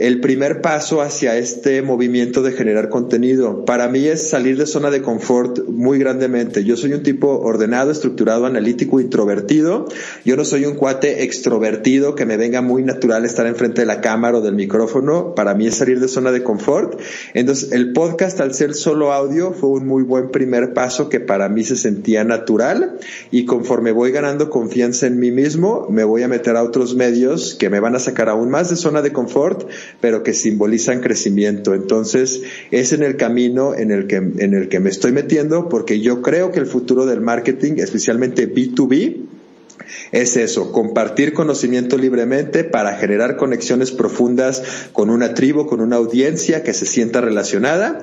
el 0.00 0.20
primer 0.20 0.62
paso 0.62 1.02
hacia 1.02 1.36
este 1.36 1.82
movimiento 1.82 2.40
de 2.42 2.52
generar 2.52 2.88
contenido. 2.88 3.66
Para 3.66 3.86
mí 3.88 4.06
es 4.06 4.30
salir 4.30 4.56
de 4.56 4.64
zona 4.64 4.90
de 4.90 5.02
confort 5.02 5.68
muy 5.68 5.98
grandemente. 5.98 6.64
Yo 6.64 6.78
soy 6.78 6.94
un 6.94 7.02
tipo 7.02 7.38
ordenado, 7.40 7.90
estructurado, 7.90 8.46
analítico, 8.46 8.98
introvertido. 8.98 9.88
Yo 10.24 10.36
no 10.36 10.46
soy 10.46 10.64
un 10.64 10.76
cuate 10.76 11.22
extrovertido 11.22 12.14
que 12.14 12.24
me 12.24 12.38
venga 12.38 12.62
muy 12.62 12.82
natural 12.82 13.26
estar 13.26 13.46
enfrente 13.46 13.82
de 13.82 13.86
la 13.86 14.00
cámara 14.00 14.38
o 14.38 14.40
del 14.40 14.54
micrófono. 14.54 15.34
Para 15.34 15.52
mí 15.52 15.66
es 15.66 15.74
salir 15.74 16.00
de 16.00 16.08
zona 16.08 16.32
de 16.32 16.42
confort. 16.42 16.98
Entonces, 17.34 17.72
el 17.72 17.92
podcast 17.92 18.40
al 18.40 18.54
ser 18.54 18.72
solo 18.72 19.12
audio 19.12 19.52
fue 19.52 19.68
un 19.68 19.86
muy 19.86 20.02
buen 20.02 20.30
primer 20.30 20.72
paso 20.72 21.10
que 21.10 21.20
para 21.20 21.50
mí 21.50 21.62
se 21.62 21.76
sentía 21.76 22.24
natural 22.24 22.96
y 23.30 23.44
conforme 23.44 23.92
voy 23.92 24.12
ganando 24.12 24.48
confianza 24.48 25.06
en 25.06 25.18
mí 25.18 25.30
mismo, 25.30 25.88
me 25.90 26.04
voy 26.04 26.22
a 26.22 26.28
meter 26.28 26.56
a 26.56 26.62
otros 26.62 26.94
medios 26.94 27.54
que 27.54 27.68
me 27.68 27.80
van 27.80 27.96
a 27.96 27.98
sacar 27.98 28.30
aún 28.30 28.48
más 28.48 28.70
de 28.70 28.76
zona 28.76 29.02
de 29.02 29.12
confort 29.12 29.68
pero 30.00 30.22
que 30.22 30.34
simbolizan 30.34 31.00
crecimiento. 31.00 31.74
Entonces, 31.74 32.42
es 32.70 32.92
en 32.92 33.02
el 33.02 33.16
camino 33.16 33.74
en 33.74 33.90
el 33.90 34.06
que, 34.06 34.16
en 34.16 34.54
el 34.54 34.68
que 34.68 34.80
me 34.80 34.90
estoy 34.90 35.12
metiendo 35.12 35.68
porque 35.68 36.00
yo 36.00 36.22
creo 36.22 36.52
que 36.52 36.60
el 36.60 36.66
futuro 36.66 37.06
del 37.06 37.20
marketing, 37.20 37.74
especialmente 37.78 38.52
B2B, 38.52 39.26
es 40.12 40.36
eso, 40.36 40.72
compartir 40.72 41.32
conocimiento 41.32 41.96
libremente 41.96 42.64
para 42.64 42.96
generar 42.96 43.36
conexiones 43.36 43.90
profundas 43.90 44.62
con 44.92 45.10
una 45.10 45.34
tribu, 45.34 45.66
con 45.66 45.80
una 45.80 45.96
audiencia 45.96 46.62
que 46.62 46.74
se 46.74 46.86
sienta 46.86 47.20
relacionada 47.20 48.00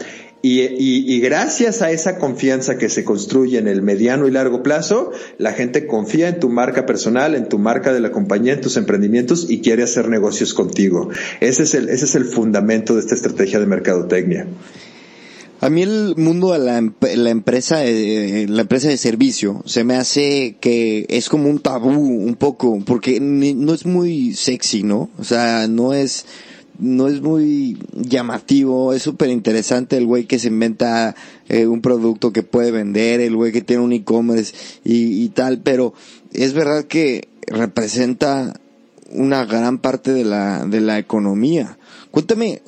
y, 0.47 1.19
gracias 1.19 1.81
a 1.81 1.91
esa 1.91 2.17
confianza 2.17 2.77
que 2.77 2.89
se 2.89 3.03
construye 3.03 3.57
en 3.57 3.67
el 3.67 3.81
mediano 3.81 4.27
y 4.27 4.31
largo 4.31 4.63
plazo, 4.63 5.11
la 5.37 5.53
gente 5.53 5.87
confía 5.87 6.29
en 6.29 6.39
tu 6.39 6.49
marca 6.49 6.85
personal, 6.85 7.35
en 7.35 7.49
tu 7.49 7.59
marca 7.59 7.93
de 7.93 7.99
la 7.99 8.11
compañía, 8.11 8.53
en 8.53 8.61
tus 8.61 8.77
emprendimientos 8.77 9.49
y 9.49 9.61
quiere 9.61 9.83
hacer 9.83 10.09
negocios 10.09 10.53
contigo. 10.53 11.09
Ese 11.39 11.63
es 11.63 11.73
el, 11.73 11.89
ese 11.89 12.05
es 12.05 12.15
el 12.15 12.25
fundamento 12.25 12.93
de 12.93 13.01
esta 13.01 13.15
estrategia 13.15 13.59
de 13.59 13.65
mercadotecnia. 13.65 14.47
A 15.59 15.71
mí 15.71 15.81
el 15.81 16.15
mundo 16.17 16.53
de 16.53 16.59
la, 16.59 16.77
empresa, 17.29 17.83
eh, 17.83 18.45
la 18.47 18.61
empresa 18.61 18.89
de 18.89 18.97
servicio, 18.97 19.63
se 19.65 19.83
me 19.83 19.95
hace 19.95 20.55
que 20.59 21.07
es 21.09 21.29
como 21.29 21.49
un 21.49 21.59
tabú 21.59 21.89
un 21.89 22.35
poco, 22.35 22.79
porque 22.85 23.19
no 23.19 23.73
es 23.73 23.85
muy 23.87 24.35
sexy, 24.35 24.83
¿no? 24.83 25.09
O 25.17 25.23
sea, 25.23 25.67
no 25.67 25.95
es, 25.95 26.25
no 26.79 27.07
es 27.07 27.21
muy 27.21 27.77
llamativo, 27.93 28.93
es 28.93 29.01
súper 29.01 29.29
interesante 29.29 29.97
el 29.97 30.05
güey 30.05 30.25
que 30.25 30.39
se 30.39 30.49
inventa 30.49 31.15
eh, 31.49 31.67
un 31.67 31.81
producto 31.81 32.31
que 32.31 32.43
puede 32.43 32.71
vender, 32.71 33.19
el 33.19 33.35
güey 33.35 33.51
que 33.51 33.61
tiene 33.61 33.83
un 33.83 33.93
e-commerce 33.93 34.53
y, 34.83 35.23
y, 35.23 35.29
tal, 35.29 35.59
pero 35.59 35.93
es 36.33 36.53
verdad 36.53 36.85
que 36.85 37.27
representa 37.47 38.59
una 39.11 39.45
gran 39.45 39.79
parte 39.79 40.11
de 40.11 40.25
la, 40.25 40.65
de 40.65 40.81
la 40.81 40.99
economía. 40.99 41.77
Cuéntame, 42.11 42.61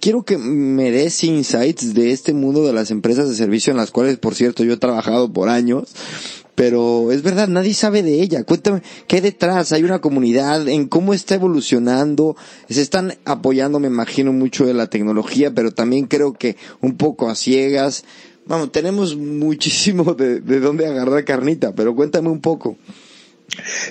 quiero 0.00 0.22
que 0.22 0.38
me 0.38 0.90
des 0.90 1.22
insights 1.24 1.94
de 1.94 2.12
este 2.12 2.32
mundo 2.32 2.66
de 2.66 2.72
las 2.72 2.90
empresas 2.90 3.28
de 3.28 3.34
servicio 3.34 3.70
en 3.70 3.76
las 3.76 3.90
cuales, 3.90 4.18
por 4.18 4.34
cierto, 4.34 4.64
yo 4.64 4.74
he 4.74 4.78
trabajado 4.78 5.32
por 5.32 5.48
años 5.48 5.94
pero 6.54 7.10
es 7.10 7.22
verdad, 7.22 7.48
nadie 7.48 7.74
sabe 7.74 8.02
de 8.02 8.22
ella. 8.22 8.44
Cuéntame, 8.44 8.82
¿qué 9.06 9.20
detrás? 9.20 9.72
Hay 9.72 9.82
una 9.82 10.00
comunidad, 10.00 10.68
en 10.68 10.86
cómo 10.86 11.12
está 11.12 11.34
evolucionando. 11.34 12.36
Se 12.68 12.80
están 12.80 13.14
apoyando, 13.24 13.80
me 13.80 13.88
imagino, 13.88 14.32
mucho 14.32 14.64
de 14.64 14.74
la 14.74 14.88
tecnología, 14.88 15.52
pero 15.52 15.72
también 15.72 16.06
creo 16.06 16.32
que 16.34 16.56
un 16.80 16.96
poco 16.96 17.28
a 17.28 17.34
ciegas. 17.34 18.04
Vamos, 18.46 18.70
tenemos 18.72 19.16
muchísimo 19.16 20.14
de, 20.14 20.40
de 20.40 20.60
dónde 20.60 20.86
agarrar 20.86 21.24
carnita, 21.24 21.74
pero 21.74 21.94
cuéntame 21.94 22.28
un 22.28 22.40
poco. 22.40 22.76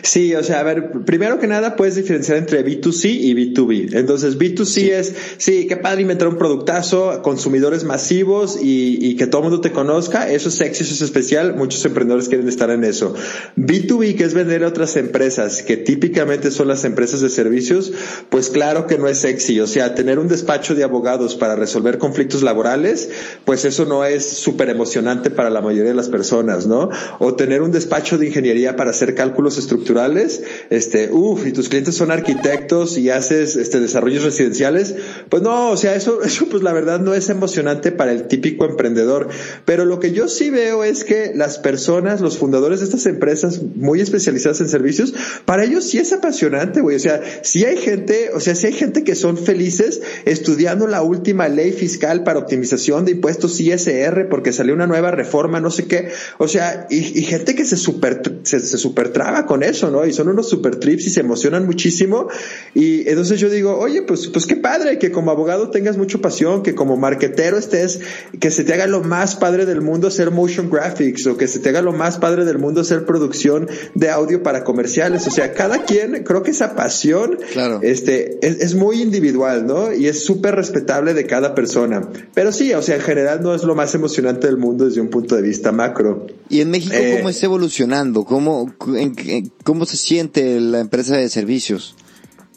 Sí, 0.01 0.35
o 0.35 0.43
sea, 0.43 0.59
a 0.59 0.63
ver, 0.63 0.91
primero 1.05 1.39
que 1.39 1.47
nada 1.47 1.75
puedes 1.75 1.95
diferenciar 1.95 2.37
entre 2.37 2.65
B2C 2.65 3.09
y 3.09 3.33
B2B. 3.33 3.95
Entonces, 3.95 4.37
B2C 4.37 4.91
es, 4.91 5.13
sí, 5.37 5.67
qué 5.67 5.77
padre 5.77 6.01
inventar 6.01 6.27
un 6.27 6.37
productazo, 6.37 7.21
consumidores 7.21 7.83
masivos 7.83 8.57
y, 8.61 9.15
que 9.15 9.27
todo 9.27 9.41
el 9.41 9.49
mundo 9.49 9.61
te 9.61 9.71
conozca. 9.71 10.29
Eso 10.29 10.49
es 10.49 10.55
sexy, 10.55 10.83
eso 10.83 10.93
es 10.93 11.01
especial. 11.01 11.55
Muchos 11.55 11.85
emprendedores 11.85 12.29
quieren 12.29 12.47
estar 12.47 12.69
en 12.69 12.83
eso. 12.83 13.13
B2B, 13.55 14.15
que 14.15 14.23
es 14.23 14.33
vender 14.33 14.63
a 14.63 14.67
otras 14.67 14.95
empresas, 14.95 15.61
que 15.61 15.77
típicamente 15.77 16.51
son 16.51 16.67
las 16.67 16.83
empresas 16.83 17.21
de 17.21 17.29
servicios, 17.29 17.91
pues 18.29 18.49
claro 18.49 18.87
que 18.87 18.97
no 18.97 19.07
es 19.07 19.19
sexy. 19.19 19.59
O 19.59 19.67
sea, 19.67 19.95
tener 19.95 20.19
un 20.19 20.27
despacho 20.27 20.75
de 20.75 20.83
abogados 20.83 21.35
para 21.35 21.55
resolver 21.55 21.97
conflictos 21.97 22.43
laborales, 22.43 23.09
pues 23.45 23.65
eso 23.65 23.85
no 23.85 24.05
es 24.05 24.27
súper 24.27 24.69
emocionante 24.69 25.29
para 25.29 25.49
la 25.49 25.61
mayoría 25.61 25.91
de 25.91 25.95
las 25.95 26.09
personas, 26.09 26.67
¿no? 26.67 26.89
O 27.19 27.35
tener 27.35 27.61
un 27.61 27.71
despacho 27.71 28.17
de 28.17 28.27
ingeniería 28.27 28.75
para 28.75 28.91
hacer 28.91 29.15
cálculos 29.15 29.52
estructurales, 29.57 30.43
este, 30.69 31.09
uff, 31.11 31.45
y 31.45 31.51
tus 31.51 31.69
clientes 31.69 31.95
son 31.95 32.11
arquitectos 32.11 32.97
y 32.97 33.09
haces 33.09 33.55
este 33.55 33.79
desarrollos 33.79 34.23
residenciales, 34.23 34.95
pues 35.29 35.41
no, 35.41 35.69
o 35.69 35.77
sea, 35.77 35.95
eso, 35.95 36.21
eso 36.23 36.47
pues 36.47 36.63
la 36.63 36.73
verdad 36.73 36.99
no 36.99 37.13
es 37.13 37.29
emocionante 37.29 37.91
para 37.91 38.11
el 38.11 38.27
típico 38.27 38.65
emprendedor. 38.65 39.29
Pero 39.65 39.85
lo 39.85 39.99
que 39.99 40.11
yo 40.11 40.27
sí 40.27 40.49
veo 40.49 40.83
es 40.83 41.03
que 41.03 41.33
las 41.35 41.57
personas, 41.59 42.21
los 42.21 42.37
fundadores 42.37 42.79
de 42.79 42.85
estas 42.85 43.05
empresas 43.05 43.61
muy 43.75 44.01
especializadas 44.01 44.61
en 44.61 44.69
servicios, 44.69 45.13
para 45.45 45.63
ellos 45.63 45.85
sí 45.85 45.97
es 45.97 46.13
apasionante, 46.13 46.81
güey. 46.81 46.95
O 46.95 46.99
sea, 46.99 47.21
si 47.43 47.65
hay 47.65 47.77
gente, 47.77 48.31
o 48.33 48.39
sea, 48.39 48.55
si 48.55 48.67
hay 48.67 48.73
gente 48.73 49.03
que 49.03 49.15
son 49.15 49.37
felices 49.37 50.01
estudiando 50.25 50.87
la 50.87 51.01
última 51.01 51.47
ley 51.47 51.71
fiscal 51.71 52.23
para 52.23 52.39
optimización 52.39 53.05
de 53.05 53.11
impuestos 53.11 53.59
ISR 53.59 54.27
porque 54.29 54.53
salió 54.53 54.73
una 54.73 54.87
nueva 54.87 55.11
reforma, 55.11 55.59
no 55.59 55.71
sé 55.71 55.85
qué. 55.85 56.09
O 56.37 56.47
sea, 56.47 56.87
y, 56.89 57.23
gente 57.23 57.55
que 57.55 57.65
se 57.65 57.77
super, 57.77 58.21
se, 58.43 58.59
se 58.59 58.77
super 58.77 59.13
con 59.45 59.63
eso, 59.63 59.89
¿no? 59.91 60.05
Y 60.05 60.13
son 60.13 60.29
unos 60.29 60.49
super 60.49 60.77
trips 60.77 61.07
y 61.07 61.09
se 61.09 61.19
emocionan 61.19 61.65
muchísimo. 61.65 62.27
Y 62.73 63.07
entonces 63.09 63.39
yo 63.39 63.49
digo, 63.49 63.77
oye, 63.77 64.03
pues, 64.03 64.27
pues 64.27 64.45
qué 64.45 64.55
padre 64.55 64.99
que 64.99 65.11
como 65.11 65.31
abogado 65.31 65.69
tengas 65.69 65.97
mucha 65.97 66.19
pasión, 66.19 66.63
que 66.63 66.75
como 66.75 66.95
marquetero 66.95 67.57
estés, 67.57 67.99
que 68.39 68.51
se 68.51 68.63
te 68.63 68.73
haga 68.73 68.87
lo 68.87 69.01
más 69.01 69.35
padre 69.35 69.65
del 69.65 69.81
mundo 69.81 70.07
hacer 70.07 70.31
motion 70.31 70.69
graphics 70.69 71.27
o 71.27 71.37
que 71.37 71.47
se 71.47 71.59
te 71.59 71.69
haga 71.69 71.81
lo 71.81 71.91
más 71.91 72.17
padre 72.17 72.45
del 72.45 72.59
mundo 72.59 72.81
hacer 72.81 73.05
producción 73.05 73.67
de 73.95 74.09
audio 74.09 74.43
para 74.43 74.63
comerciales. 74.63 75.27
O 75.27 75.31
sea, 75.31 75.53
cada 75.53 75.83
quien, 75.85 76.23
creo 76.23 76.43
que 76.43 76.51
esa 76.51 76.75
pasión, 76.75 77.39
claro. 77.51 77.79
este, 77.81 78.37
es, 78.45 78.59
es 78.61 78.75
muy 78.75 79.01
individual, 79.01 79.65
¿no? 79.65 79.93
Y 79.93 80.07
es 80.07 80.23
súper 80.23 80.55
respetable 80.55 81.13
de 81.13 81.25
cada 81.25 81.55
persona. 81.55 82.09
Pero 82.33 82.51
sí, 82.51 82.73
o 82.73 82.81
sea, 82.81 82.95
en 82.95 83.01
general 83.01 83.41
no 83.41 83.55
es 83.55 83.63
lo 83.63 83.75
más 83.75 83.93
emocionante 83.95 84.47
del 84.47 84.57
mundo 84.57 84.85
desde 84.85 85.01
un 85.01 85.09
punto 85.09 85.35
de 85.35 85.41
vista 85.41 85.71
macro. 85.71 86.27
¿Y 86.49 86.61
en 86.61 86.71
México 86.71 86.93
cómo 86.93 87.29
eh, 87.29 87.31
está 87.31 87.45
evolucionando? 87.45 88.25
¿Cómo, 88.25 88.73
en, 88.95 89.15
¿Cómo 89.63 89.85
se 89.85 89.97
siente 89.97 90.59
la 90.59 90.79
empresa 90.79 91.15
de 91.17 91.29
servicios? 91.29 91.95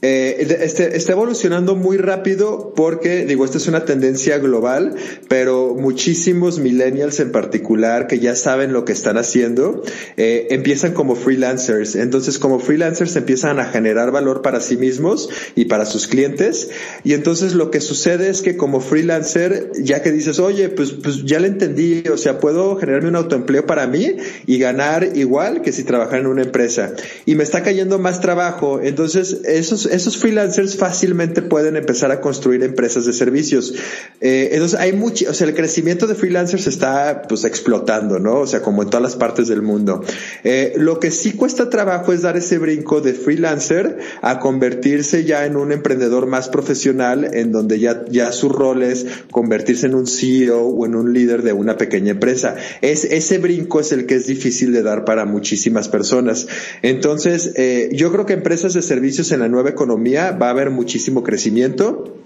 Eh, 0.03 0.59
este, 0.61 0.95
está 0.95 1.13
evolucionando 1.13 1.75
muy 1.75 1.97
rápido 1.97 2.75
porque, 2.77 3.25
digo, 3.25 3.47
esta 3.47 3.57
es 3.57 3.67
una 3.67 3.87
tendencia 3.87 4.37
global, 4.37 4.95
pero 5.27 5.75
muchísimos 5.75 6.59
millennials 6.59 7.19
en 7.19 7.33
particular 7.33 8.07
que 8.07 8.19
ya 8.19 8.37
saben 8.37 8.75
lo 8.75 8.85
que 8.85 8.93
están 8.93 9.17
haciendo, 9.17 9.83
eh, 10.19 10.49
empiezan 10.51 10.93
como 10.93 11.17
freelancers. 11.17 11.97
Entonces, 11.97 12.39
como 12.39 12.61
freelancers 12.61 13.17
empiezan 13.17 13.59
a 13.59 13.65
generar 13.65 14.11
valor 14.11 14.43
para 14.43 14.61
sí 14.61 14.77
mismos 14.77 15.31
y 15.55 15.65
para 15.65 15.87
sus 15.87 16.07
clientes. 16.07 16.69
Y 17.03 17.15
entonces 17.15 17.55
lo 17.55 17.71
que 17.71 17.81
sucede 17.81 18.29
es 18.29 18.43
que 18.43 18.57
como 18.57 18.81
freelancer, 18.81 19.73
ya 19.81 20.03
que 20.03 20.13
dices, 20.13 20.39
oye, 20.39 20.69
pues, 20.69 20.93
pues 20.93 21.25
ya 21.25 21.41
le 21.41 21.49
entendí, 21.49 22.05
o 22.13 22.19
sea, 22.19 22.39
puedo 22.39 22.77
generarme 22.77 23.09
un 23.09 23.17
autoempleo 23.17 23.65
para 23.65 23.87
mí 23.87 24.17
y 24.47 24.59
ganar 24.59 25.17
igual 25.17 25.63
que 25.63 25.73
si 25.73 25.85
trabajara 25.85 26.19
en 26.19 26.27
una 26.27 26.43
empresa. 26.43 26.93
Y 27.25 27.35
me 27.35 27.45
está 27.45 27.63
cayendo 27.63 27.99
más 27.99 28.21
trabajo. 28.21 28.81
Entonces, 28.83 29.41
esos 29.45 29.87
esos 29.97 30.17
freelancers 30.17 30.77
fácilmente 30.77 31.43
pueden 31.43 31.77
empezar 31.77 32.11
a 32.11 32.21
construir 32.21 32.63
empresas 32.63 33.07
de 33.07 33.13
servicios. 33.13 33.75
Eh, 34.21 34.51
entonces 34.53 34.79
hay 34.79 34.93
mucho, 34.93 35.31
o 35.31 35.35
sea, 35.35 35.47
el 35.47 35.55
crecimiento 35.55 36.07
de 36.07 36.15
freelancers 36.15 36.67
está 36.67 37.23
pues 37.29 37.45
explotando, 37.45 38.19
¿no? 38.19 38.41
O 38.41 38.47
sea, 38.47 38.63
como 38.63 38.83
en 38.83 38.91
todas 38.91 39.03
las 39.03 39.17
partes 39.17 39.49
del 39.49 39.63
mundo. 39.63 40.03
Eh, 40.45 40.75
lo 40.77 41.01
que 41.01 41.11
sí 41.11 41.33
cuesta 41.33 41.71
trabajo 41.71 42.13
es 42.13 42.23
dar 42.23 42.37
ese 42.37 42.59
brinco 42.59 43.01
de 43.01 43.15
freelancer 43.15 43.99
a 44.23 44.39
convertirse 44.39 45.25
ya 45.25 45.47
en 45.47 45.57
un 45.57 45.73
emprendedor 45.73 46.27
más 46.27 46.49
profesional, 46.49 47.29
en 47.35 47.53
donde 47.53 47.79
ya, 47.79 48.05
ya 48.09 48.33
su 48.33 48.49
rol 48.49 48.83
es 48.83 49.07
convertirse 49.31 49.87
en 49.87 49.95
un 49.95 50.07
CEO 50.07 50.61
o 50.61 50.87
en 50.87 50.95
un 50.95 51.13
líder 51.13 51.43
de 51.43 51.53
una 51.53 51.77
pequeña 51.77 52.13
empresa. 52.13 52.57
Es, 52.81 53.05
ese 53.05 53.39
brinco 53.39 53.81
es 53.81 53.93
el 53.93 54.07
que 54.07 54.17
es 54.17 54.27
difícil 54.27 54.73
de 54.73 54.83
dar 54.83 55.05
para 55.05 55.25
muchísimas 55.25 55.89
personas. 55.89 56.47
Entonces, 56.83 57.53
eh, 57.57 57.91
yo 57.93 58.13
creo 58.13 58.27
que 58.27 58.35
empresas 58.35 58.75
de 58.75 58.83
servicios 58.83 59.33
en 59.33 59.41
la 59.41 59.49
nueva 59.49 59.71
economía 59.77 60.33
va 60.33 60.49
a 60.49 60.51
haber 60.51 60.71
muchísimo 60.71 61.23
crecimiento. 61.23 62.17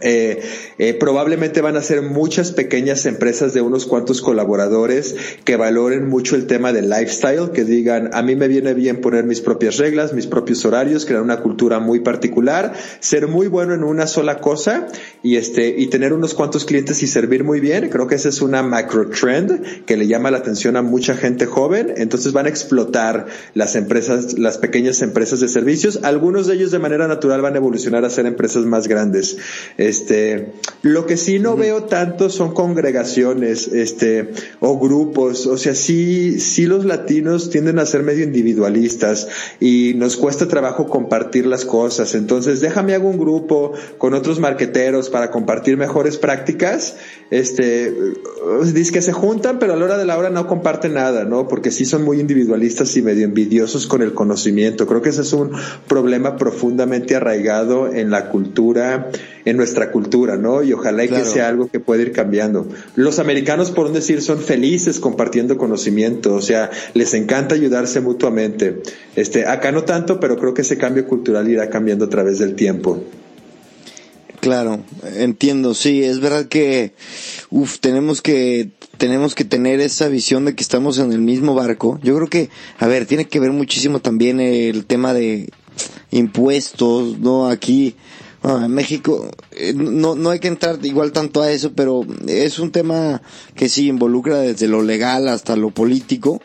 Eh, 0.00 0.42
eh, 0.78 0.94
probablemente 0.94 1.60
van 1.60 1.76
a 1.76 1.82
ser 1.82 2.02
muchas 2.02 2.52
pequeñas 2.52 3.04
empresas 3.06 3.52
de 3.52 3.60
unos 3.60 3.86
cuantos 3.86 4.20
colaboradores 4.20 5.16
que 5.44 5.56
valoren 5.56 6.08
mucho 6.08 6.36
el 6.36 6.46
tema 6.46 6.72
del 6.72 6.88
lifestyle, 6.88 7.50
que 7.52 7.64
digan, 7.64 8.10
a 8.12 8.22
mí 8.22 8.36
me 8.36 8.48
viene 8.48 8.74
bien 8.74 9.00
poner 9.00 9.24
mis 9.24 9.40
propias 9.40 9.76
reglas, 9.78 10.12
mis 10.12 10.26
propios 10.26 10.64
horarios, 10.64 11.04
crear 11.04 11.22
una 11.22 11.40
cultura 11.40 11.80
muy 11.80 12.00
particular, 12.00 12.74
ser 13.00 13.28
muy 13.28 13.48
bueno 13.48 13.74
en 13.74 13.84
una 13.84 14.06
sola 14.06 14.38
cosa 14.38 14.86
y 15.22 15.36
este, 15.36 15.68
y 15.78 15.88
tener 15.88 16.12
unos 16.12 16.34
cuantos 16.34 16.64
clientes 16.64 17.02
y 17.02 17.06
servir 17.06 17.44
muy 17.44 17.60
bien. 17.60 17.88
Creo 17.88 18.06
que 18.06 18.14
esa 18.14 18.28
es 18.28 18.40
una 18.40 18.62
macro 18.62 19.08
trend 19.10 19.84
que 19.84 19.96
le 19.96 20.06
llama 20.06 20.30
la 20.30 20.38
atención 20.38 20.76
a 20.76 20.82
mucha 20.82 21.14
gente 21.14 21.46
joven. 21.46 21.94
Entonces 21.96 22.32
van 22.32 22.46
a 22.46 22.48
explotar 22.48 23.26
las 23.54 23.74
empresas, 23.76 24.38
las 24.38 24.58
pequeñas 24.58 25.02
empresas 25.02 25.40
de 25.40 25.48
servicios. 25.48 26.00
Algunos 26.02 26.46
de 26.46 26.54
ellos 26.54 26.70
de 26.70 26.78
manera 26.78 27.08
natural 27.08 27.42
van 27.42 27.54
a 27.54 27.58
evolucionar 27.58 28.04
a 28.04 28.10
ser 28.10 28.26
empresas 28.26 28.64
más 28.64 28.88
grandes. 28.88 29.38
Este, 29.88 30.52
lo 30.82 31.06
que 31.06 31.16
sí 31.16 31.38
no 31.38 31.56
veo 31.56 31.84
tanto 31.84 32.28
son 32.28 32.52
congregaciones, 32.52 33.68
este, 33.68 34.32
o 34.60 34.78
grupos. 34.78 35.46
O 35.46 35.56
sea, 35.56 35.74
sí, 35.74 36.38
sí 36.40 36.66
los 36.66 36.84
latinos 36.84 37.48
tienden 37.48 37.78
a 37.78 37.86
ser 37.86 38.02
medio 38.02 38.22
individualistas 38.22 39.28
y 39.60 39.94
nos 39.96 40.18
cuesta 40.18 40.46
trabajo 40.46 40.86
compartir 40.86 41.46
las 41.46 41.64
cosas. 41.64 42.14
Entonces, 42.14 42.60
déjame 42.60 42.94
hago 42.94 43.08
un 43.08 43.16
grupo 43.16 43.72
con 43.96 44.12
otros 44.12 44.40
marqueteros 44.40 45.08
para 45.08 45.30
compartir 45.30 45.78
mejores 45.78 46.18
prácticas. 46.18 46.96
Este, 47.30 47.94
dice 48.72 48.92
que 48.92 49.02
se 49.02 49.12
juntan, 49.12 49.58
pero 49.58 49.72
a 49.72 49.76
la 49.76 49.86
hora 49.86 49.96
de 49.96 50.04
la 50.04 50.18
hora 50.18 50.28
no 50.28 50.46
comparten 50.46 50.94
nada, 50.94 51.24
¿no? 51.24 51.48
Porque 51.48 51.70
sí 51.70 51.86
son 51.86 52.04
muy 52.04 52.20
individualistas 52.20 52.94
y 52.96 53.02
medio 53.02 53.24
envidiosos 53.24 53.86
con 53.86 54.02
el 54.02 54.12
conocimiento. 54.12 54.86
Creo 54.86 55.00
que 55.00 55.08
ese 55.08 55.22
es 55.22 55.32
un 55.32 55.52
problema 55.86 56.36
profundamente 56.36 57.16
arraigado 57.16 57.92
en 57.92 58.10
la 58.10 58.28
cultura, 58.28 59.10
en 59.48 59.56
nuestra 59.56 59.90
cultura, 59.90 60.36
¿no? 60.36 60.62
Y 60.62 60.74
ojalá 60.74 61.06
que 61.08 61.24
sea 61.24 61.48
algo 61.48 61.68
que 61.68 61.80
pueda 61.80 62.02
ir 62.02 62.12
cambiando. 62.12 62.68
Los 62.96 63.18
americanos, 63.18 63.70
por 63.70 63.86
un 63.86 63.94
decir, 63.94 64.20
son 64.20 64.40
felices 64.40 65.00
compartiendo 65.00 65.56
conocimiento, 65.56 66.34
o 66.34 66.42
sea, 66.42 66.70
les 66.92 67.14
encanta 67.14 67.54
ayudarse 67.54 68.02
mutuamente. 68.02 68.82
Este, 69.16 69.46
acá 69.46 69.72
no 69.72 69.84
tanto, 69.84 70.20
pero 70.20 70.36
creo 70.36 70.52
que 70.52 70.62
ese 70.62 70.76
cambio 70.76 71.06
cultural 71.06 71.48
irá 71.48 71.70
cambiando 71.70 72.04
a 72.04 72.10
través 72.10 72.38
del 72.38 72.56
tiempo. 72.56 73.02
Claro, 74.40 74.84
entiendo, 75.16 75.72
sí, 75.72 76.04
es 76.04 76.20
verdad 76.20 76.44
que, 76.46 76.92
uff, 77.48 77.78
tenemos 77.78 78.20
que, 78.20 78.68
tenemos 78.98 79.34
que 79.34 79.44
tener 79.44 79.80
esa 79.80 80.08
visión 80.08 80.44
de 80.44 80.54
que 80.54 80.62
estamos 80.62 80.98
en 80.98 81.10
el 81.12 81.20
mismo 81.20 81.54
barco. 81.54 81.98
Yo 82.02 82.14
creo 82.16 82.28
que, 82.28 82.50
a 82.78 82.86
ver, 82.86 83.06
tiene 83.06 83.24
que 83.24 83.40
ver 83.40 83.52
muchísimo 83.52 84.00
también 84.00 84.40
el 84.40 84.84
tema 84.84 85.14
de 85.14 85.48
impuestos, 86.10 87.18
¿no? 87.18 87.48
Aquí, 87.48 87.96
En 88.48 88.72
México 88.72 89.30
eh, 89.52 89.74
no, 89.74 90.14
no 90.14 90.30
hay 90.30 90.40
que 90.40 90.48
entrar 90.48 90.78
igual 90.82 91.12
tanto 91.12 91.42
a 91.42 91.52
eso, 91.52 91.72
pero 91.74 92.06
es 92.26 92.58
un 92.58 92.70
tema 92.70 93.20
que 93.54 93.68
sí 93.68 93.88
involucra 93.88 94.38
desde 94.38 94.68
lo 94.68 94.82
legal 94.82 95.28
hasta 95.28 95.54
lo 95.54 95.70
político. 95.70 96.40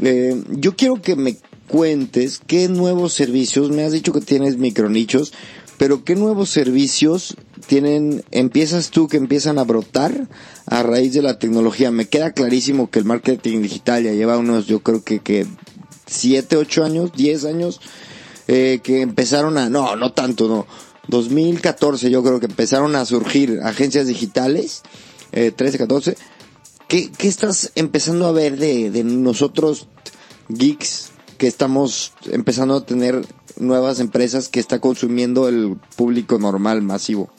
Eh, 0.00 0.42
yo 0.50 0.76
quiero 0.76 1.00
que 1.00 1.16
me 1.16 1.38
cuentes 1.66 2.40
qué 2.46 2.68
nuevos 2.68 3.14
servicios, 3.14 3.70
me 3.70 3.84
has 3.84 3.92
dicho 3.92 4.12
que 4.12 4.20
tienes 4.20 4.58
micronichos, 4.58 5.32
pero 5.78 6.04
qué 6.04 6.14
nuevos 6.14 6.50
servicios 6.50 7.36
tienen, 7.66 8.22
empiezas 8.30 8.90
tú 8.90 9.08
que 9.08 9.16
empiezan 9.16 9.58
a 9.58 9.64
brotar 9.64 10.28
a 10.66 10.82
raíz 10.82 11.14
de 11.14 11.22
la 11.22 11.38
tecnología. 11.38 11.90
Me 11.90 12.08
queda 12.08 12.32
clarísimo 12.32 12.90
que 12.90 12.98
el 12.98 13.04
marketing 13.06 13.62
digital 13.62 14.04
ya 14.04 14.12
lleva 14.12 14.38
unos, 14.38 14.66
yo 14.66 14.80
creo 14.80 15.02
que, 15.02 15.20
que 15.20 15.46
siete, 16.06 16.56
ocho 16.56 16.84
años, 16.84 17.12
diez 17.14 17.44
años, 17.44 17.80
eh, 18.48 18.80
que 18.82 19.00
empezaron 19.00 19.58
a, 19.58 19.68
no, 19.68 19.96
no 19.96 20.12
tanto, 20.12 20.48
no, 20.48 20.66
2014 21.08 22.10
yo 22.10 22.22
creo 22.22 22.40
que 22.40 22.46
empezaron 22.46 22.96
a 22.96 23.04
surgir 23.04 23.60
agencias 23.62 24.06
digitales, 24.06 24.82
eh, 25.32 25.52
13, 25.54 25.78
14. 25.78 26.16
¿Qué, 26.88 27.10
¿Qué 27.10 27.28
estás 27.28 27.72
empezando 27.74 28.26
a 28.26 28.32
ver 28.32 28.58
de, 28.58 28.90
de 28.90 29.04
nosotros 29.04 29.88
geeks 30.48 31.10
que 31.38 31.46
estamos 31.46 32.12
empezando 32.30 32.74
a 32.76 32.86
tener 32.86 33.24
nuevas 33.58 34.00
empresas 34.00 34.48
que 34.48 34.60
está 34.60 34.80
consumiendo 34.80 35.48
el 35.48 35.76
público 35.96 36.38
normal, 36.38 36.82
masivo? 36.82 37.30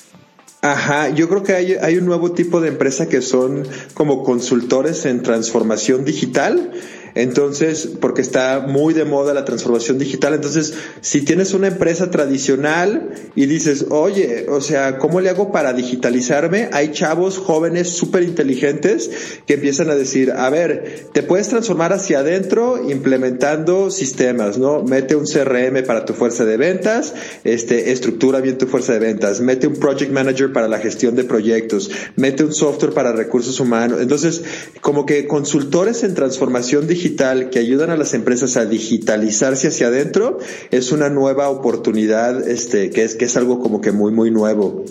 Ajá, 0.61 1.09
yo 1.09 1.29
creo 1.29 1.43
que 1.43 1.53
hay, 1.53 1.73
hay, 1.73 1.97
un 1.97 2.05
nuevo 2.05 2.31
tipo 2.31 2.59
de 2.61 2.69
empresa 2.69 3.07
que 3.07 3.21
son 3.21 3.63
como 3.93 4.23
consultores 4.23 5.05
en 5.05 5.21
transformación 5.21 6.03
digital 6.03 6.71
entonces, 7.17 7.89
porque 7.99 8.21
está 8.21 8.59
muy 8.59 8.93
de 8.93 9.03
moda 9.03 9.33
la 9.33 9.43
transformación 9.43 9.97
digital. 9.97 10.35
Entonces, 10.35 10.73
si 11.01 11.21
tienes 11.21 11.53
una 11.53 11.67
empresa 11.67 12.11
tradicional 12.11 13.09
y 13.35 13.47
dices, 13.47 13.87
oye, 13.89 14.45
o 14.49 14.61
sea, 14.61 14.99
¿cómo 14.99 15.19
le 15.19 15.29
hago 15.29 15.51
para 15.51 15.73
digitalizarme? 15.73 16.69
Hay 16.73 16.91
chavos 16.91 17.39
jóvenes 17.39 17.89
súper 17.89 18.23
inteligentes 18.23 19.09
que 19.47 19.55
empiezan 19.55 19.89
a 19.89 19.95
decir, 19.95 20.31
a 20.31 20.49
ver, 20.49 21.07
te 21.11 21.23
puedes 21.23 21.49
transformar 21.49 21.91
hacia 21.93 22.19
adentro 22.19 22.89
implementando 22.89 23.89
sistemas, 23.89 24.57
¿no? 24.57 24.83
Mete 24.83 25.15
un 25.15 25.25
CRM 25.25 25.83
para 25.85 26.05
tu 26.05 26.13
fuerza 26.13 26.45
de 26.45 26.57
ventas, 26.57 27.15
este, 27.43 27.91
estructura 27.91 28.41
bien 28.41 28.57
tu 28.57 28.67
fuerza 28.67 28.93
de 28.93 28.99
ventas, 28.99 29.41
mete 29.41 29.65
un 29.65 29.75
project 29.75 30.11
manager 30.11 30.53
para 30.53 30.67
la 30.67 30.77
gestión 30.77 31.15
de 31.15 31.23
proyectos, 31.23 31.89
mete 32.15 32.43
un 32.43 32.53
software 32.53 32.93
para 32.93 33.11
recursos 33.11 33.59
humanos. 33.59 34.01
Entonces, 34.01 34.43
como 34.81 35.05
que 35.05 35.25
consultores 35.25 36.03
en 36.03 36.13
transformación 36.13 36.87
digital 36.87 37.06
que 37.15 37.59
ayudan 37.59 37.89
a 37.89 37.97
las 37.97 38.13
empresas 38.13 38.57
a 38.57 38.65
digitalizarse 38.65 39.69
hacia 39.69 39.87
adentro 39.87 40.39
es 40.71 40.91
una 40.91 41.09
nueva 41.09 41.49
oportunidad, 41.49 42.47
este, 42.47 42.89
que 42.89 43.03
es, 43.03 43.15
que 43.15 43.25
es 43.25 43.37
algo 43.37 43.59
como 43.59 43.81
que 43.81 43.91
muy, 43.91 44.11
muy 44.11 44.31
nuevo. 44.31 44.85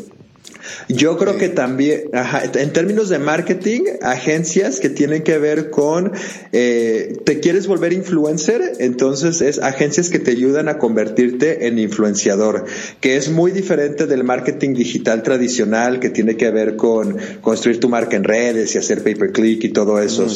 Yo 0.89 1.17
creo 1.17 1.37
que 1.37 1.49
también, 1.49 2.05
en 2.55 2.73
términos 2.73 3.09
de 3.09 3.19
marketing, 3.19 3.83
agencias 4.03 4.81
que 4.81 4.89
tienen 4.89 5.23
que 5.23 5.39
ver 5.39 5.71
con, 5.71 6.13
eh, 6.53 7.17
te 7.25 7.41
quieres 7.41 7.67
volver 7.67 7.93
influencer, 7.93 8.75
entonces 8.79 9.41
es 9.41 9.59
agencias 9.59 10.11
que 10.11 10.19
te 10.19 10.31
ayudan 10.31 10.69
a 10.69 10.79
convertirte 10.79 11.67
en 11.67 11.79
influenciador, 11.79 12.65
que 13.01 13.17
es 13.17 13.31
muy 13.31 13.53
diferente 13.53 14.07
del 14.07 14.25
marketing 14.25 14.75
digital 14.75 15.23
tradicional 15.23 16.01
que 16.01 16.11
tiene 16.11 16.37
que 16.37 16.51
ver 16.51 16.77
con 16.77 17.17
construir 17.41 17.81
tu 17.81 17.89
marca 17.89 18.17
en 18.17 18.25
redes 18.25 18.75
y 18.75 18.79
hacer 18.79 19.03
pay 19.03 19.15
per 19.15 19.33
click 19.33 19.65
y 19.65 19.71
todo 19.71 20.01
eso. 20.01 20.27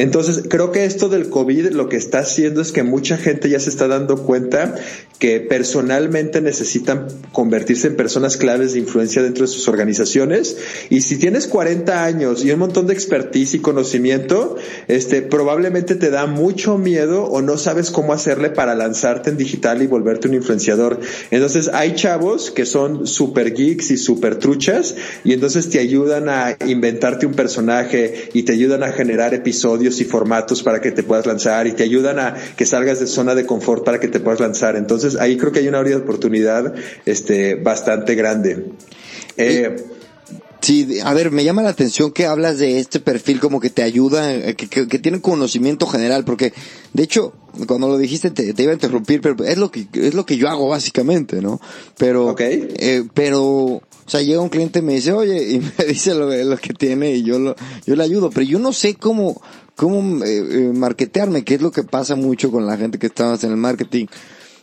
Entonces, 0.00 0.44
creo 0.48 0.72
que 0.72 0.86
esto 0.86 1.10
del 1.10 1.28
COVID 1.28 1.72
lo 1.72 1.90
que 1.90 1.98
está 1.98 2.20
haciendo 2.20 2.62
es 2.62 2.72
que 2.72 2.82
mucha 2.82 3.18
gente 3.18 3.50
ya 3.50 3.60
se 3.60 3.68
está 3.68 3.86
dando 3.86 4.22
cuenta 4.22 4.74
que 5.18 5.40
personalmente 5.40 6.40
necesitan 6.40 7.08
convertirse 7.32 7.88
en 7.88 7.96
personas 7.96 8.38
claves 8.38 8.72
de 8.72 8.78
influencia 8.78 9.22
dentro 9.22 9.42
de 9.42 9.52
sus 9.52 9.68
organizaciones. 9.68 10.56
Y 10.88 11.02
si 11.02 11.18
tienes 11.18 11.46
40 11.46 12.02
años 12.02 12.42
y 12.42 12.50
un 12.50 12.60
montón 12.60 12.86
de 12.86 12.94
expertise 12.94 13.52
y 13.52 13.58
conocimiento, 13.58 14.56
este, 14.88 15.20
probablemente 15.20 15.94
te 15.96 16.08
da 16.08 16.24
mucho 16.24 16.78
miedo 16.78 17.24
o 17.24 17.42
no 17.42 17.58
sabes 17.58 17.90
cómo 17.90 18.14
hacerle 18.14 18.48
para 18.48 18.74
lanzarte 18.74 19.28
en 19.28 19.36
digital 19.36 19.82
y 19.82 19.86
volverte 19.86 20.28
un 20.28 20.34
influenciador. 20.34 20.98
Entonces 21.30 21.68
hay 21.74 21.94
chavos 21.94 22.50
que 22.50 22.64
son 22.64 23.06
super 23.06 23.52
geeks 23.52 23.90
y 23.90 23.98
super 23.98 24.36
truchas 24.36 24.94
y 25.24 25.34
entonces 25.34 25.68
te 25.68 25.78
ayudan 25.78 26.30
a 26.30 26.56
inventarte 26.66 27.26
un 27.26 27.34
personaje 27.34 28.30
y 28.32 28.44
te 28.44 28.52
ayudan 28.52 28.82
a 28.82 28.92
generar 28.92 29.34
episodios 29.34 29.89
y 29.98 30.04
formatos 30.04 30.62
para 30.62 30.80
que 30.80 30.92
te 30.92 31.02
puedas 31.02 31.24
lanzar 31.24 31.66
y 31.66 31.72
te 31.72 31.84
ayudan 31.84 32.18
a 32.18 32.34
que 32.56 32.66
salgas 32.66 33.00
de 33.00 33.06
zona 33.06 33.34
de 33.34 33.46
confort 33.46 33.84
para 33.84 33.98
que 33.98 34.08
te 34.08 34.20
puedas 34.20 34.40
lanzar. 34.40 34.76
Entonces 34.76 35.16
ahí 35.16 35.38
creo 35.38 35.52
que 35.52 35.60
hay 35.60 35.68
una 35.68 35.78
área 35.78 35.96
de 35.96 36.02
oportunidad 36.02 36.74
este, 37.06 37.54
bastante 37.54 38.14
grande. 38.14 38.66
Eh, 39.36 39.76
sí, 40.60 40.98
a 41.02 41.14
ver, 41.14 41.30
me 41.30 41.44
llama 41.44 41.62
la 41.62 41.70
atención 41.70 42.12
que 42.12 42.26
hablas 42.26 42.58
de 42.58 42.78
este 42.78 43.00
perfil 43.00 43.40
como 43.40 43.60
que 43.60 43.70
te 43.70 43.82
ayuda, 43.82 44.34
eh, 44.34 44.54
que, 44.54 44.68
que, 44.68 44.98
tiene 44.98 45.20
conocimiento 45.20 45.86
general, 45.86 46.24
porque 46.24 46.52
de 46.92 47.02
hecho, 47.02 47.32
cuando 47.66 47.88
lo 47.88 47.98
dijiste 47.98 48.30
te, 48.30 48.54
iba 48.62 48.70
a 48.70 48.74
interrumpir, 48.74 49.20
pero 49.20 49.44
es 49.44 49.58
lo 49.58 49.70
que 49.70 49.86
es 49.94 50.14
lo 50.14 50.26
que 50.26 50.36
yo 50.36 50.48
hago 50.48 50.68
básicamente, 50.68 51.40
¿no? 51.40 51.60
Pero, 51.96 52.34
eh, 52.38 53.04
pero, 53.14 53.42
o 53.42 53.82
sea, 54.06 54.22
llega 54.22 54.40
un 54.40 54.48
cliente 54.48 54.80
y 54.80 54.82
me 54.82 54.94
dice, 54.94 55.12
oye, 55.12 55.52
y 55.52 55.60
me 55.78 55.84
dice 55.86 56.14
lo, 56.14 56.30
lo 56.30 56.56
que 56.56 56.74
tiene 56.74 57.12
y 57.14 57.22
yo 57.22 57.38
lo, 57.38 57.56
yo 57.86 57.96
le 57.96 58.04
ayudo, 58.04 58.30
pero 58.30 58.44
yo 58.44 58.58
no 58.58 58.72
sé 58.72 58.94
cómo, 58.94 59.40
cómo 59.80 60.22
eh, 60.22 60.72
marketearme, 60.74 61.42
que 61.42 61.54
es 61.54 61.62
lo 61.62 61.70
que 61.70 61.82
pasa 61.82 62.14
mucho 62.14 62.50
con 62.50 62.66
la 62.66 62.76
gente 62.76 62.98
que 62.98 63.06
está 63.06 63.34
en 63.42 63.50
el 63.50 63.56
marketing 63.56 64.06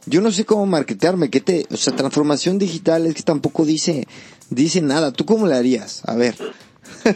yo 0.07 0.21
no 0.21 0.31
sé 0.31 0.45
cómo 0.45 0.65
marketearme, 0.65 1.29
que 1.29 1.41
te, 1.41 1.65
o 1.69 1.75
sea, 1.75 1.95
transformación 1.95 2.57
digital 2.57 3.05
es 3.05 3.15
que 3.15 3.23
tampoco 3.23 3.65
dice, 3.65 4.07
dice 4.49 4.81
nada. 4.81 5.11
¿Tú 5.11 5.25
cómo 5.25 5.47
le 5.47 5.55
harías? 5.55 6.01
A 6.05 6.15
ver. 6.15 6.35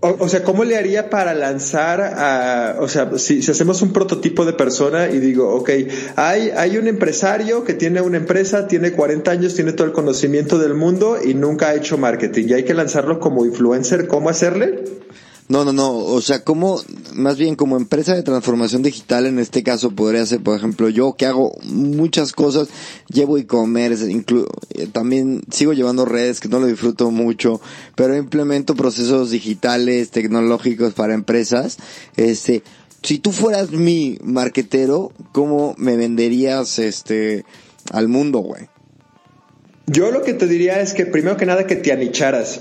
O, 0.00 0.30
sea, 0.30 0.44
¿cómo 0.44 0.64
le 0.64 0.78
haría 0.78 1.10
para 1.10 1.34
lanzar 1.34 2.00
a, 2.00 2.76
o 2.80 2.88
sea, 2.88 3.18
si, 3.18 3.42
si, 3.42 3.50
hacemos 3.50 3.82
un 3.82 3.92
prototipo 3.92 4.46
de 4.46 4.54
persona 4.54 5.10
y 5.10 5.18
digo, 5.18 5.54
ok, 5.54 5.70
hay, 6.16 6.48
hay 6.56 6.78
un 6.78 6.86
empresario 6.88 7.64
que 7.64 7.74
tiene 7.74 8.00
una 8.00 8.16
empresa, 8.16 8.66
tiene 8.66 8.92
40 8.92 9.30
años, 9.30 9.54
tiene 9.54 9.74
todo 9.74 9.86
el 9.86 9.92
conocimiento 9.92 10.58
del 10.58 10.72
mundo 10.72 11.18
y 11.22 11.34
nunca 11.34 11.68
ha 11.68 11.74
hecho 11.74 11.98
marketing 11.98 12.46
y 12.48 12.52
hay 12.54 12.64
que 12.64 12.72
lanzarlo 12.72 13.20
como 13.20 13.44
influencer, 13.44 14.06
¿cómo 14.06 14.30
hacerle? 14.30 14.84
No, 15.48 15.64
no, 15.64 15.72
no. 15.72 15.96
O 15.96 16.20
sea, 16.20 16.44
como, 16.44 16.80
más 17.14 17.38
bien 17.38 17.56
como 17.56 17.78
empresa 17.78 18.14
de 18.14 18.22
transformación 18.22 18.82
digital, 18.82 19.24
en 19.24 19.38
este 19.38 19.62
caso 19.62 19.92
podría 19.92 20.24
ser, 20.26 20.42
por 20.42 20.56
ejemplo, 20.56 20.90
yo 20.90 21.14
que 21.14 21.24
hago 21.24 21.56
muchas 21.64 22.32
cosas, 22.32 22.68
llevo 23.08 23.38
e-commerce, 23.38 24.10
eh, 24.10 24.86
también 24.92 25.40
sigo 25.50 25.72
llevando 25.72 26.04
redes 26.04 26.40
que 26.40 26.48
no 26.48 26.60
lo 26.60 26.66
disfruto 26.66 27.10
mucho, 27.10 27.62
pero 27.96 28.14
implemento 28.14 28.74
procesos 28.74 29.30
digitales, 29.30 30.10
tecnológicos 30.10 30.92
para 30.92 31.14
empresas. 31.14 31.78
Este, 32.16 32.62
si 33.02 33.18
tú 33.18 33.32
fueras 33.32 33.70
mi 33.70 34.18
marquetero, 34.22 35.12
¿cómo 35.32 35.74
me 35.78 35.96
venderías, 35.96 36.78
este, 36.78 37.46
al 37.90 38.08
mundo, 38.08 38.40
güey? 38.40 38.68
Yo 39.86 40.10
lo 40.10 40.22
que 40.22 40.34
te 40.34 40.46
diría 40.46 40.80
es 40.82 40.92
que 40.92 41.06
primero 41.06 41.38
que 41.38 41.46
nada 41.46 41.66
que 41.66 41.76
te 41.76 41.90
anicharas. 41.90 42.60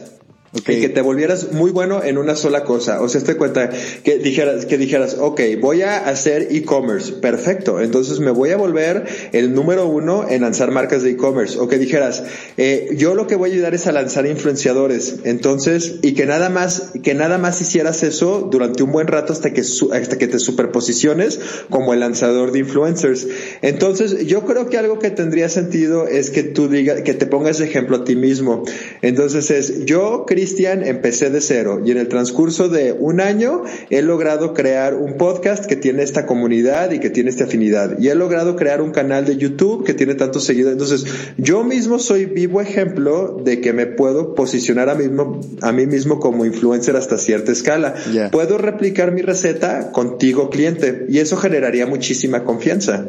Y 0.68 0.82
que 0.82 0.90
te 0.90 1.02
volvieras 1.02 1.52
muy 1.52 1.72
bueno 1.72 2.04
en 2.04 2.18
una 2.18 2.36
sola 2.36 2.64
cosa. 2.64 3.02
O 3.02 3.10
sea, 3.10 3.22
te 3.22 3.36
cuenta 3.36 3.70
que 4.04 4.18
dijeras, 4.18 4.66
que 4.66 4.78
dijeras, 4.78 5.18
ok, 5.20 5.42
voy 5.60 5.82
a 5.82 6.08
hacer 6.08 6.48
e-commerce. 6.52 7.14
Perfecto. 7.14 7.82
Entonces 7.82 8.20
me 8.20 8.32
voy 8.32 8.52
a 8.52 8.58
volver 8.58 9.06
el 9.32 9.54
número 9.54 9.88
uno 9.88 10.28
en 10.30 10.42
lanzar 10.42 10.72
marcas 10.72 11.04
de 11.04 11.12
e-commerce. 11.12 11.60
O 11.60 11.68
que 11.68 11.78
dijeras, 11.78 12.24
eh, 12.58 12.90
yo 12.96 13.16
lo 13.16 13.28
que 13.28 13.36
voy 13.36 13.52
a 13.52 13.54
ayudar 13.54 13.76
es 13.76 13.88
a 13.88 13.92
lanzar 13.92 14.26
influenciadores. 14.26 15.18
Entonces, 15.24 15.96
y 16.02 16.14
que 16.14 16.26
nada 16.26 16.50
más, 16.50 16.92
que 17.04 17.14
nada 17.14 17.38
más 17.38 17.62
hicieras 17.62 18.04
eso 18.04 18.48
durante 18.52 18.84
un 18.84 18.92
buen 18.92 19.08
rato 19.08 19.34
hasta 19.34 19.52
que, 19.52 19.62
hasta 19.62 20.18
que 20.18 20.28
te 20.28 20.40
superposiciones 20.40 21.40
como 21.70 21.94
el 21.94 22.00
lanzador 22.00 22.52
de 22.52 22.60
influencers. 22.60 23.28
Entonces, 23.62 24.26
yo 24.28 24.46
creo 24.46 24.70
que 24.70 24.78
algo 24.78 25.00
que 25.00 25.12
tendría 25.12 25.50
sentido 25.50 26.08
es 26.08 26.30
que 26.30 26.44
tú 26.44 26.68
digas, 26.68 27.02
que 27.02 27.14
te 27.14 27.26
pongas 27.26 27.58
de 27.58 27.66
ejemplo 27.66 27.98
a 27.98 28.04
ti 28.04 28.16
mismo. 28.16 28.64
Entonces 29.02 29.52
es, 29.52 29.86
yo, 29.86 30.26
Cristian, 30.48 30.88
empecé 30.88 31.30
de 31.30 31.42
cero 31.42 31.82
y 31.86 31.92
en 31.92 31.98
el 31.98 32.08
transcurso 32.08 32.70
de 32.70 32.94
un 32.94 33.20
año 33.20 33.64
he 33.90 34.02
logrado 34.02 34.54
crear 34.54 34.94
un 34.94 35.18
podcast 35.18 35.66
que 35.66 35.76
tiene 35.76 36.04
esta 36.04 36.26
comunidad 36.26 36.92
y 36.92 37.00
que 37.00 37.10
tiene 37.10 37.30
esta 37.30 37.44
afinidad. 37.44 38.00
Y 38.00 38.08
he 38.08 38.16
logrado 38.16 38.56
crear 38.56 38.82
un 38.82 38.92
canal 38.92 39.26
de 39.26 39.36
YouTube 39.36 39.84
que 39.84 39.94
tiene 39.94 40.16
tantos 40.16 40.46
seguidores. 40.46 40.82
Entonces, 40.82 41.06
yo 41.38 41.66
mismo 41.66 42.00
soy 42.00 42.28
vivo 42.28 42.62
ejemplo 42.62 43.42
de 43.44 43.60
que 43.60 43.74
me 43.74 43.88
puedo 43.88 44.36
posicionar 44.36 44.90
a, 44.90 44.96
mismo, 44.96 45.42
a 45.62 45.74
mí 45.74 45.86
mismo 45.86 46.22
como 46.22 46.46
influencer 46.46 46.96
hasta 46.96 47.18
cierta 47.18 47.52
escala. 47.52 47.96
Puedo 48.32 48.58
replicar 48.58 49.12
mi 49.12 49.24
receta 49.24 49.92
contigo, 49.92 50.50
cliente, 50.50 51.08
y 51.10 51.20
eso 51.20 51.36
generaría 51.36 51.86
muchísima 51.86 52.46
confianza. 52.46 53.06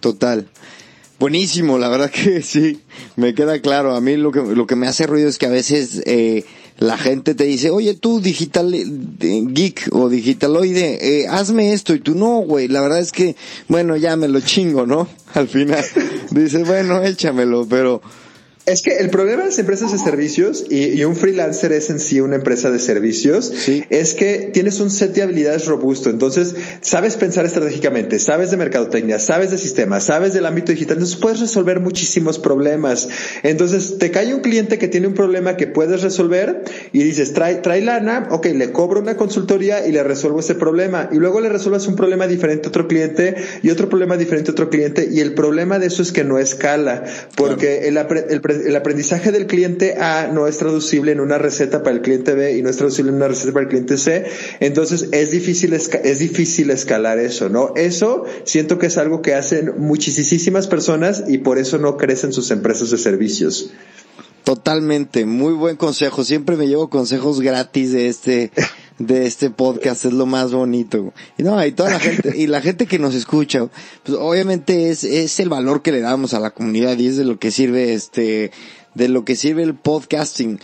Total. 0.00 0.48
Buenísimo, 1.20 1.78
la 1.78 1.88
verdad 1.88 2.10
que 2.10 2.42
sí, 2.42 2.80
me 3.14 3.36
queda 3.36 3.60
claro. 3.60 3.94
A 3.94 4.00
mí 4.00 4.16
lo 4.16 4.32
que, 4.32 4.42
lo 4.42 4.66
que 4.66 4.74
me 4.74 4.88
hace 4.88 5.06
ruido 5.06 5.28
es 5.28 5.38
que 5.38 5.46
a 5.46 5.50
veces 5.50 6.02
eh, 6.06 6.44
la 6.82 6.98
gente 6.98 7.34
te 7.34 7.44
dice, 7.44 7.70
oye 7.70 7.94
tú 7.94 8.20
digital 8.20 8.74
eh, 8.74 8.84
geek 9.46 9.88
o 9.92 10.08
digitaloide, 10.08 10.98
eh, 11.00 11.28
hazme 11.28 11.72
esto 11.72 11.94
y 11.94 12.00
tú 12.00 12.16
no, 12.16 12.40
güey, 12.40 12.66
la 12.66 12.80
verdad 12.80 12.98
es 12.98 13.12
que, 13.12 13.36
bueno, 13.68 13.96
ya 13.96 14.16
me 14.16 14.26
lo 14.26 14.40
chingo, 14.40 14.84
¿no? 14.84 15.06
Al 15.34 15.46
final 15.46 15.84
dices, 16.30 16.66
bueno, 16.66 17.02
échamelo, 17.02 17.66
pero 17.68 18.02
es 18.64 18.82
que 18.82 18.98
el 18.98 19.10
problema 19.10 19.42
de 19.42 19.48
las 19.48 19.58
empresas 19.58 19.90
de 19.90 19.98
servicios 19.98 20.64
y, 20.70 21.02
un 21.02 21.16
freelancer 21.16 21.72
es 21.72 21.90
en 21.90 21.98
sí 21.98 22.20
una 22.20 22.36
empresa 22.36 22.70
de 22.70 22.78
servicios, 22.78 23.52
es 23.90 24.14
que 24.14 24.50
tienes 24.52 24.78
un 24.78 24.90
set 24.90 25.14
de 25.14 25.22
habilidades 25.22 25.66
robusto, 25.66 26.10
entonces 26.10 26.54
sabes 26.80 27.16
pensar 27.16 27.44
estratégicamente, 27.44 28.20
sabes 28.20 28.52
de 28.52 28.56
mercadotecnia, 28.56 29.18
sabes 29.18 29.50
de 29.50 29.58
sistemas, 29.58 30.04
sabes 30.04 30.32
del 30.32 30.46
ámbito 30.46 30.70
digital, 30.70 30.98
entonces 30.98 31.18
puedes 31.18 31.40
resolver 31.40 31.80
muchísimos 31.80 32.38
problemas. 32.38 33.08
Entonces 33.42 33.98
te 33.98 34.12
cae 34.12 34.32
un 34.32 34.40
cliente 34.40 34.78
que 34.78 34.86
tiene 34.86 35.08
un 35.08 35.14
problema 35.14 35.56
que 35.56 35.66
puedes 35.66 36.02
resolver 36.02 36.62
y 36.92 37.02
dices, 37.02 37.32
trae, 37.32 37.56
trae 37.56 37.80
lana, 37.80 38.28
ok, 38.30 38.46
le 38.54 38.70
cobro 38.70 39.00
una 39.00 39.16
consultoría 39.16 39.86
y 39.86 39.92
le 39.92 40.04
resuelvo 40.04 40.38
ese 40.38 40.54
problema 40.54 41.08
y 41.10 41.16
luego 41.16 41.40
le 41.40 41.48
resuelves 41.48 41.88
un 41.88 41.96
problema 41.96 42.28
diferente 42.28 42.66
a 42.66 42.68
otro 42.68 42.86
cliente 42.86 43.34
y 43.62 43.70
otro 43.70 43.88
problema 43.88 44.16
diferente 44.16 44.50
a 44.50 44.52
otro 44.52 44.70
cliente 44.70 45.08
y 45.10 45.18
el 45.18 45.34
problema 45.34 45.80
de 45.80 45.86
eso 45.86 46.02
es 46.02 46.12
que 46.12 46.22
no 46.22 46.38
escala 46.38 47.04
porque 47.34 47.88
el, 47.88 47.96
el 47.96 48.40
el 48.52 48.76
aprendizaje 48.76 49.32
del 49.32 49.46
cliente 49.46 49.96
A 49.98 50.28
no 50.32 50.46
es 50.46 50.58
traducible 50.58 51.12
en 51.12 51.20
una 51.20 51.38
receta 51.38 51.82
para 51.82 51.96
el 51.96 52.02
cliente 52.02 52.34
B 52.34 52.56
y 52.56 52.62
no 52.62 52.70
es 52.70 52.76
traducible 52.76 53.10
en 53.10 53.16
una 53.16 53.28
receta 53.28 53.52
para 53.52 53.64
el 53.64 53.68
cliente 53.68 53.98
C. 53.98 54.24
Entonces 54.60 55.08
es 55.12 55.30
difícil, 55.30 55.72
es 55.72 56.18
difícil 56.18 56.70
escalar 56.70 57.18
eso, 57.18 57.48
¿no? 57.48 57.72
Eso 57.76 58.24
siento 58.44 58.78
que 58.78 58.86
es 58.86 58.98
algo 58.98 59.22
que 59.22 59.34
hacen 59.34 59.74
muchísimas 59.78 60.66
personas 60.66 61.24
y 61.28 61.38
por 61.38 61.58
eso 61.58 61.78
no 61.78 61.96
crecen 61.96 62.32
sus 62.32 62.50
empresas 62.50 62.90
de 62.90 62.98
servicios. 62.98 63.72
Totalmente, 64.44 65.24
muy 65.24 65.52
buen 65.52 65.76
consejo. 65.76 66.24
Siempre 66.24 66.56
me 66.56 66.66
llevo 66.66 66.90
consejos 66.90 67.40
gratis 67.40 67.92
de 67.92 68.08
este, 68.08 68.50
de 68.98 69.26
este 69.26 69.50
podcast, 69.50 70.04
es 70.04 70.12
lo 70.12 70.26
más 70.26 70.52
bonito. 70.52 71.12
Y 71.38 71.44
no, 71.44 71.64
y 71.64 71.72
toda 71.72 71.90
la 71.90 72.00
gente, 72.00 72.36
y 72.36 72.48
la 72.48 72.60
gente 72.60 72.86
que 72.86 72.98
nos 72.98 73.14
escucha, 73.14 73.68
pues 74.02 74.18
obviamente 74.18 74.90
es, 74.90 75.04
es 75.04 75.38
el 75.38 75.48
valor 75.48 75.82
que 75.82 75.92
le 75.92 76.00
damos 76.00 76.34
a 76.34 76.40
la 76.40 76.50
comunidad 76.50 76.98
y 76.98 77.06
es 77.06 77.16
de 77.16 77.24
lo 77.24 77.38
que 77.38 77.52
sirve 77.52 77.94
este, 77.94 78.50
de 78.94 79.08
lo 79.08 79.24
que 79.24 79.36
sirve 79.36 79.62
el 79.62 79.74
podcasting. 79.74 80.58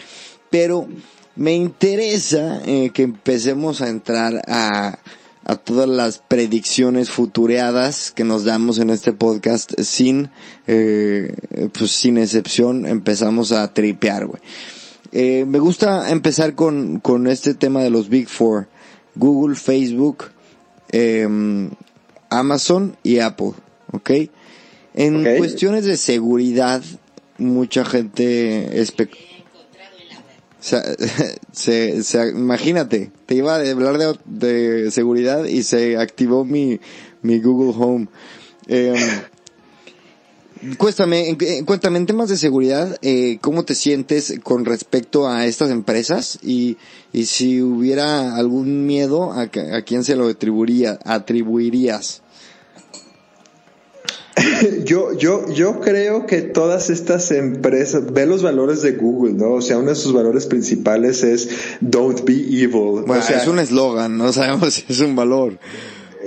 Pero 0.50 0.88
me 1.36 1.54
interesa 1.54 2.60
eh, 2.66 2.90
que 2.92 3.02
empecemos 3.02 3.80
a 3.80 3.88
entrar 3.88 4.42
a, 4.48 4.98
a 5.48 5.56
todas 5.56 5.88
las 5.88 6.18
predicciones 6.18 7.10
futureadas 7.10 8.12
que 8.12 8.22
nos 8.22 8.44
damos 8.44 8.78
en 8.78 8.90
este 8.90 9.14
podcast 9.14 9.72
sin, 9.80 10.30
eh, 10.66 11.34
pues 11.76 11.90
sin 11.92 12.18
excepción 12.18 12.84
empezamos 12.84 13.52
a 13.52 13.72
tripear, 13.72 14.26
güey. 14.26 14.42
Eh, 15.10 15.46
me 15.46 15.58
gusta 15.58 16.10
empezar 16.10 16.54
con, 16.54 17.00
con 17.00 17.26
este 17.26 17.54
tema 17.54 17.82
de 17.82 17.88
los 17.88 18.10
Big 18.10 18.28
Four. 18.28 18.68
Google, 19.14 19.56
Facebook, 19.56 20.26
eh, 20.92 21.26
Amazon 22.28 22.96
y 23.02 23.18
Apple, 23.18 23.52
¿ok? 23.92 24.10
En 24.94 25.38
cuestiones 25.38 25.86
de 25.86 25.96
seguridad, 25.96 26.82
mucha 27.38 27.86
gente 27.86 28.84
se, 31.52 32.02
se, 32.02 32.28
imagínate, 32.28 33.12
te 33.28 33.34
iba 33.34 33.56
a 33.56 33.60
hablar 33.60 34.18
de, 34.24 34.90
seguridad 34.90 35.44
y 35.44 35.62
se 35.62 35.98
activó 35.98 36.46
mi, 36.46 36.80
mi 37.20 37.38
Google 37.40 37.74
Home. 37.76 38.08
Eh, 38.68 38.96
cuéntame, 40.78 41.36
cuéntame 41.66 41.98
en 41.98 42.06
temas 42.06 42.30
de 42.30 42.38
seguridad, 42.38 42.96
eh, 43.02 43.36
¿cómo 43.42 43.66
te 43.66 43.74
sientes 43.74 44.40
con 44.42 44.64
respecto 44.64 45.28
a 45.28 45.44
estas 45.44 45.70
empresas? 45.70 46.38
Y, 46.42 46.78
y 47.12 47.26
si 47.26 47.60
hubiera 47.60 48.34
algún 48.34 48.86
miedo, 48.86 49.34
¿a, 49.34 49.42
a 49.42 49.82
quién 49.82 50.04
se 50.04 50.16
lo 50.16 50.28
atribuiría, 50.28 50.98
atribuirías? 51.04 52.22
Yo, 54.84 55.12
yo, 55.12 55.52
yo 55.52 55.80
creo 55.80 56.26
que 56.26 56.42
todas 56.42 56.90
estas 56.90 57.30
empresas, 57.30 58.12
ve 58.12 58.26
los 58.26 58.42
valores 58.42 58.82
de 58.82 58.92
Google, 58.92 59.34
¿no? 59.34 59.52
O 59.52 59.60
sea, 59.60 59.78
uno 59.78 59.90
de 59.90 59.94
sus 59.94 60.12
valores 60.12 60.46
principales 60.46 61.22
es 61.22 61.48
don't 61.80 62.24
be 62.24 62.34
evil. 62.34 63.04
Bueno, 63.06 63.22
es 63.22 63.46
un 63.46 63.58
eslogan, 63.58 64.16
no 64.16 64.32
sabemos 64.32 64.74
si 64.74 64.84
es 64.88 65.00
un 65.00 65.16
valor. 65.16 65.58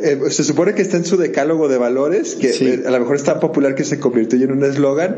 Eh, 0.04 0.20
se 0.30 0.44
supone 0.44 0.74
que 0.74 0.82
está 0.82 0.98
en 0.98 1.06
su 1.06 1.18
decálogo 1.18 1.68
de 1.68 1.78
valores, 1.78 2.36
que 2.36 2.84
a 2.86 2.92
lo 2.92 3.00
mejor 3.00 3.16
es 3.16 3.24
tan 3.24 3.40
popular 3.40 3.76
que 3.76 3.84
se 3.84 4.00
convirtió 4.00 4.40
en 4.40 4.52
un 4.52 4.64
eslogan. 4.64 5.18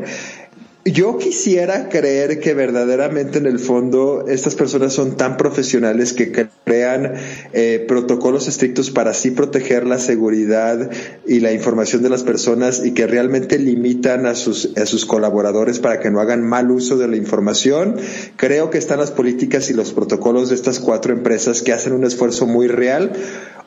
Yo 0.86 1.16
quisiera 1.16 1.88
creer 1.88 2.40
que 2.40 2.52
verdaderamente 2.52 3.38
en 3.38 3.46
el 3.46 3.58
fondo 3.58 4.26
estas 4.28 4.54
personas 4.54 4.92
son 4.92 5.16
tan 5.16 5.38
profesionales 5.38 6.12
que 6.12 6.30
crean 6.64 7.14
eh, 7.54 7.82
protocolos 7.88 8.48
estrictos 8.48 8.90
para 8.90 9.12
así 9.12 9.30
proteger 9.30 9.86
la 9.86 9.98
seguridad 9.98 10.90
y 11.26 11.40
la 11.40 11.52
información 11.52 12.02
de 12.02 12.10
las 12.10 12.22
personas 12.22 12.84
y 12.84 12.92
que 12.92 13.06
realmente 13.06 13.58
limitan 13.58 14.26
a 14.26 14.34
sus, 14.34 14.76
a 14.76 14.84
sus 14.84 15.06
colaboradores 15.06 15.78
para 15.78 16.00
que 16.00 16.10
no 16.10 16.20
hagan 16.20 16.44
mal 16.44 16.70
uso 16.70 16.98
de 16.98 17.08
la 17.08 17.16
información. 17.16 17.96
Creo 18.36 18.68
que 18.68 18.76
están 18.76 18.98
las 18.98 19.10
políticas 19.10 19.70
y 19.70 19.72
los 19.72 19.94
protocolos 19.94 20.50
de 20.50 20.54
estas 20.54 20.80
cuatro 20.80 21.14
empresas 21.14 21.62
que 21.62 21.72
hacen 21.72 21.94
un 21.94 22.04
esfuerzo 22.04 22.46
muy 22.46 22.68
real 22.68 23.12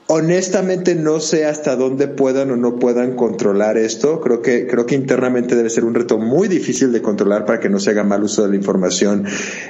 Honestamente 0.10 0.96
no 0.96 1.20
sé 1.20 1.46
hasta 1.46 1.76
dónde 1.76 2.08
puedan 2.08 2.52
o 2.52 2.56
no 2.56 2.80
puedan 2.80 3.16
controlar 3.16 3.78
esto. 3.78 4.22
Creo 4.22 4.42
que 4.42 4.66
creo 4.66 4.86
que 4.86 4.96
internamente 4.96 5.56
debe 5.56 5.70
ser 5.70 5.84
un 5.84 5.94
reto 5.94 6.18
muy 6.18 6.48
difícil 6.48 6.94
de 6.94 7.02
controlar 7.02 7.46
para 7.46 7.60
que 7.60 7.68
no 7.68 7.80
se 7.80 7.92
haga 7.92 8.04
mal 8.06 8.24
uso 8.24 8.44
de 8.44 8.50
la 8.50 8.56
información. 8.56 9.26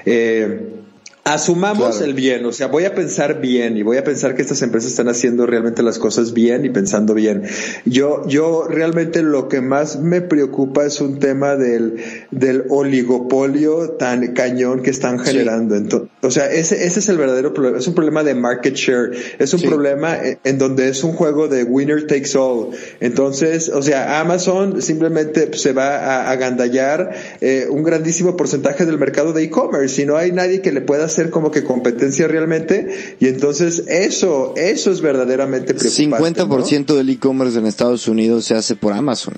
Eh, 0.06 0.78
Asumamos 1.28 2.00
el 2.00 2.14
bien, 2.14 2.46
o 2.46 2.54
sea, 2.54 2.68
voy 2.68 2.86
a 2.86 2.96
pensar 2.96 3.42
bien 3.42 3.76
y 3.76 3.84
voy 3.84 3.98
a 3.98 4.04
pensar 4.06 4.34
que 4.34 4.42
estas 4.42 4.62
empresas 4.62 4.92
están 4.92 5.10
haciendo 5.10 5.46
realmente 5.46 5.84
las 5.84 6.00
cosas 6.00 6.34
bien 6.34 6.64
y 6.64 6.70
pensando 6.70 7.14
bien. 7.14 7.44
Yo, 7.84 8.26
yo 8.28 8.66
realmente 8.70 9.22
lo 9.24 9.50
que 9.50 9.60
más 9.60 10.00
me 10.00 10.22
preocupa 10.22 10.86
es 10.86 11.02
un 11.02 11.20
tema 11.20 11.58
del, 11.58 11.98
del 12.32 12.64
oligopolio 12.70 13.92
tan 13.92 14.34
cañón 14.34 14.82
que 14.82 14.90
están 14.90 15.20
generando. 15.20 15.76
Entonces, 15.76 16.10
o 16.22 16.32
sea, 16.32 16.50
ese, 16.50 16.86
ese 16.86 17.00
es 17.00 17.10
el 17.10 17.18
verdadero 17.18 17.54
problema. 17.54 17.78
Es 17.78 17.88
un 17.88 17.94
problema 17.94 18.24
de 18.24 18.34
market 18.34 18.76
share. 18.76 19.12
Es 19.38 19.54
un 19.54 19.62
problema 19.62 20.18
en 20.44 20.58
donde 20.58 20.88
es 20.88 21.04
un 21.04 21.12
juego 21.12 21.50
de 21.50 21.64
winner 21.64 22.08
takes 22.08 22.38
all. 22.38 22.70
Entonces, 23.02 23.70
o 23.70 23.82
sea, 23.82 24.22
Amazon 24.22 24.82
simplemente 24.82 25.52
se 25.58 25.74
va 25.74 25.98
a 25.98 26.32
agandallar 26.32 27.14
eh, 27.42 27.68
un 27.70 27.84
grandísimo 27.84 28.38
porcentaje 28.38 28.86
del 28.86 28.98
mercado 28.98 29.34
de 29.34 29.44
e-commerce 29.44 30.02
y 30.02 30.06
no 30.06 30.16
hay 30.16 30.32
nadie 30.32 30.62
que 30.62 30.72
le 30.72 30.82
pueda 30.82 31.10
ser 31.18 31.32
como 31.32 31.52
que 31.52 31.64
competencia 31.64 32.28
realmente 32.28 33.18
y 33.20 33.28
entonces 33.28 33.84
eso, 33.88 34.54
eso 34.56 34.92
es 34.92 35.02
verdaderamente 35.02 35.74
preocupante. 35.74 36.44
50% 36.44 36.96
del 36.96 37.10
e-commerce 37.10 37.58
en 37.58 37.66
Estados 37.66 38.08
Unidos 38.08 38.46
se 38.46 38.54
hace 38.54 38.76
por 38.76 38.94
Amazon 38.94 39.36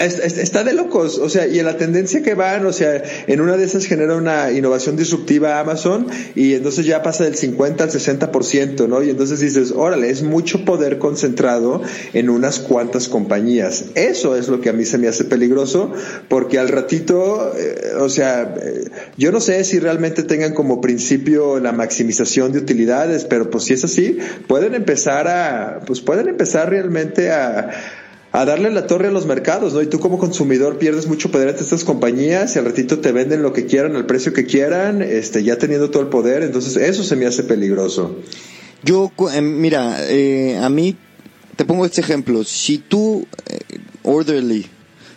está 0.00 0.64
de 0.64 0.72
locos, 0.72 1.18
o 1.18 1.28
sea, 1.28 1.46
y 1.46 1.58
en 1.58 1.66
la 1.66 1.76
tendencia 1.76 2.22
que 2.22 2.34
van, 2.34 2.64
o 2.66 2.72
sea, 2.72 3.02
en 3.26 3.40
una 3.40 3.56
de 3.56 3.64
esas 3.64 3.86
genera 3.86 4.16
una 4.16 4.50
innovación 4.50 4.96
disruptiva 4.96 5.60
Amazon 5.60 6.06
y 6.34 6.54
entonces 6.54 6.86
ya 6.86 7.02
pasa 7.02 7.24
del 7.24 7.36
50 7.36 7.84
al 7.84 7.90
60%, 7.90 8.88
¿no? 8.88 9.02
Y 9.02 9.10
entonces 9.10 9.40
dices, 9.40 9.72
órale, 9.74 10.10
es 10.10 10.22
mucho 10.22 10.64
poder 10.64 10.98
concentrado 10.98 11.82
en 12.12 12.30
unas 12.30 12.58
cuantas 12.58 13.08
compañías. 13.08 13.86
Eso 13.94 14.36
es 14.36 14.48
lo 14.48 14.60
que 14.60 14.70
a 14.70 14.72
mí 14.72 14.84
se 14.84 14.98
me 14.98 15.08
hace 15.08 15.24
peligroso 15.24 15.92
porque 16.28 16.58
al 16.58 16.68
ratito, 16.68 17.52
eh, 17.56 17.92
o 17.98 18.08
sea, 18.08 18.54
eh, 18.60 18.90
yo 19.16 19.32
no 19.32 19.40
sé 19.40 19.62
si 19.64 19.78
realmente 19.78 20.22
tengan 20.22 20.54
como 20.54 20.80
principio 20.80 21.60
la 21.60 21.72
maximización 21.72 22.52
de 22.52 22.58
utilidades, 22.58 23.24
pero 23.24 23.50
pues 23.50 23.64
si 23.64 23.74
es 23.74 23.84
así, 23.84 24.18
pueden 24.46 24.74
empezar 24.74 25.28
a, 25.28 25.80
pues 25.86 26.00
pueden 26.00 26.28
empezar 26.28 26.70
realmente 26.70 27.30
a 27.30 27.70
a 28.32 28.44
darle 28.44 28.70
la 28.70 28.86
torre 28.86 29.08
a 29.08 29.10
los 29.10 29.26
mercados, 29.26 29.74
¿no? 29.74 29.82
Y 29.82 29.86
tú 29.86 29.98
como 29.98 30.18
consumidor 30.18 30.78
pierdes 30.78 31.06
mucho 31.06 31.30
poder 31.30 31.48
ante 31.48 31.62
estas 31.62 31.84
compañías 31.84 32.54
y 32.54 32.58
al 32.60 32.64
ratito 32.64 33.00
te 33.00 33.12
venden 33.12 33.42
lo 33.42 33.52
que 33.52 33.66
quieran, 33.66 33.96
al 33.96 34.06
precio 34.06 34.32
que 34.32 34.46
quieran, 34.46 35.02
este, 35.02 35.42
ya 35.42 35.58
teniendo 35.58 35.90
todo 35.90 36.02
el 36.02 36.08
poder, 36.08 36.42
entonces 36.42 36.76
eso 36.76 37.02
se 37.02 37.16
me 37.16 37.26
hace 37.26 37.42
peligroso. 37.42 38.16
Yo, 38.84 39.10
eh, 39.32 39.40
mira, 39.40 39.96
eh, 40.08 40.58
a 40.58 40.68
mí, 40.68 40.96
te 41.56 41.64
pongo 41.64 41.84
este 41.84 42.00
ejemplo, 42.00 42.44
si 42.44 42.78
tú, 42.78 43.26
eh, 43.46 43.58
orderly, 44.04 44.66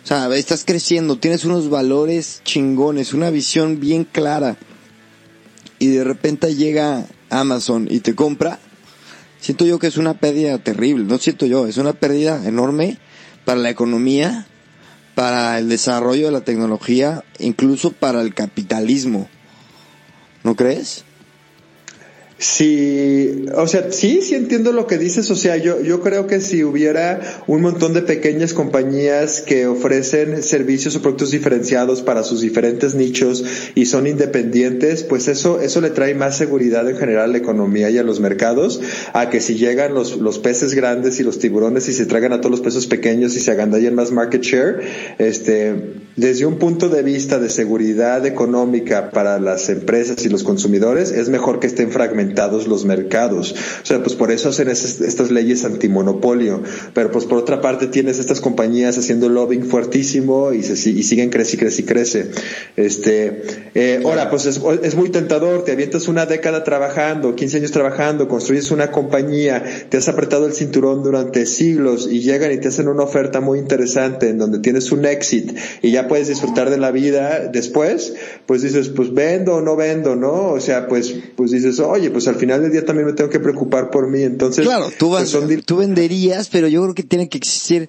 o 0.02 0.06
sea, 0.06 0.34
estás 0.34 0.64
creciendo, 0.64 1.16
tienes 1.16 1.44
unos 1.44 1.70
valores 1.70 2.40
chingones, 2.44 3.14
una 3.14 3.30
visión 3.30 3.78
bien 3.80 4.04
clara, 4.04 4.56
y 5.78 5.88
de 5.88 6.02
repente 6.02 6.54
llega 6.54 7.06
Amazon 7.30 7.86
y 7.88 8.00
te 8.00 8.14
compra, 8.14 8.58
siento 9.40 9.64
yo 9.64 9.78
que 9.78 9.86
es 9.86 9.98
una 9.98 10.14
pérdida 10.14 10.58
terrible, 10.58 11.04
no 11.04 11.18
siento 11.18 11.46
yo, 11.46 11.66
es 11.68 11.76
una 11.76 11.92
pérdida 11.92 12.46
enorme 12.46 12.98
para 13.44 13.60
la 13.60 13.70
economía, 13.70 14.46
para 15.14 15.58
el 15.58 15.68
desarrollo 15.68 16.26
de 16.26 16.32
la 16.32 16.42
tecnología, 16.42 17.24
incluso 17.38 17.92
para 17.92 18.20
el 18.20 18.34
capitalismo. 18.34 19.28
¿No 20.42 20.56
crees? 20.56 21.04
Sí, 22.46 23.46
o 23.56 23.66
sea, 23.66 23.90
sí, 23.90 24.20
sí 24.20 24.34
entiendo 24.34 24.72
lo 24.72 24.86
que 24.86 24.98
dices. 24.98 25.30
O 25.30 25.34
sea, 25.34 25.56
yo, 25.56 25.80
yo 25.80 26.02
creo 26.02 26.26
que 26.26 26.40
si 26.40 26.62
hubiera 26.62 27.42
un 27.46 27.62
montón 27.62 27.94
de 27.94 28.02
pequeñas 28.02 28.52
compañías 28.52 29.40
que 29.40 29.66
ofrecen 29.66 30.42
servicios 30.42 30.94
o 30.94 31.00
productos 31.00 31.30
diferenciados 31.30 32.02
para 32.02 32.22
sus 32.22 32.42
diferentes 32.42 32.94
nichos 32.94 33.42
y 33.74 33.86
son 33.86 34.06
independientes, 34.06 35.04
pues 35.04 35.26
eso, 35.28 35.62
eso 35.62 35.80
le 35.80 35.88
trae 35.88 36.14
más 36.14 36.36
seguridad 36.36 36.86
en 36.86 36.98
general 36.98 37.30
a 37.30 37.32
la 37.32 37.38
economía 37.38 37.88
y 37.88 37.96
a 37.96 38.02
los 38.02 38.20
mercados, 38.20 38.78
a 39.14 39.30
que 39.30 39.40
si 39.40 39.54
llegan 39.54 39.94
los, 39.94 40.18
los 40.18 40.38
peces 40.38 40.74
grandes 40.74 41.18
y 41.20 41.22
los 41.22 41.38
tiburones 41.38 41.88
y 41.88 41.94
se 41.94 42.04
tragan 42.04 42.34
a 42.34 42.42
todos 42.42 42.50
los 42.50 42.60
peces 42.60 42.86
pequeños 42.86 43.34
y 43.36 43.40
se 43.40 43.52
agandallan 43.52 43.94
más 43.94 44.12
market 44.12 44.42
share, 44.42 44.82
este, 45.16 46.03
desde 46.16 46.46
un 46.46 46.58
punto 46.58 46.88
de 46.88 47.02
vista 47.02 47.38
de 47.38 47.50
seguridad 47.50 48.24
económica 48.24 49.10
para 49.10 49.40
las 49.40 49.68
empresas 49.68 50.24
y 50.24 50.28
los 50.28 50.44
consumidores, 50.44 51.10
es 51.10 51.28
mejor 51.28 51.58
que 51.58 51.66
estén 51.66 51.90
fragmentados 51.90 52.68
los 52.68 52.84
mercados. 52.84 53.54
O 53.82 53.86
sea, 53.86 54.02
pues 54.02 54.14
por 54.14 54.30
eso 54.30 54.50
hacen 54.50 54.68
estas 54.68 55.30
leyes 55.30 55.64
antimonopolio. 55.64 56.62
Pero 56.92 57.10
pues 57.10 57.24
por 57.24 57.38
otra 57.38 57.60
parte 57.60 57.88
tienes 57.88 58.18
estas 58.18 58.40
compañías 58.40 58.96
haciendo 58.96 59.28
lobbying 59.28 59.64
fuertísimo 59.64 60.52
y, 60.52 60.62
se, 60.62 60.90
y 60.90 61.02
siguen 61.02 61.30
crece 61.30 61.56
y 61.56 61.58
crece 61.58 61.82
y 61.82 61.84
crece. 61.84 62.30
Este, 62.76 63.42
eh, 63.74 64.00
ahora, 64.04 64.30
pues 64.30 64.46
es, 64.46 64.60
es, 64.82 64.94
muy 64.94 65.10
tentador, 65.10 65.64
te 65.64 65.72
avientas 65.72 66.06
una 66.06 66.26
década 66.26 66.62
trabajando, 66.62 67.34
15 67.34 67.58
años 67.58 67.72
trabajando, 67.72 68.28
construyes 68.28 68.70
una 68.70 68.90
compañía, 68.90 69.64
te 69.88 69.96
has 69.96 70.08
apretado 70.08 70.46
el 70.46 70.52
cinturón 70.52 71.02
durante 71.02 71.46
siglos 71.46 72.08
y 72.10 72.20
llegan 72.20 72.52
y 72.52 72.58
te 72.58 72.68
hacen 72.68 72.88
una 72.88 73.02
oferta 73.02 73.40
muy 73.40 73.58
interesante 73.58 74.28
en 74.28 74.38
donde 74.38 74.60
tienes 74.60 74.92
un 74.92 75.04
exit 75.04 75.56
y 75.82 75.90
ya 75.90 76.03
puedes 76.08 76.28
disfrutar 76.28 76.70
de 76.70 76.78
la 76.78 76.90
vida 76.90 77.48
después, 77.50 78.14
pues 78.46 78.62
dices, 78.62 78.88
pues 78.88 79.12
vendo 79.12 79.56
o 79.56 79.60
no 79.60 79.76
vendo, 79.76 80.16
¿no? 80.16 80.48
O 80.52 80.60
sea, 80.60 80.88
pues, 80.88 81.14
pues 81.36 81.50
dices, 81.50 81.80
oye, 81.80 82.10
pues 82.10 82.28
al 82.28 82.36
final 82.36 82.62
del 82.62 82.72
día 82.72 82.84
también 82.84 83.06
me 83.06 83.12
tengo 83.12 83.30
que 83.30 83.40
preocupar 83.40 83.90
por 83.90 84.08
mí. 84.08 84.22
Entonces, 84.22 84.64
claro, 84.64 84.90
tú, 84.98 85.10
vas, 85.10 85.34
pues, 85.34 85.64
tú 85.64 85.76
venderías, 85.76 86.48
pero 86.48 86.68
yo 86.68 86.82
creo 86.82 86.94
que 86.94 87.02
tiene 87.02 87.28
que 87.28 87.38
existir 87.38 87.88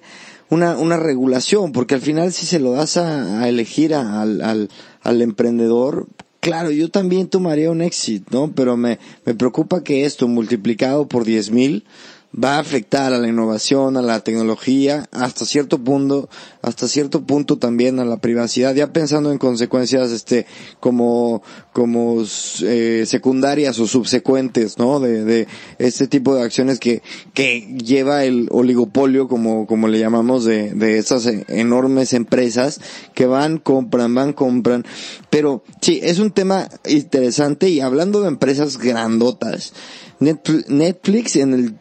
una, 0.50 0.76
una 0.76 0.96
regulación, 0.96 1.72
porque 1.72 1.94
al 1.94 2.00
final 2.00 2.32
si 2.32 2.46
se 2.46 2.58
lo 2.58 2.72
das 2.72 2.96
a, 2.96 3.48
elegir 3.48 3.94
al, 3.94 4.40
al, 4.40 4.68
al 5.02 5.22
emprendedor, 5.22 6.06
claro, 6.40 6.70
yo 6.70 6.88
también 6.90 7.28
tomaría 7.28 7.70
un 7.70 7.82
exit, 7.82 8.30
¿no? 8.30 8.52
Pero 8.54 8.76
me, 8.76 8.98
me 9.24 9.34
preocupa 9.34 9.82
que 9.82 10.04
esto 10.04 10.28
multiplicado 10.28 11.08
por 11.08 11.24
diez 11.24 11.50
mil, 11.50 11.84
va 12.32 12.56
a 12.56 12.58
afectar 12.58 13.12
a 13.12 13.18
la 13.18 13.28
innovación, 13.28 13.96
a 13.96 14.02
la 14.02 14.20
tecnología, 14.20 15.08
hasta 15.12 15.44
cierto 15.44 15.78
punto, 15.78 16.28
hasta 16.60 16.86
cierto 16.86 17.22
punto 17.22 17.58
también 17.58 17.98
a 17.98 18.04
la 18.04 18.18
privacidad, 18.18 18.74
ya 18.74 18.92
pensando 18.92 19.32
en 19.32 19.38
consecuencias 19.38 20.10
este 20.10 20.46
como 20.80 21.42
como 21.72 22.22
eh, 22.62 23.04
secundarias 23.06 23.78
o 23.78 23.86
subsecuentes, 23.86 24.78
¿no? 24.78 25.00
De, 25.00 25.24
de 25.24 25.46
este 25.78 26.08
tipo 26.08 26.34
de 26.34 26.42
acciones 26.42 26.78
que 26.78 27.02
que 27.32 27.60
lleva 27.60 28.24
el 28.24 28.48
oligopolio 28.50 29.28
como 29.28 29.66
como 29.66 29.88
le 29.88 29.98
llamamos 29.98 30.44
de 30.44 30.74
de 30.74 30.98
estas 30.98 31.26
enormes 31.26 32.12
empresas 32.12 32.80
que 33.14 33.26
van 33.26 33.58
compran, 33.58 34.14
van 34.14 34.32
compran, 34.32 34.84
pero 35.30 35.62
sí, 35.80 36.00
es 36.02 36.18
un 36.18 36.32
tema 36.32 36.68
interesante 36.86 37.70
y 37.70 37.80
hablando 37.80 38.20
de 38.20 38.28
empresas 38.28 38.78
grandotas, 38.78 39.72
Netflix 40.20 41.36
en 41.36 41.54
el 41.54 41.74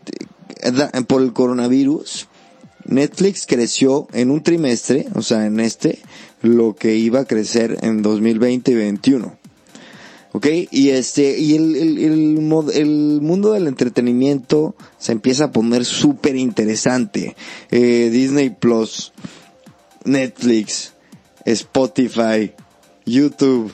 por 1.07 1.21
el 1.21 1.33
coronavirus, 1.33 2.27
Netflix 2.85 3.45
creció 3.47 4.07
en 4.13 4.31
un 4.31 4.43
trimestre, 4.43 5.07
o 5.15 5.21
sea, 5.21 5.45
en 5.45 5.59
este, 5.59 5.99
lo 6.41 6.75
que 6.75 6.95
iba 6.95 7.21
a 7.21 7.25
crecer 7.25 7.77
en 7.81 8.01
2020 8.01 8.71
y 8.71 8.75
2021. 8.75 9.37
¿Ok? 10.33 10.47
Y 10.69 10.89
este, 10.89 11.39
y 11.39 11.55
el, 11.55 11.75
el, 11.75 11.97
el, 11.97 12.71
el 12.73 13.21
mundo 13.21 13.53
del 13.53 13.67
entretenimiento 13.67 14.75
se 14.97 15.13
empieza 15.13 15.45
a 15.45 15.51
poner 15.51 15.85
súper 15.85 16.35
interesante. 16.35 17.35
Eh, 17.71 18.09
Disney 18.11 18.49
Plus, 18.49 19.13
Netflix, 20.03 20.93
Spotify, 21.45 22.51
YouTube, 23.05 23.73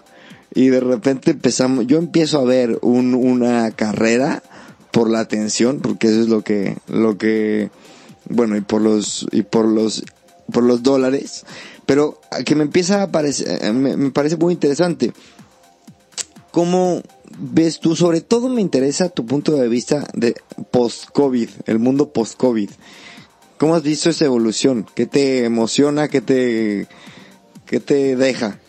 y 0.54 0.68
de 0.68 0.82
repente 0.82 1.32
empezamos, 1.32 1.88
yo 1.88 1.98
empiezo 1.98 2.40
a 2.40 2.46
ver 2.46 2.78
un, 2.82 3.16
una 3.16 3.72
carrera 3.72 4.44
por 4.92 5.10
la 5.10 5.20
atención, 5.20 5.80
porque 5.80 6.08
eso 6.08 6.22
es 6.22 6.28
lo 6.28 6.44
que, 6.44 6.78
lo 6.88 7.18
que, 7.18 7.70
bueno, 8.30 8.58
y 8.58 8.62
por 8.62 8.82
los, 8.82 9.26
y 9.32 9.44
por 9.44 9.66
los, 9.66 10.04
por 10.52 10.64
los 10.64 10.84
dólares, 10.84 11.46
pero 11.86 12.20
que 12.46 12.56
me 12.56 12.64
empieza 12.64 13.02
a 13.04 13.12
parecer, 13.12 13.60
eh, 13.64 13.74
me, 13.74 14.12
parece 14.12 14.38
muy 14.38 14.54
interesante. 14.54 15.14
¿Cómo 16.52 17.02
ves 17.38 17.80
tú? 17.80 17.96
Sobre 17.96 18.22
todo 18.22 18.50
me 18.50 18.62
interesa 18.62 19.10
tu 19.10 19.26
punto 19.26 19.54
de 19.56 19.70
vista 19.70 20.06
de 20.14 20.36
post-COVID, 20.72 21.50
el 21.66 21.80
mundo 21.80 22.12
post-COVID. 22.12 22.70
¿Cómo 23.58 23.76
has 23.76 23.84
visto 23.84 24.10
esa 24.10 24.26
evolución? 24.26 24.86
¿Qué 24.96 25.06
te 25.06 25.46
emociona? 25.46 26.10
¿Qué 26.10 26.20
te, 26.20 26.88
qué 27.66 27.80
te 27.80 28.16
deja? 28.16 28.60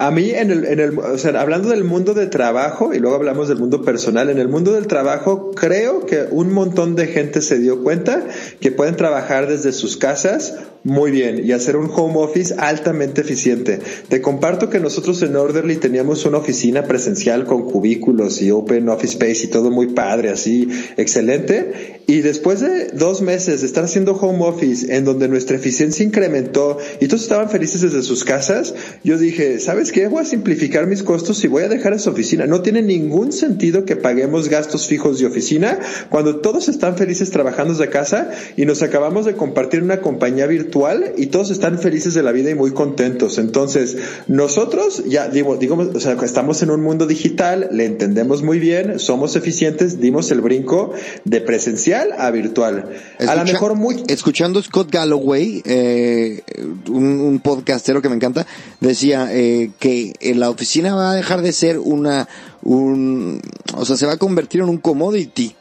A 0.00 0.10
mí, 0.10 0.30
en 0.30 0.50
el, 0.50 0.64
en 0.64 0.80
el, 0.80 0.98
o 0.98 1.18
sea, 1.18 1.38
hablando 1.38 1.68
del 1.68 1.84
mundo 1.84 2.14
de 2.14 2.26
trabajo 2.26 2.94
y 2.94 2.98
luego 2.98 3.16
hablamos 3.16 3.48
del 3.48 3.58
mundo 3.58 3.82
personal, 3.82 4.30
en 4.30 4.38
el 4.38 4.48
mundo 4.48 4.72
del 4.72 4.86
trabajo 4.86 5.50
creo 5.50 6.06
que 6.06 6.26
un 6.30 6.54
montón 6.54 6.96
de 6.96 7.06
gente 7.06 7.42
se 7.42 7.58
dio 7.58 7.82
cuenta 7.82 8.26
que 8.60 8.72
pueden 8.72 8.96
trabajar 8.96 9.46
desde 9.46 9.72
sus 9.72 9.98
casas 9.98 10.54
muy 10.82 11.10
bien 11.10 11.44
y 11.44 11.52
hacer 11.52 11.76
un 11.76 11.90
home 11.94 12.14
office 12.16 12.54
altamente 12.56 13.20
eficiente. 13.20 13.80
Te 14.08 14.20
comparto 14.20 14.70
que 14.70 14.80
nosotros 14.80 15.20
en 15.22 15.36
Orderly 15.36 15.76
teníamos 15.76 16.24
una 16.24 16.38
oficina 16.38 16.84
presencial 16.84 17.44
con 17.44 17.70
cubículos 17.70 18.40
y 18.40 18.50
open 18.50 18.88
office 18.88 19.12
space 19.12 19.46
y 19.46 19.46
todo 19.48 19.70
muy 19.70 19.88
padre, 19.88 20.30
así 20.30 20.68
excelente. 20.96 22.00
Y 22.06 22.22
después 22.22 22.60
de 22.60 22.88
dos 22.88 23.20
meses 23.20 23.60
de 23.60 23.66
estar 23.66 23.84
haciendo 23.84 24.14
home 24.14 24.44
office 24.44 24.96
en 24.96 25.04
donde 25.04 25.28
nuestra 25.28 25.56
eficiencia 25.56 26.04
incrementó 26.04 26.78
y 27.00 27.06
todos 27.06 27.22
estaban 27.22 27.50
felices 27.50 27.82
desde 27.82 28.02
sus 28.02 28.24
casas, 28.24 28.74
yo 29.04 29.18
dije, 29.18 29.60
¿sabes 29.60 29.92
qué? 29.92 30.08
Voy 30.08 30.22
a 30.22 30.24
simplificar 30.24 30.86
mis 30.86 31.02
costos 31.02 31.44
y 31.44 31.48
voy 31.48 31.62
a 31.62 31.68
dejar 31.68 31.92
esa 31.92 32.10
oficina. 32.10 32.46
No 32.46 32.62
tiene 32.62 32.82
ningún 32.82 33.32
sentido 33.32 33.84
que 33.84 33.96
paguemos 33.96 34.48
gastos 34.48 34.88
fijos 34.88 35.20
de 35.20 35.26
oficina 35.26 35.78
cuando 36.08 36.40
todos 36.40 36.68
están 36.68 36.96
felices 36.96 37.30
trabajando 37.30 37.74
desde 37.74 37.90
casa 37.90 38.30
y 38.56 38.64
nos 38.64 38.82
acabamos 38.82 39.26
de 39.26 39.34
compartir 39.34 39.82
una 39.82 40.00
compañía 40.00 40.46
virtual 40.46 40.69
virtual 40.70 41.14
y 41.16 41.26
todos 41.26 41.50
están 41.50 41.78
felices 41.78 42.14
de 42.14 42.22
la 42.22 42.30
vida 42.32 42.50
y 42.50 42.54
muy 42.54 42.72
contentos. 42.72 43.38
Entonces, 43.38 43.96
nosotros 44.28 45.02
ya 45.04 45.28
digo, 45.28 45.56
digamos, 45.56 45.88
o 45.94 46.00
sea, 46.00 46.16
estamos 46.22 46.62
en 46.62 46.70
un 46.70 46.80
mundo 46.80 47.06
digital, 47.06 47.68
le 47.72 47.86
entendemos 47.86 48.42
muy 48.42 48.60
bien, 48.60 48.98
somos 49.00 49.34
eficientes, 49.34 50.00
dimos 50.00 50.30
el 50.30 50.40
brinco 50.40 50.92
de 51.24 51.40
presencial 51.40 52.10
a 52.16 52.30
virtual. 52.30 52.90
a 53.18 53.34
lo 53.34 53.44
mejor 53.44 53.74
muy... 53.74 54.04
Escuchando 54.06 54.62
Scott 54.62 54.90
Galloway, 54.92 55.60
eh, 55.64 56.42
un, 56.88 57.20
un, 57.20 57.40
podcastero 57.40 58.00
que 58.00 58.08
me 58.08 58.14
encanta, 58.14 58.46
decía 58.80 59.28
eh, 59.32 59.72
que 59.80 60.12
la 60.36 60.50
oficina 60.50 60.94
va 60.94 61.12
a 61.12 61.14
dejar 61.14 61.42
de 61.42 61.52
ser 61.52 61.78
una, 61.78 62.28
un, 62.62 63.40
o 63.76 63.84
sea, 63.84 63.96
se 63.96 64.06
va 64.06 64.12
a 64.12 64.18
convertir 64.18 64.60
en 64.60 64.68
un 64.68 64.78
commodity. 64.78 65.56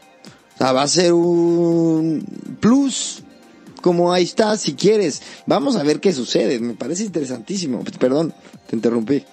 O 0.55 0.57
sea, 0.59 0.73
va 0.73 0.83
a 0.83 0.87
ser 0.87 1.13
un 1.13 2.23
plus 2.59 3.23
como 3.81 4.13
ahí 4.13 4.23
está, 4.23 4.57
si 4.57 4.73
quieres. 4.73 5.21
Vamos 5.45 5.75
a 5.75 5.83
ver 5.83 5.99
qué 5.99 6.13
sucede. 6.13 6.59
Me 6.59 6.73
parece 6.73 7.03
interesantísimo. 7.03 7.83
Perdón, 7.99 8.33
te 8.67 8.75
interrumpí. 8.75 9.25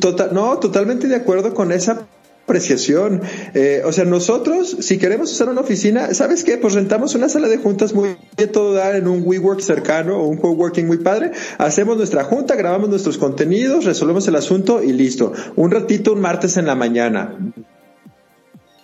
Total, 0.00 0.30
no, 0.32 0.58
totalmente 0.58 1.08
de 1.08 1.16
acuerdo 1.16 1.54
con 1.54 1.72
esa 1.72 2.06
apreciación. 2.46 3.22
Eh, 3.54 3.82
o 3.84 3.90
sea, 3.90 4.04
nosotros, 4.04 4.76
si 4.80 4.98
queremos 4.98 5.32
usar 5.32 5.48
una 5.48 5.62
oficina, 5.62 6.14
¿sabes 6.14 6.44
qué? 6.44 6.56
Pues 6.56 6.74
rentamos 6.74 7.16
una 7.16 7.28
sala 7.28 7.48
de 7.48 7.58
juntas 7.58 7.92
muy 7.92 8.16
de 8.36 8.46
todo 8.46 8.72
dar 8.72 8.94
en 8.94 9.08
un 9.08 9.22
WeWork 9.24 9.60
cercano 9.60 10.18
o 10.18 10.28
un 10.28 10.36
coworking 10.36 10.86
muy 10.86 10.98
padre. 10.98 11.32
Hacemos 11.58 11.96
nuestra 11.96 12.22
junta, 12.22 12.54
grabamos 12.54 12.88
nuestros 12.88 13.18
contenidos, 13.18 13.84
resolvemos 13.84 14.28
el 14.28 14.36
asunto 14.36 14.80
y 14.80 14.92
listo. 14.92 15.32
Un 15.56 15.72
ratito, 15.72 16.12
un 16.12 16.20
martes 16.20 16.56
en 16.56 16.66
la 16.66 16.76
mañana. 16.76 17.34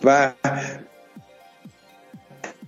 Va. 0.04 0.34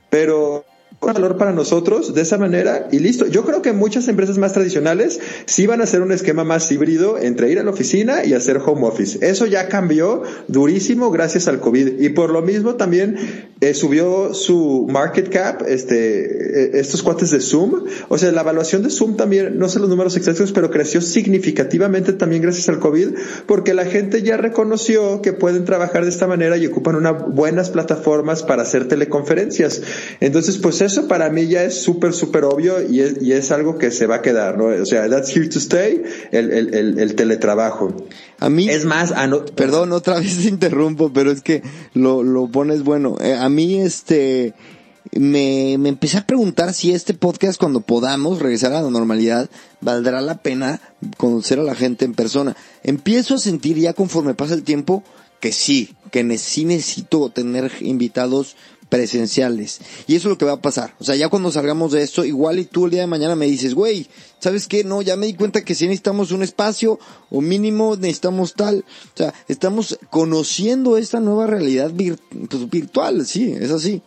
Pero 0.08 0.64
valor 1.04 1.36
para 1.36 1.52
nosotros 1.52 2.14
de 2.14 2.22
esa 2.22 2.38
manera 2.38 2.88
y 2.90 2.98
listo. 2.98 3.26
Yo 3.26 3.44
creo 3.44 3.62
que 3.62 3.72
muchas 3.72 4.08
empresas 4.08 4.38
más 4.38 4.52
tradicionales 4.52 5.20
sí 5.46 5.66
van 5.66 5.80
a 5.80 5.84
hacer 5.84 6.02
un 6.02 6.12
esquema 6.12 6.44
más 6.44 6.70
híbrido 6.70 7.18
entre 7.18 7.50
ir 7.50 7.58
a 7.58 7.62
la 7.62 7.70
oficina 7.70 8.24
y 8.24 8.34
hacer 8.34 8.60
home 8.64 8.86
office. 8.86 9.18
Eso 9.26 9.46
ya 9.46 9.68
cambió 9.68 10.22
durísimo 10.48 11.10
gracias 11.10 11.48
al 11.48 11.60
COVID 11.60 12.00
y 12.00 12.08
por 12.10 12.30
lo 12.30 12.42
mismo 12.42 12.74
también 12.74 13.16
eh, 13.60 13.74
subió 13.74 14.34
su 14.34 14.86
market 14.90 15.30
cap, 15.30 15.62
este, 15.66 16.64
eh, 16.64 16.70
estos 16.74 17.02
cuates 17.02 17.30
de 17.30 17.40
Zoom. 17.40 17.84
O 18.08 18.18
sea, 18.18 18.32
la 18.32 18.42
evaluación 18.42 18.82
de 18.82 18.90
Zoom 18.90 19.16
también, 19.16 19.58
no 19.58 19.68
sé 19.68 19.78
los 19.78 19.88
números 19.88 20.16
exactos, 20.16 20.52
pero 20.52 20.70
creció 20.70 21.00
significativamente 21.00 22.12
también 22.12 22.42
gracias 22.42 22.68
al 22.68 22.78
COVID 22.78 23.08
porque 23.46 23.74
la 23.74 23.84
gente 23.84 24.22
ya 24.22 24.36
reconoció 24.36 25.22
que 25.22 25.32
pueden 25.32 25.64
trabajar 25.64 26.04
de 26.04 26.10
esta 26.10 26.26
manera 26.26 26.56
y 26.56 26.66
ocupan 26.66 26.96
unas 26.96 27.34
buenas 27.34 27.70
plataformas 27.70 28.42
para 28.42 28.62
hacer 28.62 28.88
teleconferencias. 28.88 29.82
Entonces, 30.20 30.58
pues 30.58 30.80
eso 30.80 30.93
eso 30.94 31.08
para 31.08 31.28
mí 31.28 31.46
ya 31.48 31.64
es 31.64 31.82
súper, 31.82 32.12
súper 32.12 32.44
obvio 32.44 32.80
y 32.88 33.00
es, 33.00 33.20
y 33.20 33.32
es 33.32 33.50
algo 33.50 33.78
que 33.78 33.90
se 33.90 34.06
va 34.06 34.16
a 34.16 34.22
quedar, 34.22 34.56
¿no? 34.56 34.66
O 34.66 34.86
sea, 34.86 35.08
that's 35.08 35.36
here 35.36 35.48
to 35.48 35.58
stay, 35.58 36.02
el, 36.30 36.52
el, 36.52 36.98
el, 36.98 37.14
teletrabajo. 37.16 37.92
A 38.38 38.48
mí, 38.48 38.68
es 38.68 38.84
más, 38.84 39.12
ah, 39.12 39.28
perdón, 39.56 39.92
otra 39.92 40.18
vez 40.20 40.38
te 40.38 40.48
interrumpo, 40.48 41.12
pero 41.12 41.32
es 41.32 41.42
que 41.42 41.62
lo, 41.94 42.22
lo 42.22 42.48
pones 42.48 42.84
bueno. 42.84 43.16
Eh, 43.20 43.34
a 43.34 43.48
mí, 43.48 43.80
este, 43.80 44.54
me, 45.10 45.76
me 45.78 45.88
empecé 45.88 46.18
a 46.18 46.26
preguntar 46.26 46.72
si 46.72 46.92
este 46.92 47.12
podcast, 47.12 47.58
cuando 47.58 47.80
podamos 47.80 48.38
regresar 48.38 48.72
a 48.72 48.82
la 48.82 48.90
normalidad, 48.90 49.50
valdrá 49.80 50.20
la 50.20 50.36
pena 50.36 50.80
conocer 51.16 51.58
a 51.58 51.64
la 51.64 51.74
gente 51.74 52.04
en 52.04 52.14
persona. 52.14 52.56
Empiezo 52.84 53.34
a 53.34 53.38
sentir 53.38 53.78
ya 53.78 53.94
conforme 53.94 54.34
pasa 54.34 54.54
el 54.54 54.62
tiempo 54.62 55.02
que 55.40 55.52
sí, 55.52 55.94
que 56.10 56.38
sí 56.38 56.64
necesito 56.64 57.28
tener 57.28 57.70
invitados 57.80 58.56
presenciales. 58.94 59.80
Y 60.06 60.14
eso 60.14 60.28
es 60.28 60.30
lo 60.30 60.38
que 60.38 60.44
va 60.44 60.52
a 60.52 60.62
pasar. 60.62 60.94
O 61.00 61.04
sea, 61.04 61.16
ya 61.16 61.28
cuando 61.28 61.50
salgamos 61.50 61.90
de 61.90 62.02
esto, 62.04 62.24
igual 62.24 62.60
y 62.60 62.64
tú 62.64 62.84
el 62.84 62.92
día 62.92 63.00
de 63.00 63.08
mañana 63.08 63.34
me 63.34 63.46
dices, 63.46 63.74
güey, 63.74 64.06
¿sabes 64.38 64.68
qué? 64.68 64.84
No, 64.84 65.02
ya 65.02 65.16
me 65.16 65.26
di 65.26 65.34
cuenta 65.34 65.64
que 65.64 65.74
si 65.74 65.86
necesitamos 65.86 66.30
un 66.30 66.44
espacio 66.44 67.00
o 67.28 67.40
mínimo 67.40 67.96
necesitamos 67.96 68.54
tal. 68.54 68.84
O 68.86 69.16
sea, 69.16 69.34
estamos 69.48 69.98
conociendo 70.10 70.96
esta 70.96 71.18
nueva 71.18 71.48
realidad 71.48 71.90
pues, 71.92 72.70
virtual, 72.70 73.26
sí, 73.26 73.52
es 73.58 73.72
así. 73.72 74.00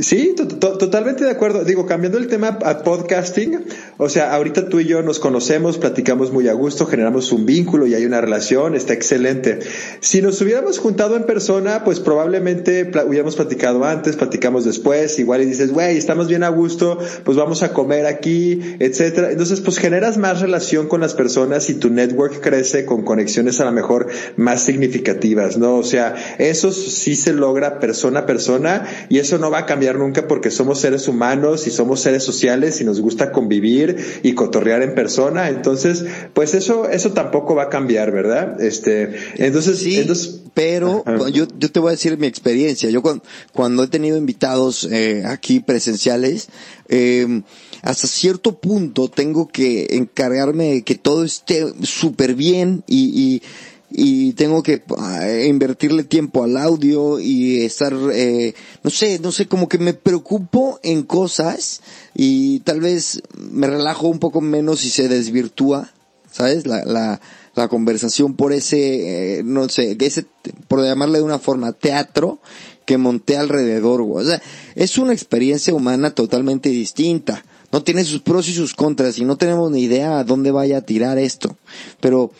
Sí, 0.00 0.36
totalmente 0.36 1.24
de 1.24 1.30
acuerdo. 1.30 1.64
Digo, 1.64 1.86
cambiando 1.86 2.18
el 2.18 2.28
tema 2.28 2.58
a 2.62 2.84
podcasting, 2.84 3.64
o 3.96 4.08
sea, 4.08 4.32
ahorita 4.32 4.68
tú 4.68 4.78
y 4.78 4.84
yo 4.84 5.02
nos 5.02 5.18
conocemos, 5.18 5.76
platicamos 5.76 6.32
muy 6.32 6.46
a 6.46 6.52
gusto, 6.52 6.86
generamos 6.86 7.32
un 7.32 7.46
vínculo 7.46 7.84
y 7.86 7.94
hay 7.94 8.06
una 8.06 8.20
relación, 8.20 8.76
está 8.76 8.92
excelente. 8.92 9.58
Si 10.00 10.22
nos 10.22 10.40
hubiéramos 10.40 10.78
juntado 10.78 11.16
en 11.16 11.24
persona, 11.24 11.82
pues 11.82 11.98
probablemente 11.98 12.88
hubiéramos 13.06 13.34
platicado 13.34 13.84
antes, 13.84 14.14
platicamos 14.14 14.64
después, 14.64 15.18
igual 15.18 15.42
y 15.42 15.46
dices, 15.46 15.72
güey, 15.72 15.96
estamos 15.96 16.28
bien 16.28 16.44
a 16.44 16.48
gusto, 16.48 16.98
pues 17.24 17.36
vamos 17.36 17.64
a 17.64 17.72
comer 17.72 18.06
aquí, 18.06 18.76
etcétera. 18.78 19.32
Entonces, 19.32 19.60
pues 19.60 19.78
generas 19.78 20.16
más 20.16 20.40
relación 20.40 20.86
con 20.86 21.00
las 21.00 21.14
personas 21.14 21.70
y 21.70 21.74
tu 21.74 21.90
network 21.90 22.40
crece 22.40 22.84
con 22.84 23.02
conexiones 23.02 23.58
a 23.58 23.64
lo 23.64 23.72
mejor 23.72 24.06
más 24.36 24.62
significativas, 24.62 25.58
¿no? 25.58 25.74
O 25.74 25.82
sea, 25.82 26.14
eso 26.38 26.70
sí 26.70 27.16
se 27.16 27.32
logra 27.32 27.80
persona 27.80 28.20
a 28.20 28.26
persona 28.26 28.86
y 29.08 29.18
eso 29.18 29.38
no 29.38 29.50
va 29.50 29.58
a 29.58 29.66
cambiar 29.66 29.87
nunca 29.96 30.26
porque 30.28 30.50
somos 30.50 30.80
seres 30.80 31.08
humanos 31.08 31.66
y 31.66 31.70
somos 31.70 32.00
seres 32.00 32.24
sociales 32.24 32.80
y 32.80 32.84
nos 32.84 33.00
gusta 33.00 33.32
convivir 33.32 34.20
y 34.22 34.34
cotorrear 34.34 34.82
en 34.82 34.94
persona. 34.94 35.48
Entonces, 35.48 36.04
pues 36.34 36.54
eso, 36.54 36.88
eso 36.88 37.12
tampoco 37.12 37.54
va 37.54 37.64
a 37.64 37.68
cambiar, 37.68 38.12
¿verdad? 38.12 38.60
Este, 38.60 39.16
entonces, 39.36 39.78
sí, 39.78 40.06
pero 40.54 41.04
yo, 41.28 41.46
yo 41.56 41.70
te 41.70 41.78
voy 41.78 41.88
a 41.88 41.92
decir 41.92 42.18
mi 42.18 42.26
experiencia. 42.26 42.90
Yo 42.90 43.00
cuando, 43.00 43.22
cuando 43.52 43.84
he 43.84 43.88
tenido 43.88 44.16
invitados 44.16 44.88
eh, 44.90 45.22
aquí 45.24 45.60
presenciales, 45.60 46.48
eh, 46.88 47.42
hasta 47.82 48.08
cierto 48.08 48.58
punto 48.58 49.08
tengo 49.08 49.46
que 49.48 49.86
encargarme 49.90 50.74
de 50.74 50.82
que 50.82 50.96
todo 50.96 51.24
esté 51.24 51.64
súper 51.84 52.34
bien 52.34 52.82
y, 52.88 53.12
y 53.14 53.42
y 53.90 54.34
tengo 54.34 54.62
que 54.62 54.82
ah, 55.28 55.46
invertirle 55.46 56.04
tiempo 56.04 56.44
al 56.44 56.56
audio 56.56 57.20
y 57.20 57.62
estar, 57.62 57.94
eh, 58.12 58.54
no 58.82 58.90
sé, 58.90 59.18
no 59.18 59.32
sé, 59.32 59.46
como 59.46 59.68
que 59.68 59.78
me 59.78 59.94
preocupo 59.94 60.80
en 60.82 61.02
cosas 61.02 61.82
y 62.14 62.60
tal 62.60 62.80
vez 62.80 63.22
me 63.36 63.66
relajo 63.66 64.08
un 64.08 64.18
poco 64.18 64.40
menos 64.40 64.84
y 64.84 64.90
se 64.90 65.08
desvirtúa, 65.08 65.92
¿sabes? 66.30 66.66
La, 66.66 66.84
la, 66.84 67.20
la 67.54 67.68
conversación 67.68 68.34
por 68.34 68.52
ese, 68.52 69.38
eh, 69.38 69.42
no 69.42 69.68
sé, 69.68 69.96
ese, 70.00 70.24
por 70.68 70.82
llamarle 70.82 71.18
de 71.18 71.24
una 71.24 71.38
forma, 71.38 71.72
teatro 71.72 72.38
que 72.86 72.96
monté 72.96 73.36
alrededor, 73.36 74.00
o 74.00 74.24
sea, 74.24 74.40
es 74.74 74.96
una 74.96 75.12
experiencia 75.12 75.74
humana 75.74 76.14
totalmente 76.14 76.70
distinta. 76.70 77.44
No 77.70 77.82
tiene 77.82 78.02
sus 78.04 78.22
pros 78.22 78.48
y 78.48 78.54
sus 78.54 78.72
contras 78.72 79.18
y 79.18 79.26
no 79.26 79.36
tenemos 79.36 79.70
ni 79.70 79.82
idea 79.82 80.18
a 80.18 80.24
dónde 80.24 80.50
vaya 80.50 80.78
a 80.78 80.82
tirar 80.82 81.18
esto. 81.18 81.58
Pero, 82.00 82.30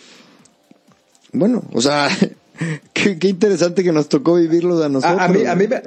bueno, 1.32 1.64
o 1.74 1.82
sea, 1.82 2.09
qué, 2.92 3.28
interesante 3.28 3.82
que 3.84 3.92
nos 3.92 4.09
tocó 4.09 4.34
vivirlo 4.34 4.82
a 4.82 4.88
nosotros. 4.88 5.20
A, 5.20 5.28
mí, 5.28 5.44
a 5.44 5.54
mí 5.54 5.66
me... 5.68 5.82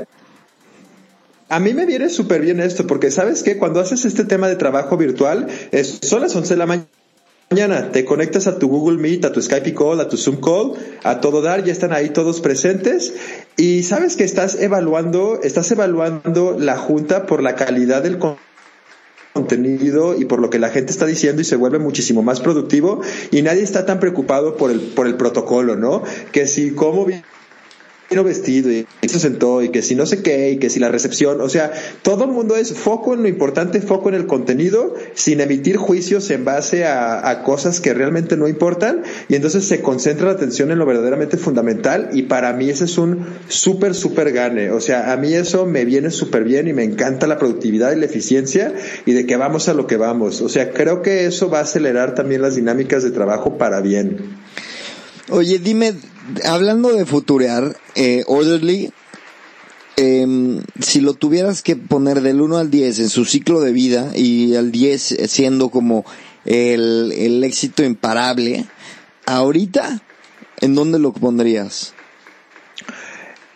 A 1.49 1.59
mí 1.59 1.73
me 1.73 1.85
viene 1.85 2.07
súper 2.07 2.39
bien 2.39 2.61
esto, 2.61 2.87
porque 2.87 3.11
sabes 3.11 3.43
que 3.43 3.57
cuando 3.57 3.81
haces 3.81 4.05
este 4.05 4.23
tema 4.23 4.47
de 4.47 4.55
trabajo 4.55 4.95
virtual, 4.95 5.47
es, 5.71 5.99
son 6.01 6.21
las 6.21 6.33
11 6.33 6.53
de 6.53 6.57
la 6.57 6.65
mañana, 6.65 7.91
te 7.91 8.05
conectas 8.05 8.47
a 8.47 8.57
tu 8.57 8.69
Google 8.69 8.97
Meet, 8.97 9.25
a 9.25 9.33
tu 9.33 9.41
Skype 9.41 9.73
Call, 9.73 9.99
a 9.99 10.07
tu 10.07 10.15
Zoom 10.15 10.37
Call, 10.39 10.75
a 11.03 11.19
todo 11.19 11.41
dar, 11.41 11.65
ya 11.65 11.73
están 11.73 11.91
ahí 11.91 12.11
todos 12.11 12.39
presentes 12.39 13.13
y 13.57 13.83
sabes 13.83 14.15
que 14.15 14.23
estás 14.23 14.55
evaluando, 14.61 15.41
estás 15.43 15.69
evaluando 15.71 16.55
la 16.57 16.77
junta 16.77 17.25
por 17.25 17.43
la 17.43 17.55
calidad 17.55 18.01
del 18.01 18.17
contenido 18.17 18.50
contenido 19.33 20.19
y 20.19 20.25
por 20.25 20.41
lo 20.41 20.49
que 20.49 20.59
la 20.59 20.69
gente 20.69 20.91
está 20.91 21.05
diciendo 21.05 21.41
y 21.41 21.45
se 21.45 21.55
vuelve 21.55 21.79
muchísimo 21.79 22.21
más 22.21 22.41
productivo 22.41 23.01
y 23.31 23.41
nadie 23.41 23.63
está 23.63 23.85
tan 23.85 23.99
preocupado 23.99 24.57
por 24.57 24.71
el, 24.71 24.79
por 24.79 25.07
el 25.07 25.15
protocolo, 25.15 25.75
¿no? 25.75 26.03
Que 26.31 26.47
si 26.47 26.71
cómo 26.71 27.05
vino 28.11 28.25
vestido 28.25 28.69
y 28.69 28.85
se 29.07 29.19
sentó 29.19 29.63
y 29.63 29.69
que 29.69 29.81
si 29.81 29.95
no 29.95 30.05
sé 30.05 30.21
qué 30.21 30.51
y 30.51 30.57
que 30.57 30.69
si 30.69 30.81
la 30.81 30.89
recepción, 30.89 31.39
o 31.39 31.47
sea, 31.47 31.71
todo 32.01 32.25
el 32.25 32.31
mundo 32.31 32.57
es 32.57 32.73
foco 32.73 33.13
en 33.13 33.21
lo 33.21 33.29
importante, 33.29 33.79
foco 33.79 34.09
en 34.09 34.15
el 34.15 34.27
contenido, 34.27 34.95
sin 35.13 35.39
emitir 35.39 35.77
juicios 35.77 36.29
en 36.29 36.43
base 36.43 36.83
a, 36.83 37.29
a 37.29 37.43
cosas 37.43 37.79
que 37.79 37.93
realmente 37.93 38.35
no 38.35 38.49
importan 38.49 39.03
y 39.29 39.35
entonces 39.35 39.65
se 39.65 39.81
concentra 39.81 40.27
la 40.27 40.33
atención 40.33 40.71
en 40.71 40.79
lo 40.79 40.85
verdaderamente 40.85 41.37
fundamental 41.37 42.09
y 42.11 42.23
para 42.23 42.51
mí 42.51 42.69
ese 42.69 42.83
es 42.83 42.97
un 42.97 43.25
súper, 43.47 43.95
súper 43.95 44.33
gane, 44.33 44.71
o 44.71 44.81
sea, 44.81 45.13
a 45.13 45.17
mí 45.17 45.33
eso 45.33 45.65
me 45.65 45.85
viene 45.85 46.11
súper 46.11 46.43
bien 46.43 46.67
y 46.67 46.73
me 46.73 46.83
encanta 46.83 47.27
la 47.27 47.37
productividad 47.37 47.93
y 47.93 47.95
la 47.95 48.07
eficiencia 48.07 48.73
y 49.05 49.13
de 49.13 49.25
que 49.25 49.37
vamos 49.37 49.69
a 49.69 49.73
lo 49.73 49.87
que 49.87 49.95
vamos, 49.95 50.41
o 50.41 50.49
sea, 50.49 50.71
creo 50.71 51.01
que 51.01 51.27
eso 51.27 51.49
va 51.49 51.59
a 51.59 51.61
acelerar 51.61 52.13
también 52.13 52.41
las 52.41 52.57
dinámicas 52.57 53.03
de 53.03 53.11
trabajo 53.11 53.57
para 53.57 53.79
bien. 53.79 54.17
Oye, 55.29 55.59
dime, 55.59 55.93
hablando 56.45 56.93
de 56.93 57.05
futurear, 57.05 57.77
eh, 57.95 58.23
Orderly, 58.27 58.91
em, 59.97 60.61
si 60.79 61.01
lo 61.01 61.13
tuvieras 61.13 61.61
que 61.61 61.75
poner 61.75 62.21
del 62.21 62.41
1 62.41 62.57
al 62.57 62.71
10 62.71 62.99
en 62.99 63.09
su 63.09 63.25
ciclo 63.25 63.61
de 63.61 63.71
vida 63.71 64.11
y 64.15 64.55
al 64.55 64.71
10 64.71 65.17
siendo 65.27 65.69
como 65.69 66.05
el, 66.45 67.11
el 67.11 67.43
éxito 67.43 67.83
imparable, 67.83 68.65
ahorita, 69.25 70.01
¿en 70.59 70.75
dónde 70.75 70.99
lo 70.99 71.13
pondrías? 71.13 71.93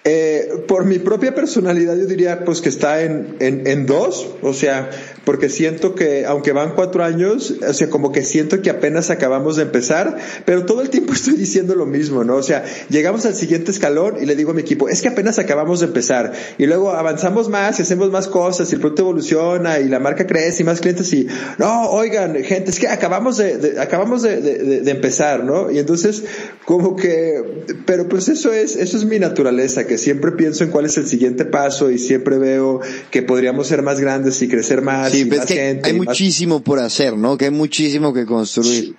Eh, 0.08 0.64
por 0.68 0.86
mi 0.86 1.00
propia 1.00 1.34
personalidad 1.34 1.96
yo 1.96 2.06
diría 2.06 2.46
pues 2.46 2.62
que 2.62 2.70
está 2.70 3.02
en, 3.02 3.38
en, 3.40 3.66
en, 3.66 3.88
dos, 3.88 4.36
o 4.44 4.54
sea, 4.54 4.92
porque 5.24 5.50
siento 5.50 5.96
que 5.96 6.28
aunque 6.28 6.52
van 6.52 6.76
cuatro 6.76 7.04
años, 7.04 7.56
o 7.68 7.74
sea, 7.74 7.90
como 7.90 8.12
que 8.12 8.24
siento 8.24 8.62
que 8.62 8.70
apenas 8.70 9.10
acabamos 9.10 9.56
de 9.56 9.64
empezar, 9.64 10.18
pero 10.46 10.68
todo 10.68 10.84
el 10.84 10.92
tiempo 10.92 11.14
estoy 11.16 11.34
diciendo 11.34 11.74
lo 11.74 11.88
mismo, 11.88 12.24
¿no? 12.24 12.36
O 12.36 12.44
sea, 12.44 12.64
llegamos 12.90 13.26
al 13.26 13.34
siguiente 13.34 13.72
escalón 13.72 14.18
y 14.22 14.28
le 14.28 14.36
digo 14.36 14.52
a 14.52 14.54
mi 14.54 14.62
equipo, 14.62 14.90
es 14.90 15.02
que 15.02 15.08
apenas 15.08 15.40
acabamos 15.40 15.80
de 15.80 15.88
empezar 15.88 16.34
y 16.60 16.68
luego 16.68 16.92
avanzamos 16.92 17.50
más 17.50 17.80
y 17.80 17.82
hacemos 17.82 18.12
más 18.12 18.28
cosas 18.28 18.72
y 18.72 18.76
el 18.76 18.82
producto 18.82 19.02
evoluciona 19.02 19.80
y 19.80 19.90
la 19.90 20.00
marca 20.00 20.28
crece 20.28 20.62
y 20.62 20.66
más 20.68 20.82
clientes 20.82 21.12
y, 21.14 21.28
no, 21.58 21.90
oigan, 21.90 22.36
gente, 22.44 22.70
es 22.70 22.78
que 22.78 22.88
acabamos 22.88 23.38
de, 23.38 23.80
acabamos 23.80 24.22
de, 24.22 24.40
de, 24.40 24.82
de 24.82 24.92
empezar, 24.92 25.44
¿no? 25.44 25.72
Y 25.72 25.80
entonces, 25.80 26.24
como 26.64 26.96
que, 26.96 27.64
pero 27.88 28.08
pues 28.08 28.30
eso 28.30 28.54
es, 28.54 28.76
eso 28.76 28.98
es 28.98 29.06
mi 29.06 29.18
naturaleza, 29.18 29.88
que 29.88 29.95
siempre 29.98 30.32
pienso 30.32 30.64
en 30.64 30.72
cuál 30.72 30.86
es 30.86 30.98
el 30.98 31.08
siguiente 31.08 31.46
paso 31.46 31.92
y 31.92 31.98
siempre 31.98 32.38
veo 32.38 32.82
que 33.12 33.22
podríamos 33.22 33.68
ser 33.68 33.82
más 33.82 34.00
grandes 34.00 34.42
y 34.42 34.48
crecer 34.48 34.82
más. 34.82 35.12
Sí, 35.12 35.20
y 35.20 35.24
ves 35.26 35.40
más 35.40 35.48
que 35.48 35.56
gente 35.56 35.90
hay 35.90 35.96
y 35.96 36.00
más- 36.00 36.08
muchísimo 36.08 36.64
por 36.64 36.80
hacer, 36.80 37.18
¿no? 37.18 37.38
Que 37.38 37.46
hay 37.46 37.52
muchísimo 37.52 38.14
que 38.14 38.26
construir. 38.26 38.96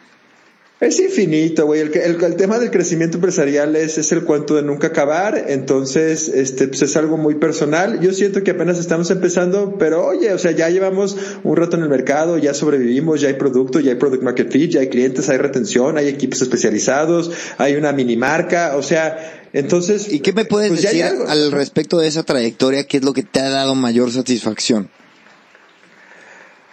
Es 0.79 1.01
infinito, 1.01 1.65
güey. 1.65 1.81
El, 1.81 1.97
el, 1.97 2.23
el 2.23 2.37
tema 2.37 2.59
del 2.59 2.71
crecimiento 2.71 3.17
empresarial 3.17 3.75
es, 3.77 3.97
es 3.97 4.13
el 4.13 4.25
cuento 4.25 4.57
de 4.57 4.63
nunca 4.63 4.89
acabar. 4.89 5.47
Entonces, 5.49 6.29
este, 6.29 6.69
pues 6.69 6.83
es 6.83 6.95
algo 6.99 7.17
muy 7.17 7.37
personal. 7.37 7.99
Yo 8.03 8.13
siento 8.13 8.43
que 8.45 8.51
apenas 8.51 8.79
estamos 8.79 9.11
empezando, 9.11 9.77
pero 9.79 10.05
oye, 10.05 10.35
o 10.35 10.39
sea, 10.39 10.51
ya 10.51 10.69
llevamos 10.69 11.17
un 11.45 11.57
rato 11.57 11.79
en 11.79 11.85
el 11.85 11.89
mercado, 11.89 12.37
ya 12.37 12.53
sobrevivimos, 12.53 13.23
ya 13.23 13.29
hay 13.29 13.35
producto, 13.37 13.81
ya 13.81 13.93
hay 13.93 13.97
product 13.97 14.23
market 14.23 14.53
fit, 14.53 14.71
ya 14.73 14.81
hay 14.81 14.89
clientes, 14.89 15.31
hay 15.31 15.39
retención, 15.39 15.97
hay 15.97 16.09
equipos 16.09 16.43
especializados, 16.43 17.31
hay 17.57 17.77
una 17.77 17.93
mini 17.93 18.19
marca, 18.19 18.77
o 18.77 18.83
sea, 18.83 19.36
entonces. 19.53 20.13
¿Y 20.13 20.21
qué 20.21 20.33
me 20.33 20.45
puedes 20.45 20.71
pues 20.71 20.83
decir 20.83 21.05
al 21.05 21.53
respecto 21.53 21.99
de 21.99 22.09
esa 22.09 22.23
trayectoria? 22.23 22.87
¿Qué 22.87 22.99
es 22.99 23.05
lo 23.05 23.13
que 23.13 23.23
te 23.23 23.41
ha 23.41 23.51
dado 23.51 23.75
mayor 23.75 24.13
satisfacción? 24.13 24.91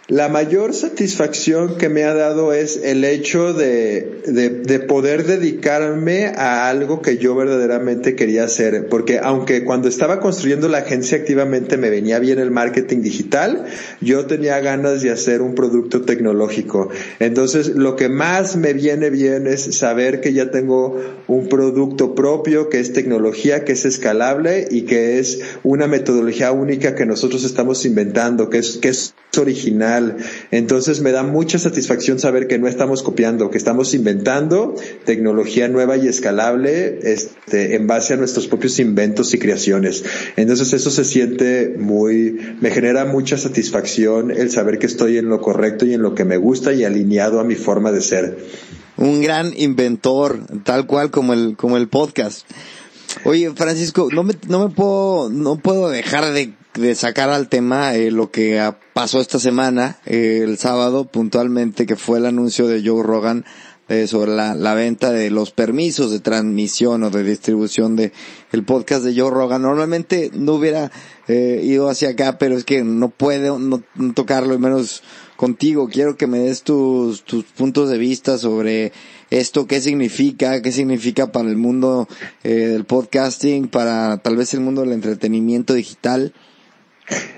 La 0.09 0.27
mayor 0.27 0.73
satisfacción 0.73 1.77
que 1.77 1.87
me 1.87 2.03
ha 2.03 2.13
dado 2.13 2.51
es 2.51 2.77
el 2.83 3.05
hecho 3.05 3.53
de, 3.53 4.21
de, 4.27 4.49
de 4.49 4.79
poder 4.79 5.25
dedicarme 5.25 6.25
a 6.25 6.67
algo 6.67 7.01
que 7.01 7.17
yo 7.17 7.35
verdaderamente 7.35 8.13
quería 8.13 8.43
hacer. 8.43 8.87
Porque 8.89 9.19
aunque 9.19 9.63
cuando 9.63 9.87
estaba 9.87 10.19
construyendo 10.19 10.67
la 10.67 10.79
agencia 10.79 11.17
activamente 11.17 11.77
me 11.77 11.89
venía 11.89 12.19
bien 12.19 12.39
el 12.39 12.51
marketing 12.51 13.01
digital, 13.01 13.63
yo 14.01 14.25
tenía 14.25 14.59
ganas 14.59 15.01
de 15.03 15.11
hacer 15.11 15.41
un 15.41 15.55
producto 15.55 16.01
tecnológico. 16.01 16.89
Entonces, 17.19 17.69
lo 17.69 17.95
que 17.95 18.09
más 18.09 18.57
me 18.57 18.73
viene 18.73 19.09
bien 19.09 19.47
es 19.47 19.73
saber 19.77 20.19
que 20.19 20.33
ya 20.33 20.51
tengo 20.51 20.99
un 21.27 21.47
producto 21.47 22.13
propio, 22.13 22.67
que 22.67 22.81
es 22.81 22.91
tecnología, 22.91 23.63
que 23.63 23.71
es 23.71 23.85
escalable 23.85 24.67
y 24.69 24.81
que 24.81 25.19
es 25.19 25.39
una 25.63 25.87
metodología 25.87 26.51
única 26.51 26.93
que 26.93 27.05
nosotros 27.05 27.45
estamos 27.45 27.85
inventando, 27.85 28.49
que 28.49 28.57
es, 28.57 28.79
que 28.79 28.89
es 28.89 29.13
original. 29.39 29.92
Entonces 30.51 31.01
me 31.01 31.11
da 31.11 31.23
mucha 31.23 31.59
satisfacción 31.59 32.19
saber 32.19 32.47
que 32.47 32.59
no 32.59 32.67
estamos 32.67 33.03
copiando, 33.03 33.49
que 33.49 33.57
estamos 33.57 33.93
inventando 33.93 34.75
tecnología 35.05 35.67
nueva 35.67 35.97
y 35.97 36.07
escalable 36.07 36.99
este, 37.03 37.75
en 37.75 37.87
base 37.87 38.13
a 38.13 38.17
nuestros 38.17 38.47
propios 38.47 38.79
inventos 38.79 39.33
y 39.33 39.39
creaciones. 39.39 40.03
Entonces 40.35 40.73
eso 40.73 40.89
se 40.89 41.03
siente 41.03 41.75
muy, 41.77 42.55
me 42.61 42.71
genera 42.71 43.05
mucha 43.05 43.37
satisfacción 43.37 44.31
el 44.31 44.49
saber 44.49 44.79
que 44.79 44.85
estoy 44.85 45.17
en 45.17 45.29
lo 45.29 45.41
correcto 45.41 45.85
y 45.85 45.93
en 45.93 46.01
lo 46.01 46.15
que 46.15 46.25
me 46.25 46.37
gusta 46.37 46.73
y 46.73 46.83
alineado 46.83 47.39
a 47.39 47.43
mi 47.43 47.55
forma 47.55 47.91
de 47.91 48.01
ser. 48.01 48.37
Un 48.97 49.21
gran 49.21 49.53
inventor, 49.57 50.39
tal 50.63 50.85
cual 50.85 51.11
como 51.11 51.33
el, 51.33 51.55
como 51.57 51.77
el 51.77 51.87
podcast. 51.87 52.45
Oye, 53.25 53.51
Francisco, 53.55 54.09
no 54.11 54.23
me, 54.23 54.33
no 54.47 54.67
me 54.67 54.73
puedo, 54.73 55.29
no 55.29 55.57
puedo 55.57 55.89
dejar 55.89 56.33
de, 56.33 56.53
de 56.75 56.95
sacar 56.95 57.29
al 57.29 57.49
tema 57.49 57.95
eh, 57.95 58.11
lo 58.11 58.31
que 58.31 58.59
ah, 58.59 58.77
pasó 58.93 59.19
esta 59.19 59.39
semana, 59.39 59.99
eh, 60.05 60.41
el 60.43 60.57
sábado 60.57 61.05
puntualmente, 61.05 61.85
que 61.85 61.95
fue 61.95 62.19
el 62.19 62.25
anuncio 62.25 62.67
de 62.67 62.87
Joe 62.87 63.03
Rogan 63.03 63.45
eh, 63.89 64.07
sobre 64.07 64.31
la, 64.31 64.55
la 64.55 64.73
venta 64.75 65.11
de 65.11 65.29
los 65.29 65.51
permisos 65.51 66.09
de 66.09 66.21
transmisión 66.21 67.03
o 67.03 67.09
de 67.09 67.23
distribución 67.23 67.97
de 67.97 68.13
el 68.53 68.63
podcast 68.63 69.03
de 69.03 69.19
Joe 69.19 69.29
Rogan. 69.29 69.61
Normalmente 69.61 70.31
no 70.33 70.53
hubiera 70.53 70.89
eh, 71.27 71.61
ido 71.63 71.89
hacia 71.89 72.09
acá, 72.09 72.37
pero 72.37 72.55
es 72.55 72.63
que 72.63 72.83
no 72.83 73.09
puedo 73.09 73.59
no, 73.59 73.83
no 73.95 74.13
tocarlo, 74.13 74.53
y 74.53 74.57
menos 74.57 75.03
contigo. 75.35 75.89
Quiero 75.91 76.15
que 76.15 76.27
me 76.27 76.39
des 76.39 76.63
tus, 76.63 77.23
tus 77.23 77.43
puntos 77.43 77.89
de 77.89 77.97
vista 77.97 78.37
sobre 78.37 78.93
esto, 79.29 79.67
qué 79.67 79.81
significa, 79.81 80.61
qué 80.61 80.71
significa 80.71 81.33
para 81.33 81.49
el 81.49 81.57
mundo 81.57 82.07
eh, 82.45 82.53
del 82.53 82.85
podcasting, 82.85 83.67
para 83.67 84.17
tal 84.19 84.37
vez 84.37 84.53
el 84.53 84.61
mundo 84.61 84.81
del 84.81 84.93
entretenimiento 84.93 85.73
digital. 85.73 86.33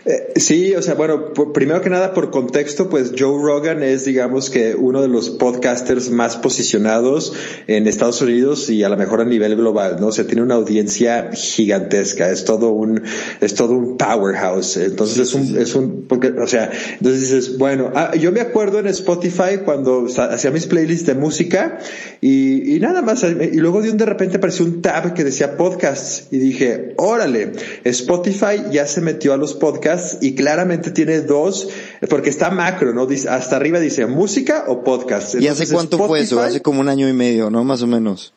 Eh, 0.05 0.33
sí, 0.35 0.75
o 0.75 0.81
sea, 0.83 0.93
bueno, 0.93 1.33
por- 1.33 1.51
primero 1.51 1.81
que 1.81 1.89
nada 1.89 2.13
por 2.13 2.29
contexto, 2.29 2.89
pues 2.89 3.13
Joe 3.17 3.41
Rogan 3.41 3.81
es, 3.81 4.05
digamos 4.05 4.51
que 4.51 4.75
uno 4.75 5.01
de 5.01 5.07
los 5.07 5.31
podcasters 5.31 6.11
más 6.11 6.37
posicionados 6.37 7.33
en 7.65 7.87
Estados 7.87 8.21
Unidos 8.21 8.69
y 8.69 8.83
a 8.83 8.89
lo 8.89 8.97
mejor 8.97 9.21
a 9.21 9.25
nivel 9.25 9.55
global, 9.55 9.97
¿no? 9.99 10.07
O 10.07 10.11
sea, 10.11 10.27
tiene 10.27 10.43
una 10.43 10.53
audiencia 10.55 11.31
gigantesca, 11.33 12.29
es 12.29 12.45
todo 12.45 12.69
un, 12.69 13.01
es 13.41 13.55
todo 13.55 13.73
un 13.73 13.97
powerhouse. 13.97 14.77
Entonces 14.77 15.17
es 15.17 15.33
un, 15.33 15.57
es 15.57 15.73
un, 15.73 16.05
porque, 16.07 16.27
o 16.27 16.45
sea, 16.45 16.69
entonces 16.99 17.21
dices, 17.21 17.57
bueno, 17.57 17.91
ah, 17.95 18.13
yo 18.15 18.31
me 18.31 18.41
acuerdo 18.41 18.77
en 18.77 18.85
Spotify 18.87 19.61
cuando 19.65 20.05
hacía 20.29 20.51
mis 20.51 20.67
playlists 20.67 21.07
de 21.07 21.15
música 21.15 21.79
y, 22.21 22.75
y 22.75 22.79
nada 22.79 23.01
más, 23.01 23.23
y 23.23 23.57
luego 23.57 23.81
de 23.81 23.89
un 23.89 23.97
de 23.97 24.05
repente 24.05 24.37
apareció 24.37 24.65
un 24.65 24.83
tab 24.83 25.15
que 25.15 25.23
decía 25.23 25.57
podcasts 25.57 26.27
y 26.29 26.37
dije, 26.37 26.93
órale, 26.97 27.53
Spotify 27.85 28.65
ya 28.71 28.85
se 28.85 29.01
metió 29.01 29.33
a 29.33 29.37
los 29.37 29.54
podcasts 29.55 30.17
y 30.21 30.35
claramente 30.35 30.91
tiene 30.91 31.21
dos, 31.21 31.69
porque 32.09 32.29
está 32.29 32.51
macro, 32.51 32.93
¿no? 32.93 33.05
Dice, 33.07 33.29
hasta 33.29 33.55
arriba 33.55 33.79
dice 33.79 34.05
música 34.05 34.65
o 34.67 34.83
podcast. 34.83 35.35
¿Y 35.35 35.47
hace 35.47 35.67
cuánto 35.71 35.97
fue 35.97 36.21
eso? 36.21 36.39
Hace 36.39 36.61
como 36.61 36.81
un 36.81 36.89
año 36.89 37.09
y 37.09 37.13
medio, 37.13 37.49
¿no? 37.49 37.63
Más 37.63 37.81
o 37.81 37.87
menos. 37.87 38.33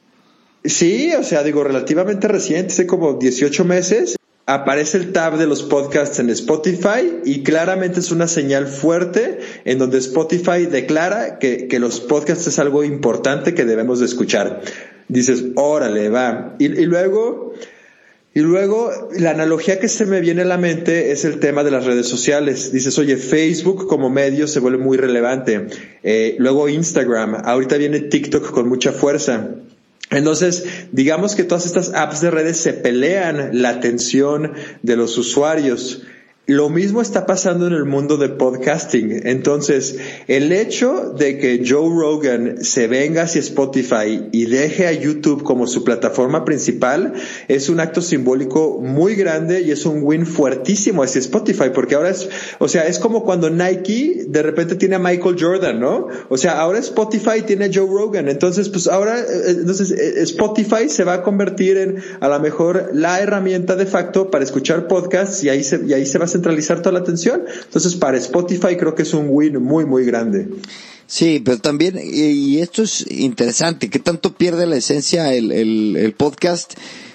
Sí, 0.64 1.12
o 1.18 1.22
sea, 1.22 1.42
digo, 1.42 1.64
relativamente 1.64 2.28
reciente, 2.28 2.72
hace 2.72 2.86
como 2.86 3.14
18 3.14 3.64
meses. 3.64 4.16
Aparece 4.46 4.96
el 4.96 5.12
tab 5.12 5.36
de 5.36 5.46
los 5.46 5.62
podcasts 5.62 6.18
en 6.20 6.30
Spotify 6.30 7.20
y 7.22 7.42
claramente 7.42 8.00
es 8.00 8.10
una 8.10 8.26
señal 8.26 8.66
fuerte 8.66 9.40
en 9.66 9.78
donde 9.78 9.98
Spotify 9.98 10.64
declara 10.64 11.38
que, 11.38 11.68
que 11.68 11.78
los 11.78 12.00
podcasts 12.00 12.46
es 12.46 12.58
algo 12.58 12.82
importante 12.82 13.52
que 13.52 13.66
debemos 13.66 14.00
de 14.00 14.06
escuchar. 14.06 14.62
Dices, 15.08 15.44
órale, 15.54 16.08
va. 16.08 16.54
Y, 16.58 16.64
y 16.64 16.86
luego, 16.86 17.52
y 18.34 18.40
luego 18.40 18.92
la 19.18 19.30
analogía 19.30 19.80
que 19.80 19.88
se 19.88 20.06
me 20.06 20.20
viene 20.20 20.42
a 20.42 20.44
la 20.44 20.58
mente 20.58 21.12
es 21.12 21.24
el 21.24 21.40
tema 21.40 21.64
de 21.64 21.70
las 21.70 21.86
redes 21.86 22.06
sociales. 22.06 22.70
Dices, 22.72 22.98
oye, 22.98 23.16
Facebook 23.16 23.88
como 23.88 24.10
medio 24.10 24.46
se 24.46 24.60
vuelve 24.60 24.78
muy 24.78 24.96
relevante. 24.96 25.66
Eh, 26.02 26.36
luego 26.38 26.68
Instagram, 26.68 27.42
ahorita 27.44 27.76
viene 27.78 28.00
TikTok 28.00 28.50
con 28.50 28.68
mucha 28.68 28.92
fuerza. 28.92 29.48
Entonces, 30.10 30.64
digamos 30.92 31.34
que 31.34 31.44
todas 31.44 31.66
estas 31.66 31.92
apps 31.94 32.20
de 32.20 32.30
redes 32.30 32.58
se 32.58 32.72
pelean 32.74 33.50
la 33.60 33.70
atención 33.70 34.52
de 34.82 34.96
los 34.96 35.18
usuarios. 35.18 36.02
Lo 36.48 36.70
mismo 36.70 37.02
está 37.02 37.26
pasando 37.26 37.66
en 37.66 37.74
el 37.74 37.84
mundo 37.84 38.16
de 38.16 38.30
podcasting. 38.30 39.20
Entonces, 39.26 39.98
el 40.28 40.50
hecho 40.50 41.12
de 41.14 41.36
que 41.36 41.62
Joe 41.62 41.90
Rogan 41.90 42.64
se 42.64 42.86
venga 42.86 43.24
hacia 43.24 43.42
Spotify 43.42 44.28
y 44.32 44.46
deje 44.46 44.86
a 44.86 44.92
YouTube 44.92 45.42
como 45.42 45.66
su 45.66 45.84
plataforma 45.84 46.46
principal 46.46 47.12
es 47.48 47.68
un 47.68 47.80
acto 47.80 48.00
simbólico 48.00 48.80
muy 48.80 49.14
grande 49.14 49.60
y 49.60 49.72
es 49.72 49.84
un 49.84 50.00
win 50.02 50.24
fuertísimo 50.24 51.02
hacia 51.02 51.18
Spotify, 51.18 51.68
porque 51.74 51.96
ahora 51.96 52.08
es, 52.08 52.30
o 52.58 52.66
sea, 52.66 52.86
es 52.86 52.98
como 52.98 53.24
cuando 53.24 53.50
Nike 53.50 54.24
de 54.26 54.42
repente 54.42 54.76
tiene 54.76 54.94
a 54.94 55.00
Michael 55.00 55.36
Jordan, 55.38 55.78
¿no? 55.78 56.06
O 56.30 56.38
sea, 56.38 56.58
ahora 56.60 56.78
Spotify 56.78 57.42
tiene 57.46 57.66
a 57.66 57.70
Joe 57.70 57.86
Rogan. 57.86 58.26
Entonces, 58.26 58.70
pues 58.70 58.88
ahora, 58.88 59.20
eh, 59.20 59.50
entonces 59.50 59.90
eh, 59.90 60.22
Spotify 60.22 60.88
se 60.88 61.04
va 61.04 61.12
a 61.12 61.22
convertir 61.22 61.76
en 61.76 61.98
a 62.20 62.28
lo 62.28 62.40
mejor 62.40 62.88
la 62.94 63.20
herramienta 63.20 63.76
de 63.76 63.84
facto 63.84 64.30
para 64.30 64.44
escuchar 64.44 64.88
podcasts 64.88 65.44
y 65.44 65.50
ahí 65.50 65.62
se, 65.62 65.84
y 65.86 65.92
ahí 65.92 66.06
se 66.06 66.16
va 66.16 66.24
a 66.24 66.37
centralizar 66.38 66.80
toda 66.80 66.92
la 66.92 67.00
atención. 67.00 67.42
Entonces, 67.64 67.94
para 67.96 68.16
Spotify 68.16 68.76
creo 68.76 68.94
que 68.94 69.02
es 69.02 69.14
un 69.14 69.26
win 69.28 69.62
muy, 69.62 69.84
muy 69.84 70.04
grande. 70.04 70.48
Sí, 71.06 71.40
pero 71.42 71.58
también, 71.58 71.98
y, 72.02 72.58
esto 72.58 72.82
es 72.82 73.10
interesante, 73.10 73.88
¿qué 73.88 73.98
tanto 73.98 74.34
pierde 74.34 74.66
la 74.66 74.76
esencia 74.76 75.32
el, 75.32 76.14
podcast? 76.16 76.74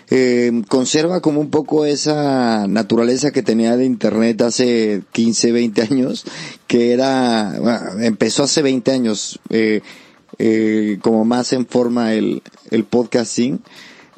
Eh, 0.10 0.64
conserva 0.68 1.22
como 1.22 1.40
un 1.40 1.50
poco 1.50 1.86
esa 1.86 2.68
naturaleza 2.68 3.32
que 3.32 3.42
tenía 3.42 3.78
de 3.78 3.86
internet 3.86 4.42
hace 4.42 5.04
15, 5.12 5.52
20 5.52 5.82
años, 5.84 6.26
que 6.68 6.92
era, 6.92 7.56
empezó 8.02 8.44
hace 8.44 8.62
20 8.62 8.92
años, 8.92 9.40
eh, 9.50 9.82
eh, 10.40 10.98
como 11.02 11.24
más 11.24 11.54
en 11.54 11.66
forma 11.68 12.14
el 12.14 12.42
podcasting. 12.90 13.62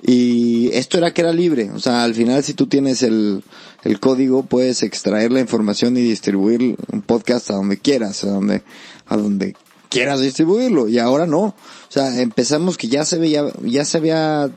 Y 0.07 0.69
esto 0.73 0.99
era 0.99 1.13
que 1.13 1.21
era 1.21 1.33
libre, 1.33 1.71
o 1.71 1.79
sea, 1.79 2.03
al 2.03 2.13
final 2.13 2.43
si 2.43 2.53
tú 2.53 2.67
tienes 2.67 3.01
el, 3.01 3.43
el 3.83 3.99
código 3.99 4.43
puedes 4.43 4.83
extraer 4.83 5.31
la 5.31 5.39
información 5.39 5.97
y 5.97 6.01
distribuir 6.01 6.77
un 6.91 7.01
podcast 7.01 7.49
a 7.49 7.55
donde 7.55 7.77
quieras, 7.77 8.23
a 8.23 8.27
donde, 8.27 8.61
a 9.07 9.17
donde 9.17 9.55
quieras 9.89 10.19
distribuirlo. 10.19 10.87
Y 10.87 10.99
ahora 10.99 11.25
no, 11.25 11.41
o 11.41 11.55
sea, 11.89 12.21
empezamos 12.21 12.77
que 12.77 12.87
ya 12.87 13.03
se 13.03 13.17
veía, 13.17 13.45
ya 13.63 13.83
se 13.83 13.97
había 13.97 14.51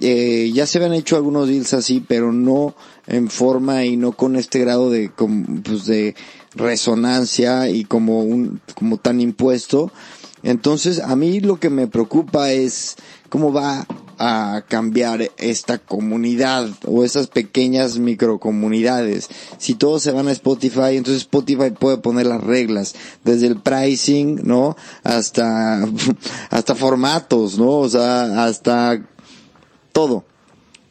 eh, 0.00 0.50
ya 0.52 0.66
se 0.66 0.78
habían 0.78 0.94
hecho 0.94 1.16
algunos 1.16 1.48
deals 1.48 1.72
así, 1.72 2.04
pero 2.06 2.32
no 2.32 2.74
en 3.06 3.30
forma 3.30 3.84
y 3.84 3.96
no 3.96 4.12
con 4.12 4.36
este 4.36 4.58
grado 4.58 4.90
de, 4.90 5.10
pues 5.62 5.86
de 5.86 6.16
resonancia 6.54 7.68
y 7.68 7.84
como 7.84 8.22
un, 8.22 8.60
como 8.74 8.96
tan 8.98 9.20
impuesto. 9.20 9.92
Entonces, 10.42 11.00
a 11.00 11.14
mí 11.16 11.40
lo 11.40 11.60
que 11.60 11.70
me 11.70 11.86
preocupa 11.86 12.50
es 12.50 12.96
cómo 13.30 13.52
va 13.52 13.86
a 14.18 14.64
cambiar 14.68 15.30
esta 15.36 15.78
comunidad 15.78 16.68
o 16.86 17.04
esas 17.04 17.26
pequeñas 17.26 17.98
microcomunidades. 17.98 19.28
Si 19.58 19.74
todos 19.74 20.02
se 20.02 20.12
van 20.12 20.28
a 20.28 20.32
Spotify, 20.32 20.96
entonces 20.96 21.22
Spotify 21.22 21.70
puede 21.70 21.98
poner 21.98 22.26
las 22.26 22.42
reglas, 22.42 22.94
desde 23.24 23.46
el 23.46 23.56
pricing, 23.60 24.40
¿no? 24.44 24.76
Hasta, 25.02 25.84
hasta 26.50 26.74
formatos, 26.74 27.58
¿no? 27.58 27.78
O 27.78 27.88
sea, 27.88 28.44
hasta 28.44 29.02
todo. 29.92 30.24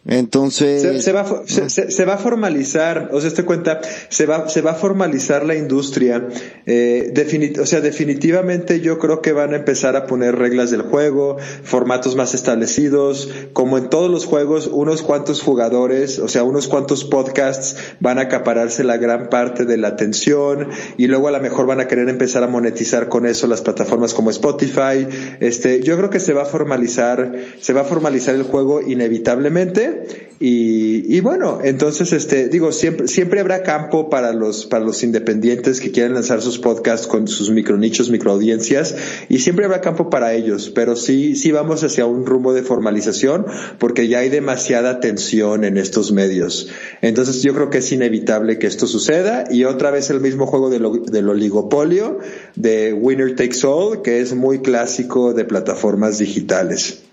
Entonces. 0.07 1.03
Se, 1.03 1.11
va, 1.11 1.25
se, 1.47 2.05
va 2.05 2.13
a 2.13 2.17
formalizar, 2.17 3.09
o 3.11 3.19
sea, 3.19 3.27
este 3.27 3.43
cuenta, 3.43 3.81
se 4.09 4.27
va, 4.27 4.47
se 4.49 4.61
va 4.61 4.71
a 4.71 4.75
formalizar 4.75 5.43
la 5.43 5.55
industria. 5.55 6.27
Eh, 6.67 7.11
o 7.59 7.65
sea, 7.65 7.81
definitivamente 7.81 8.81
yo 8.81 8.99
creo 8.99 9.21
que 9.23 9.33
van 9.33 9.53
a 9.53 9.57
empezar 9.57 9.95
a 9.95 10.05
poner 10.05 10.35
reglas 10.35 10.69
del 10.69 10.83
juego, 10.83 11.37
formatos 11.63 12.15
más 12.15 12.35
establecidos, 12.35 13.31
como 13.53 13.79
en 13.79 13.89
todos 13.89 14.11
los 14.11 14.25
juegos, 14.25 14.67
unos 14.71 15.01
cuantos 15.01 15.41
jugadores, 15.41 16.19
o 16.19 16.27
sea, 16.27 16.43
unos 16.43 16.67
cuantos 16.67 17.03
podcasts 17.03 17.75
van 17.99 18.19
a 18.19 18.23
acapararse 18.23 18.83
la 18.83 18.97
gran 18.97 19.29
parte 19.29 19.65
de 19.65 19.77
la 19.77 19.87
atención 19.87 20.69
y 20.97 21.07
luego 21.07 21.29
a 21.29 21.31
lo 21.31 21.39
mejor 21.39 21.65
van 21.65 21.79
a 21.79 21.87
querer 21.87 22.09
empezar 22.09 22.43
a 22.43 22.47
monetizar 22.47 23.09
con 23.09 23.25
eso 23.25 23.47
las 23.47 23.61
plataformas 23.61 24.13
como 24.13 24.29
Spotify. 24.29 25.07
Este, 25.39 25.81
yo 25.81 25.97
creo 25.97 26.11
que 26.11 26.19
se 26.19 26.33
va 26.33 26.43
a 26.43 26.45
formalizar, 26.45 27.33
se 27.59 27.73
va 27.73 27.81
a 27.81 27.85
formalizar 27.85 28.35
el 28.35 28.43
juego 28.43 28.81
inevitablemente 28.81 29.94
y, 30.37 31.21
bueno, 31.21 31.59
entonces, 31.63 32.11
este, 32.11 32.49
digo, 32.49 32.73
siempre, 32.73 33.07
siempre 33.07 33.39
habrá 33.39 33.63
campo 33.63 34.09
para 34.09 34.33
los, 34.33 34.65
para 34.65 34.83
los 34.83 35.01
independientes 35.01 35.79
que 35.79 35.91
quieran 35.91 36.13
lanzar 36.13 36.41
sus 36.41 36.59
podcasts 36.59 37.07
con 37.07 37.27
sus 37.27 37.49
micronichos, 37.51 38.09
microaudiencias, 38.09 38.95
y 39.29 39.39
siempre 39.39 39.65
habrá 39.65 39.79
campo 39.79 40.09
para 40.09 40.33
ellos, 40.33 40.71
pero 40.75 40.97
sí, 40.97 41.35
sí 41.35 41.51
vamos 41.51 41.83
hacia 41.83 42.05
un 42.05 42.25
rumbo 42.25 42.53
de 42.53 42.63
formalización, 42.63 43.45
porque 43.79 44.09
ya 44.09 44.19
hay 44.19 44.29
demasiada 44.29 44.99
tensión 44.99 45.63
en 45.63 45.77
estos 45.77 46.11
medios. 46.11 46.67
Entonces 47.01 47.41
yo 47.41 47.53
creo 47.53 47.69
que 47.69 47.77
es 47.77 47.91
inevitable 47.93 48.59
que 48.59 48.67
esto 48.67 48.87
suceda, 48.87 49.45
y 49.49 49.63
otra 49.63 49.89
vez 49.89 50.09
el 50.09 50.19
mismo 50.19 50.47
juego 50.47 50.69
del 50.69 51.29
oligopolio, 51.29 52.19
de 52.55 52.91
Winner 52.91 53.35
Takes 53.35 53.65
All, 53.65 54.01
que 54.01 54.19
es 54.19 54.35
muy 54.35 54.59
clásico 54.59 55.33
de 55.33 55.45
plataformas 55.45 56.17
digitales. 56.17 57.04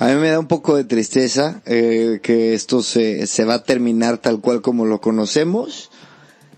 A 0.00 0.06
mí 0.06 0.14
me 0.14 0.30
da 0.30 0.38
un 0.38 0.46
poco 0.46 0.76
de 0.76 0.84
tristeza 0.84 1.60
eh, 1.66 2.20
que 2.22 2.54
esto 2.54 2.82
se, 2.82 3.26
se 3.26 3.44
va 3.44 3.54
a 3.56 3.64
terminar 3.64 4.16
tal 4.16 4.40
cual 4.40 4.62
como 4.62 4.86
lo 4.86 4.98
conocemos. 5.02 5.90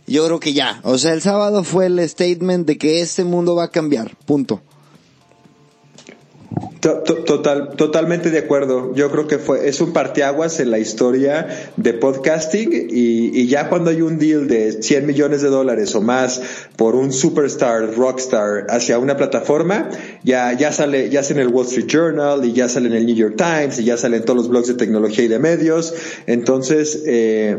Yo 0.06 0.24
creo 0.26 0.38
que 0.38 0.52
ya. 0.52 0.78
O 0.84 0.96
sea, 0.96 1.12
el 1.12 1.22
sábado 1.22 1.64
fue 1.64 1.86
el 1.86 2.08
statement 2.08 2.68
de 2.68 2.78
que 2.78 3.00
este 3.00 3.24
mundo 3.24 3.56
va 3.56 3.64
a 3.64 3.70
cambiar. 3.72 4.16
Punto. 4.26 4.62
Total, 6.80 7.76
totalmente 7.76 8.30
de 8.30 8.38
acuerdo. 8.38 8.92
Yo 8.94 9.08
creo 9.10 9.28
que 9.28 9.38
fue, 9.38 9.68
es 9.68 9.80
un 9.80 9.92
parteaguas 9.92 10.58
en 10.58 10.72
la 10.72 10.80
historia 10.80 11.46
de 11.76 11.94
podcasting 11.94 12.72
y, 12.90 13.40
y, 13.40 13.46
ya 13.46 13.68
cuando 13.68 13.90
hay 13.90 14.02
un 14.02 14.18
deal 14.18 14.48
de 14.48 14.82
100 14.82 15.06
millones 15.06 15.42
de 15.42 15.48
dólares 15.48 15.94
o 15.94 16.00
más 16.00 16.42
por 16.76 16.96
un 16.96 17.12
superstar, 17.12 17.94
rockstar 17.94 18.66
hacia 18.68 18.98
una 18.98 19.16
plataforma, 19.16 19.90
ya, 20.24 20.52
ya 20.54 20.72
sale, 20.72 21.08
ya 21.08 21.22
sale 21.22 21.42
en 21.42 21.46
el 21.46 21.54
Wall 21.54 21.66
Street 21.66 21.86
Journal 21.86 22.44
y 22.44 22.52
ya 22.52 22.68
sale 22.68 22.88
en 22.88 22.94
el 22.94 23.06
New 23.06 23.14
York 23.14 23.36
Times 23.36 23.78
y 23.78 23.84
ya 23.84 23.96
salen 23.96 24.24
todos 24.24 24.38
los 24.38 24.48
blogs 24.48 24.66
de 24.66 24.74
tecnología 24.74 25.24
y 25.24 25.28
de 25.28 25.38
medios. 25.38 25.94
Entonces, 26.26 27.04
eh, 27.06 27.58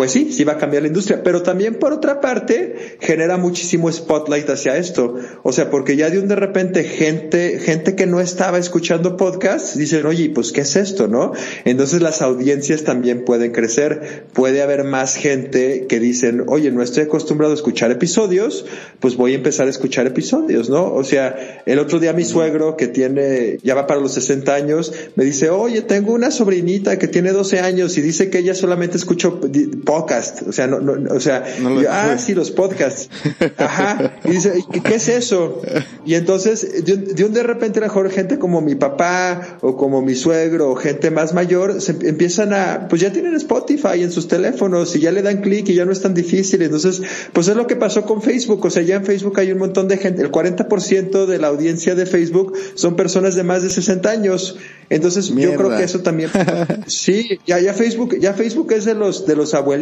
pues 0.00 0.12
sí, 0.12 0.32
sí 0.32 0.44
va 0.44 0.54
a 0.54 0.56
cambiar 0.56 0.82
la 0.82 0.88
industria, 0.88 1.22
pero 1.22 1.42
también 1.42 1.74
por 1.74 1.92
otra 1.92 2.22
parte 2.22 2.96
genera 3.00 3.36
muchísimo 3.36 3.92
spotlight 3.92 4.48
hacia 4.48 4.78
esto. 4.78 5.16
O 5.42 5.52
sea, 5.52 5.68
porque 5.68 5.94
ya 5.94 6.08
de 6.08 6.18
un 6.18 6.26
de 6.26 6.36
repente 6.36 6.84
gente, 6.84 7.58
gente 7.58 7.96
que 7.96 8.06
no 8.06 8.18
estaba 8.30 8.58
escuchando 8.58 9.16
podcasts 9.16 9.76
dicen, 9.76 10.06
oye, 10.06 10.30
pues 10.30 10.52
¿qué 10.52 10.62
es 10.62 10.76
esto, 10.76 11.08
no? 11.08 11.32
Entonces 11.64 12.00
las 12.00 12.22
audiencias 12.22 12.84
también 12.84 13.24
pueden 13.24 13.52
crecer. 13.52 14.24
Puede 14.32 14.62
haber 14.62 14.84
más 14.84 15.16
gente 15.16 15.86
que 15.88 16.00
dicen, 16.00 16.44
oye, 16.46 16.70
no 16.70 16.82
estoy 16.82 17.04
acostumbrado 17.04 17.52
a 17.52 17.56
escuchar 17.56 17.90
episodios, 17.90 18.64
pues 19.00 19.16
voy 19.16 19.32
a 19.32 19.36
empezar 19.36 19.66
a 19.66 19.70
escuchar 19.70 20.06
episodios, 20.06 20.70
¿no? 20.70 20.92
O 20.94 21.04
sea, 21.04 21.62
el 21.66 21.78
otro 21.78 21.98
día 21.98 22.12
mi 22.12 22.24
suegro 22.24 22.76
que 22.76 22.86
tiene, 22.86 23.58
ya 23.62 23.74
va 23.74 23.86
para 23.86 24.00
los 24.00 24.12
60 24.14 24.54
años, 24.54 24.92
me 25.16 25.24
dice, 25.24 25.50
oye, 25.50 25.82
tengo 25.82 26.12
una 26.12 26.30
sobrinita 26.30 26.98
que 26.98 27.08
tiene 27.08 27.32
12 27.32 27.60
años 27.60 27.96
y 27.98 28.00
dice 28.00 28.30
que 28.30 28.38
ella 28.38 28.54
solamente 28.54 28.96
escuchó 28.96 29.40
podcast, 29.84 30.42
o 30.46 30.52
sea, 30.52 30.66
no, 30.66 30.80
no 30.80 31.14
o 31.14 31.20
sea, 31.20 31.44
ah, 31.88 32.16
sí, 32.18 32.34
los 32.34 32.50
podcasts, 32.50 33.08
ajá, 33.56 34.18
y 34.24 34.30
dice, 34.30 34.64
¿qué, 34.84 34.94
es 34.94 35.08
eso? 35.08 35.62
Y 36.04 36.14
entonces, 36.14 36.84
de, 36.84 37.24
un 37.24 37.32
de 37.32 37.42
repente, 37.42 37.80
mejor 37.80 38.06
gente 38.20 38.38
como 38.38 38.60
mi 38.60 38.74
papá, 38.74 39.58
o 39.62 39.76
como 39.76 40.02
mi 40.02 40.14
suegro, 40.14 40.70
o 40.70 40.76
gente 40.76 41.10
más 41.10 41.34
mayor, 41.34 41.80
se 41.80 41.92
empiezan 42.06 42.52
a, 42.52 42.86
pues 42.88 43.00
ya 43.00 43.12
tienen 43.12 43.34
Spotify 43.34 44.02
en 44.02 44.12
sus 44.12 44.28
teléfonos, 44.28 44.94
y 44.94 45.00
ya 45.00 45.10
le 45.10 45.22
dan 45.22 45.40
clic, 45.40 45.68
y 45.68 45.74
ya 45.74 45.84
no 45.84 45.92
es 45.92 46.00
tan 46.00 46.14
difícil, 46.14 46.62
entonces, 46.62 47.02
pues 47.32 47.48
es 47.48 47.56
lo 47.56 47.66
que 47.66 47.76
pasó 47.76 48.02
con 48.02 48.22
Facebook, 48.22 48.64
o 48.64 48.70
sea, 48.70 48.82
ya 48.82 48.96
en 48.96 49.04
Facebook 49.04 49.40
hay 49.40 49.50
un 49.50 49.58
montón 49.58 49.88
de 49.88 49.96
gente, 49.96 50.22
el 50.22 50.30
40% 50.30 51.26
de 51.26 51.38
la 51.38 51.48
audiencia 51.48 51.94
de 51.94 52.06
Facebook 52.06 52.54
son 52.74 52.94
personas 52.94 53.34
de 53.34 53.42
más 53.42 53.62
de 53.62 53.70
60 53.70 54.08
años, 54.08 54.58
entonces 54.88 55.28
yo 55.34 55.54
creo 55.54 55.76
que 55.76 55.82
eso 55.82 56.00
también, 56.00 56.30
sí, 56.86 57.40
ya, 57.46 57.58
ya 57.58 57.74
Facebook, 57.74 58.18
ya 58.20 58.34
Facebook 58.34 58.72
es 58.72 58.84
de 58.84 58.94
los, 58.94 59.26
de 59.26 59.34
los 59.34 59.54
abuelos 59.54 59.80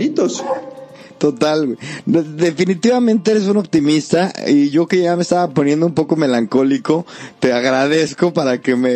Total, 1.18 1.76
Definitivamente 2.06 3.32
eres 3.32 3.46
un 3.46 3.56
optimista 3.56 4.32
y 4.46 4.70
yo 4.70 4.86
que 4.86 5.00
ya 5.00 5.16
me 5.16 5.22
estaba 5.22 5.48
poniendo 5.50 5.84
un 5.84 5.94
poco 5.94 6.14
melancólico, 6.14 7.06
te 7.40 7.52
agradezco 7.52 8.32
para 8.32 8.60
que 8.60 8.76
me, 8.76 8.90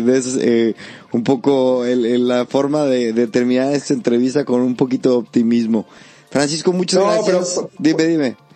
des 0.00 0.36
eh, 0.40 0.74
un 1.12 1.24
poco 1.24 1.84
la 1.84 2.46
forma 2.46 2.84
de, 2.84 3.26
terminar 3.26 3.72
esta 3.72 3.92
entrevista 3.92 4.44
con 4.44 4.62
un 4.62 4.76
poquito 4.76 5.10
de 5.10 5.16
optimismo. 5.16 5.86
Francisco, 6.30 6.72
muchas 6.72 7.02
gracias. 7.02 7.60
dime, 7.78 8.04
dime. 8.04 8.47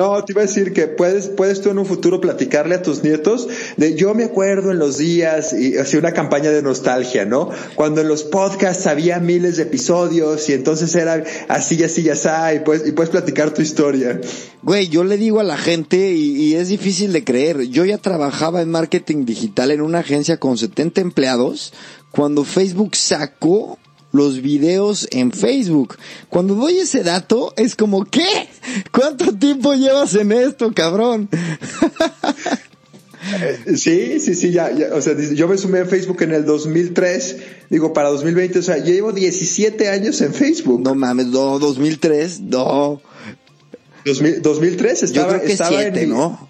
No, 0.00 0.24
te 0.24 0.32
iba 0.32 0.40
a 0.40 0.46
decir 0.46 0.72
que 0.72 0.86
puedes, 0.86 1.28
puedes 1.28 1.60
tú 1.60 1.68
en 1.68 1.78
un 1.78 1.84
futuro 1.84 2.22
platicarle 2.22 2.74
a 2.74 2.80
tus 2.80 3.04
nietos 3.04 3.46
de 3.76 3.96
yo 3.96 4.14
me 4.14 4.24
acuerdo 4.24 4.70
en 4.70 4.78
los 4.78 4.96
días 4.96 5.52
y 5.52 5.76
así 5.76 5.98
una 5.98 6.12
campaña 6.12 6.50
de 6.50 6.62
nostalgia, 6.62 7.26
¿no? 7.26 7.50
Cuando 7.74 8.00
en 8.00 8.08
los 8.08 8.22
podcasts 8.22 8.86
había 8.86 9.18
miles 9.18 9.58
de 9.58 9.64
episodios 9.64 10.48
y 10.48 10.54
entonces 10.54 10.94
era 10.94 11.22
así, 11.48 11.84
así, 11.84 12.08
así, 12.08 12.28
y 12.56 12.60
puedes, 12.60 12.88
y 12.88 12.92
puedes 12.92 13.10
platicar 13.10 13.52
tu 13.52 13.60
historia. 13.60 14.18
Güey, 14.62 14.88
yo 14.88 15.04
le 15.04 15.18
digo 15.18 15.38
a 15.38 15.44
la 15.44 15.58
gente 15.58 16.14
y, 16.14 16.44
y 16.44 16.54
es 16.54 16.68
difícil 16.68 17.12
de 17.12 17.22
creer. 17.22 17.64
Yo 17.64 17.84
ya 17.84 17.98
trabajaba 17.98 18.62
en 18.62 18.70
marketing 18.70 19.26
digital 19.26 19.70
en 19.70 19.82
una 19.82 19.98
agencia 19.98 20.38
con 20.38 20.56
70 20.56 21.02
empleados 21.02 21.74
cuando 22.10 22.44
Facebook 22.44 22.96
sacó 22.96 23.78
los 24.12 24.42
videos 24.42 25.08
en 25.10 25.32
Facebook. 25.32 25.96
Cuando 26.28 26.54
doy 26.54 26.78
ese 26.78 27.02
dato, 27.02 27.52
es 27.56 27.76
como, 27.76 28.04
¿qué? 28.04 28.48
¿Cuánto 28.92 29.32
tiempo 29.34 29.74
llevas 29.74 30.14
en 30.14 30.32
esto, 30.32 30.72
cabrón? 30.72 31.28
Sí, 33.76 34.18
sí, 34.18 34.34
sí, 34.34 34.50
ya, 34.50 34.72
o 34.94 35.00
sea, 35.02 35.14
yo 35.34 35.46
me 35.46 35.58
sumé 35.58 35.80
a 35.80 35.84
Facebook 35.84 36.22
en 36.22 36.32
el 36.32 36.46
2003, 36.46 37.36
digo, 37.68 37.92
para 37.92 38.08
2020, 38.08 38.58
o 38.58 38.62
sea, 38.62 38.78
llevo 38.78 39.12
17 39.12 39.88
años 39.88 40.20
en 40.22 40.32
Facebook. 40.32 40.80
No 40.80 40.94
mames, 40.94 41.26
no, 41.26 41.58
2003, 41.58 42.40
no. 42.40 43.00
2003 44.04 45.02
estaba, 45.02 45.26
yo 45.26 45.28
creo 45.28 45.46
que 45.46 45.52
estaba 45.52 45.82
en 45.82 46.08
¿no? 46.08 46.48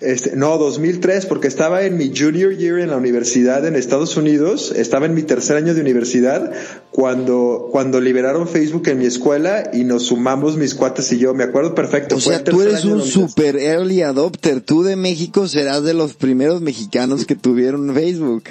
Este, 0.00 0.36
no, 0.36 0.58
2003, 0.58 1.26
porque 1.26 1.48
estaba 1.48 1.82
en 1.82 1.96
mi 1.96 2.12
junior 2.16 2.56
year 2.56 2.78
en 2.78 2.90
la 2.90 2.96
universidad 2.96 3.66
en 3.66 3.74
Estados 3.74 4.16
Unidos, 4.16 4.72
estaba 4.76 5.06
en 5.06 5.14
mi 5.14 5.22
tercer 5.22 5.56
año 5.56 5.74
de 5.74 5.80
universidad, 5.80 6.52
cuando, 6.92 7.68
cuando 7.72 8.00
liberaron 8.00 8.46
Facebook 8.46 8.86
en 8.88 8.98
mi 8.98 9.06
escuela 9.06 9.70
y 9.72 9.82
nos 9.82 10.04
sumamos 10.04 10.56
mis 10.56 10.76
cuates 10.76 11.12
y 11.12 11.18
yo, 11.18 11.34
me 11.34 11.42
acuerdo 11.42 11.74
perfecto. 11.74 12.14
O 12.14 12.20
sea, 12.20 12.44
tú 12.44 12.62
eres 12.62 12.84
un 12.84 13.02
super 13.02 13.56
early 13.56 14.02
adopter, 14.02 14.60
tú 14.60 14.84
de 14.84 14.94
México 14.94 15.48
serás 15.48 15.82
de 15.82 15.94
los 15.94 16.14
primeros 16.14 16.60
mexicanos 16.60 17.26
que 17.26 17.34
tuvieron 17.34 17.92
Facebook. 17.92 18.44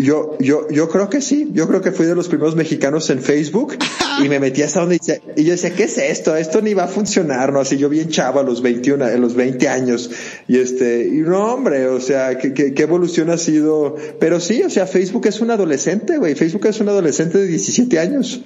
Yo, 0.00 0.38
yo, 0.40 0.68
yo 0.70 0.88
creo 0.88 1.10
que 1.10 1.20
sí. 1.20 1.48
Yo 1.52 1.68
creo 1.68 1.82
que 1.82 1.92
fui 1.92 2.06
de 2.06 2.14
los 2.14 2.28
primeros 2.28 2.56
mexicanos 2.56 3.10
en 3.10 3.20
Facebook 3.20 3.76
y 4.22 4.28
me 4.28 4.40
metí 4.40 4.62
hasta 4.62 4.80
donde 4.80 4.98
y 5.36 5.44
yo 5.44 5.52
decía, 5.52 5.74
¿qué 5.74 5.84
es 5.84 5.98
esto? 5.98 6.36
Esto 6.36 6.62
ni 6.62 6.74
va 6.74 6.84
a 6.84 6.88
funcionar, 6.88 7.52
¿no? 7.52 7.60
Así 7.60 7.76
yo 7.76 7.88
bien 7.88 8.08
chavo 8.08 8.40
a 8.40 8.42
los 8.42 8.62
21, 8.62 9.04
a 9.04 9.10
los 9.16 9.34
20 9.34 9.68
años. 9.68 10.10
Y 10.48 10.58
este, 10.58 11.06
y 11.06 11.18
no, 11.18 11.54
hombre, 11.54 11.86
o 11.88 12.00
sea, 12.00 12.38
¿qué, 12.38 12.54
qué, 12.54 12.82
evolución 12.82 13.30
ha 13.30 13.36
sido? 13.36 13.96
Pero 14.18 14.40
sí, 14.40 14.62
o 14.62 14.70
sea, 14.70 14.86
Facebook 14.86 15.26
es 15.26 15.40
un 15.40 15.50
adolescente, 15.50 16.18
güey. 16.18 16.34
Facebook 16.34 16.66
es 16.66 16.80
un 16.80 16.88
adolescente 16.88 17.38
de 17.38 17.46
17 17.46 17.98
años. 17.98 18.40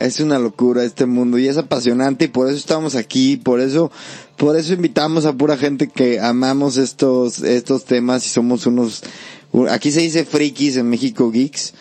Es 0.00 0.18
una 0.18 0.40
locura 0.40 0.82
este 0.82 1.06
mundo 1.06 1.38
y 1.38 1.46
es 1.46 1.58
apasionante 1.58 2.24
y 2.24 2.28
por 2.28 2.48
eso 2.48 2.56
estamos 2.56 2.96
aquí, 2.96 3.36
por 3.36 3.60
eso, 3.60 3.92
por 4.36 4.56
eso 4.56 4.72
invitamos 4.72 5.26
a 5.26 5.32
pura 5.32 5.56
gente 5.56 5.86
que 5.86 6.18
amamos 6.18 6.76
estos, 6.76 7.40
estos 7.42 7.84
temas 7.84 8.26
y 8.26 8.28
somos 8.28 8.66
unos 8.66 9.04
Aquí 9.70 9.92
se 9.92 10.00
dice 10.00 10.24
frikis, 10.24 10.76
en 10.76 10.88
México 10.88 11.30
geeks. 11.30 11.74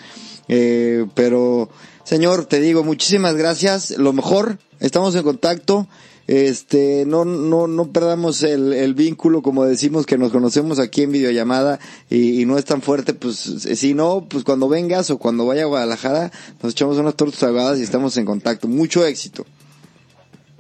Eh, 0.48 1.06
pero, 1.16 1.70
señor, 2.04 2.46
te 2.46 2.60
digo, 2.60 2.84
muchísimas 2.84 3.36
gracias. 3.36 3.98
Lo 3.98 4.14
mejor, 4.14 4.60
estamos 4.80 5.16
en 5.16 5.24
contacto. 5.24 5.88
Este, 6.28 7.04
no, 7.06 7.26
no, 7.26 7.68
no 7.68 7.92
perdamos 7.92 8.44
el, 8.44 8.72
el 8.74 8.94
vínculo, 8.94 9.42
como 9.42 9.66
decimos 9.66 10.06
que 10.06 10.18
nos 10.18 10.32
conocemos 10.32 10.80
aquí 10.80 11.02
en 11.02 11.12
videollamada 11.12 11.80
y, 12.10 12.42
y 12.42 12.46
no 12.46 12.58
es 12.58 12.64
tan 12.64 12.82
fuerte, 12.82 13.14
pues, 13.14 13.36
si 13.38 13.94
no, 13.94 14.28
pues 14.30 14.46
cuando 14.46 14.70
vengas 14.70 15.10
o 15.10 15.18
cuando 15.18 15.46
vaya 15.46 15.64
a 15.64 15.66
Guadalajara, 15.66 16.32
nos 16.62 16.72
echamos 16.72 16.98
unas 16.98 17.16
tortas 17.16 17.44
ahogadas 17.44 17.80
y 17.80 17.84
estamos 17.84 18.16
en 18.18 18.26
contacto. 18.26 18.68
Mucho 18.68 19.06
éxito. 19.06 19.46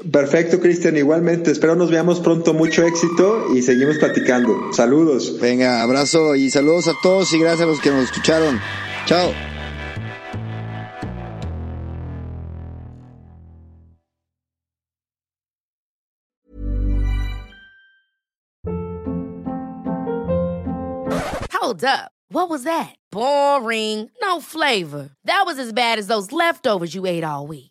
Perfecto, 0.09 0.59
Cristian. 0.59 0.97
Igualmente, 0.97 1.51
espero 1.51 1.75
nos 1.75 1.91
veamos 1.91 2.19
pronto. 2.19 2.53
Mucho 2.53 2.83
éxito 2.83 3.53
y 3.53 3.61
seguimos 3.61 3.97
platicando. 3.97 4.73
Saludos. 4.73 5.39
Venga, 5.39 5.81
abrazo 5.81 6.35
y 6.35 6.49
saludos 6.49 6.87
a 6.87 6.93
todos 7.03 7.31
y 7.33 7.39
gracias 7.39 7.61
a 7.61 7.65
los 7.65 7.79
que 7.79 7.91
nos 7.91 8.05
escucharon. 8.05 8.59
Chao. 9.05 9.31
Hold 21.71 21.83
up. 21.85 22.11
What 22.29 22.49
was 22.49 22.63
that? 22.63 22.95
Boring. 23.11 24.09
No 24.21 24.41
flavor. 24.41 25.11
That 25.25 25.43
was 25.45 25.59
as 25.59 25.71
bad 25.71 25.99
as 25.99 26.07
those 26.07 26.31
leftovers 26.31 26.95
you 26.95 27.05
ate 27.05 27.23
all 27.23 27.47
week. 27.47 27.70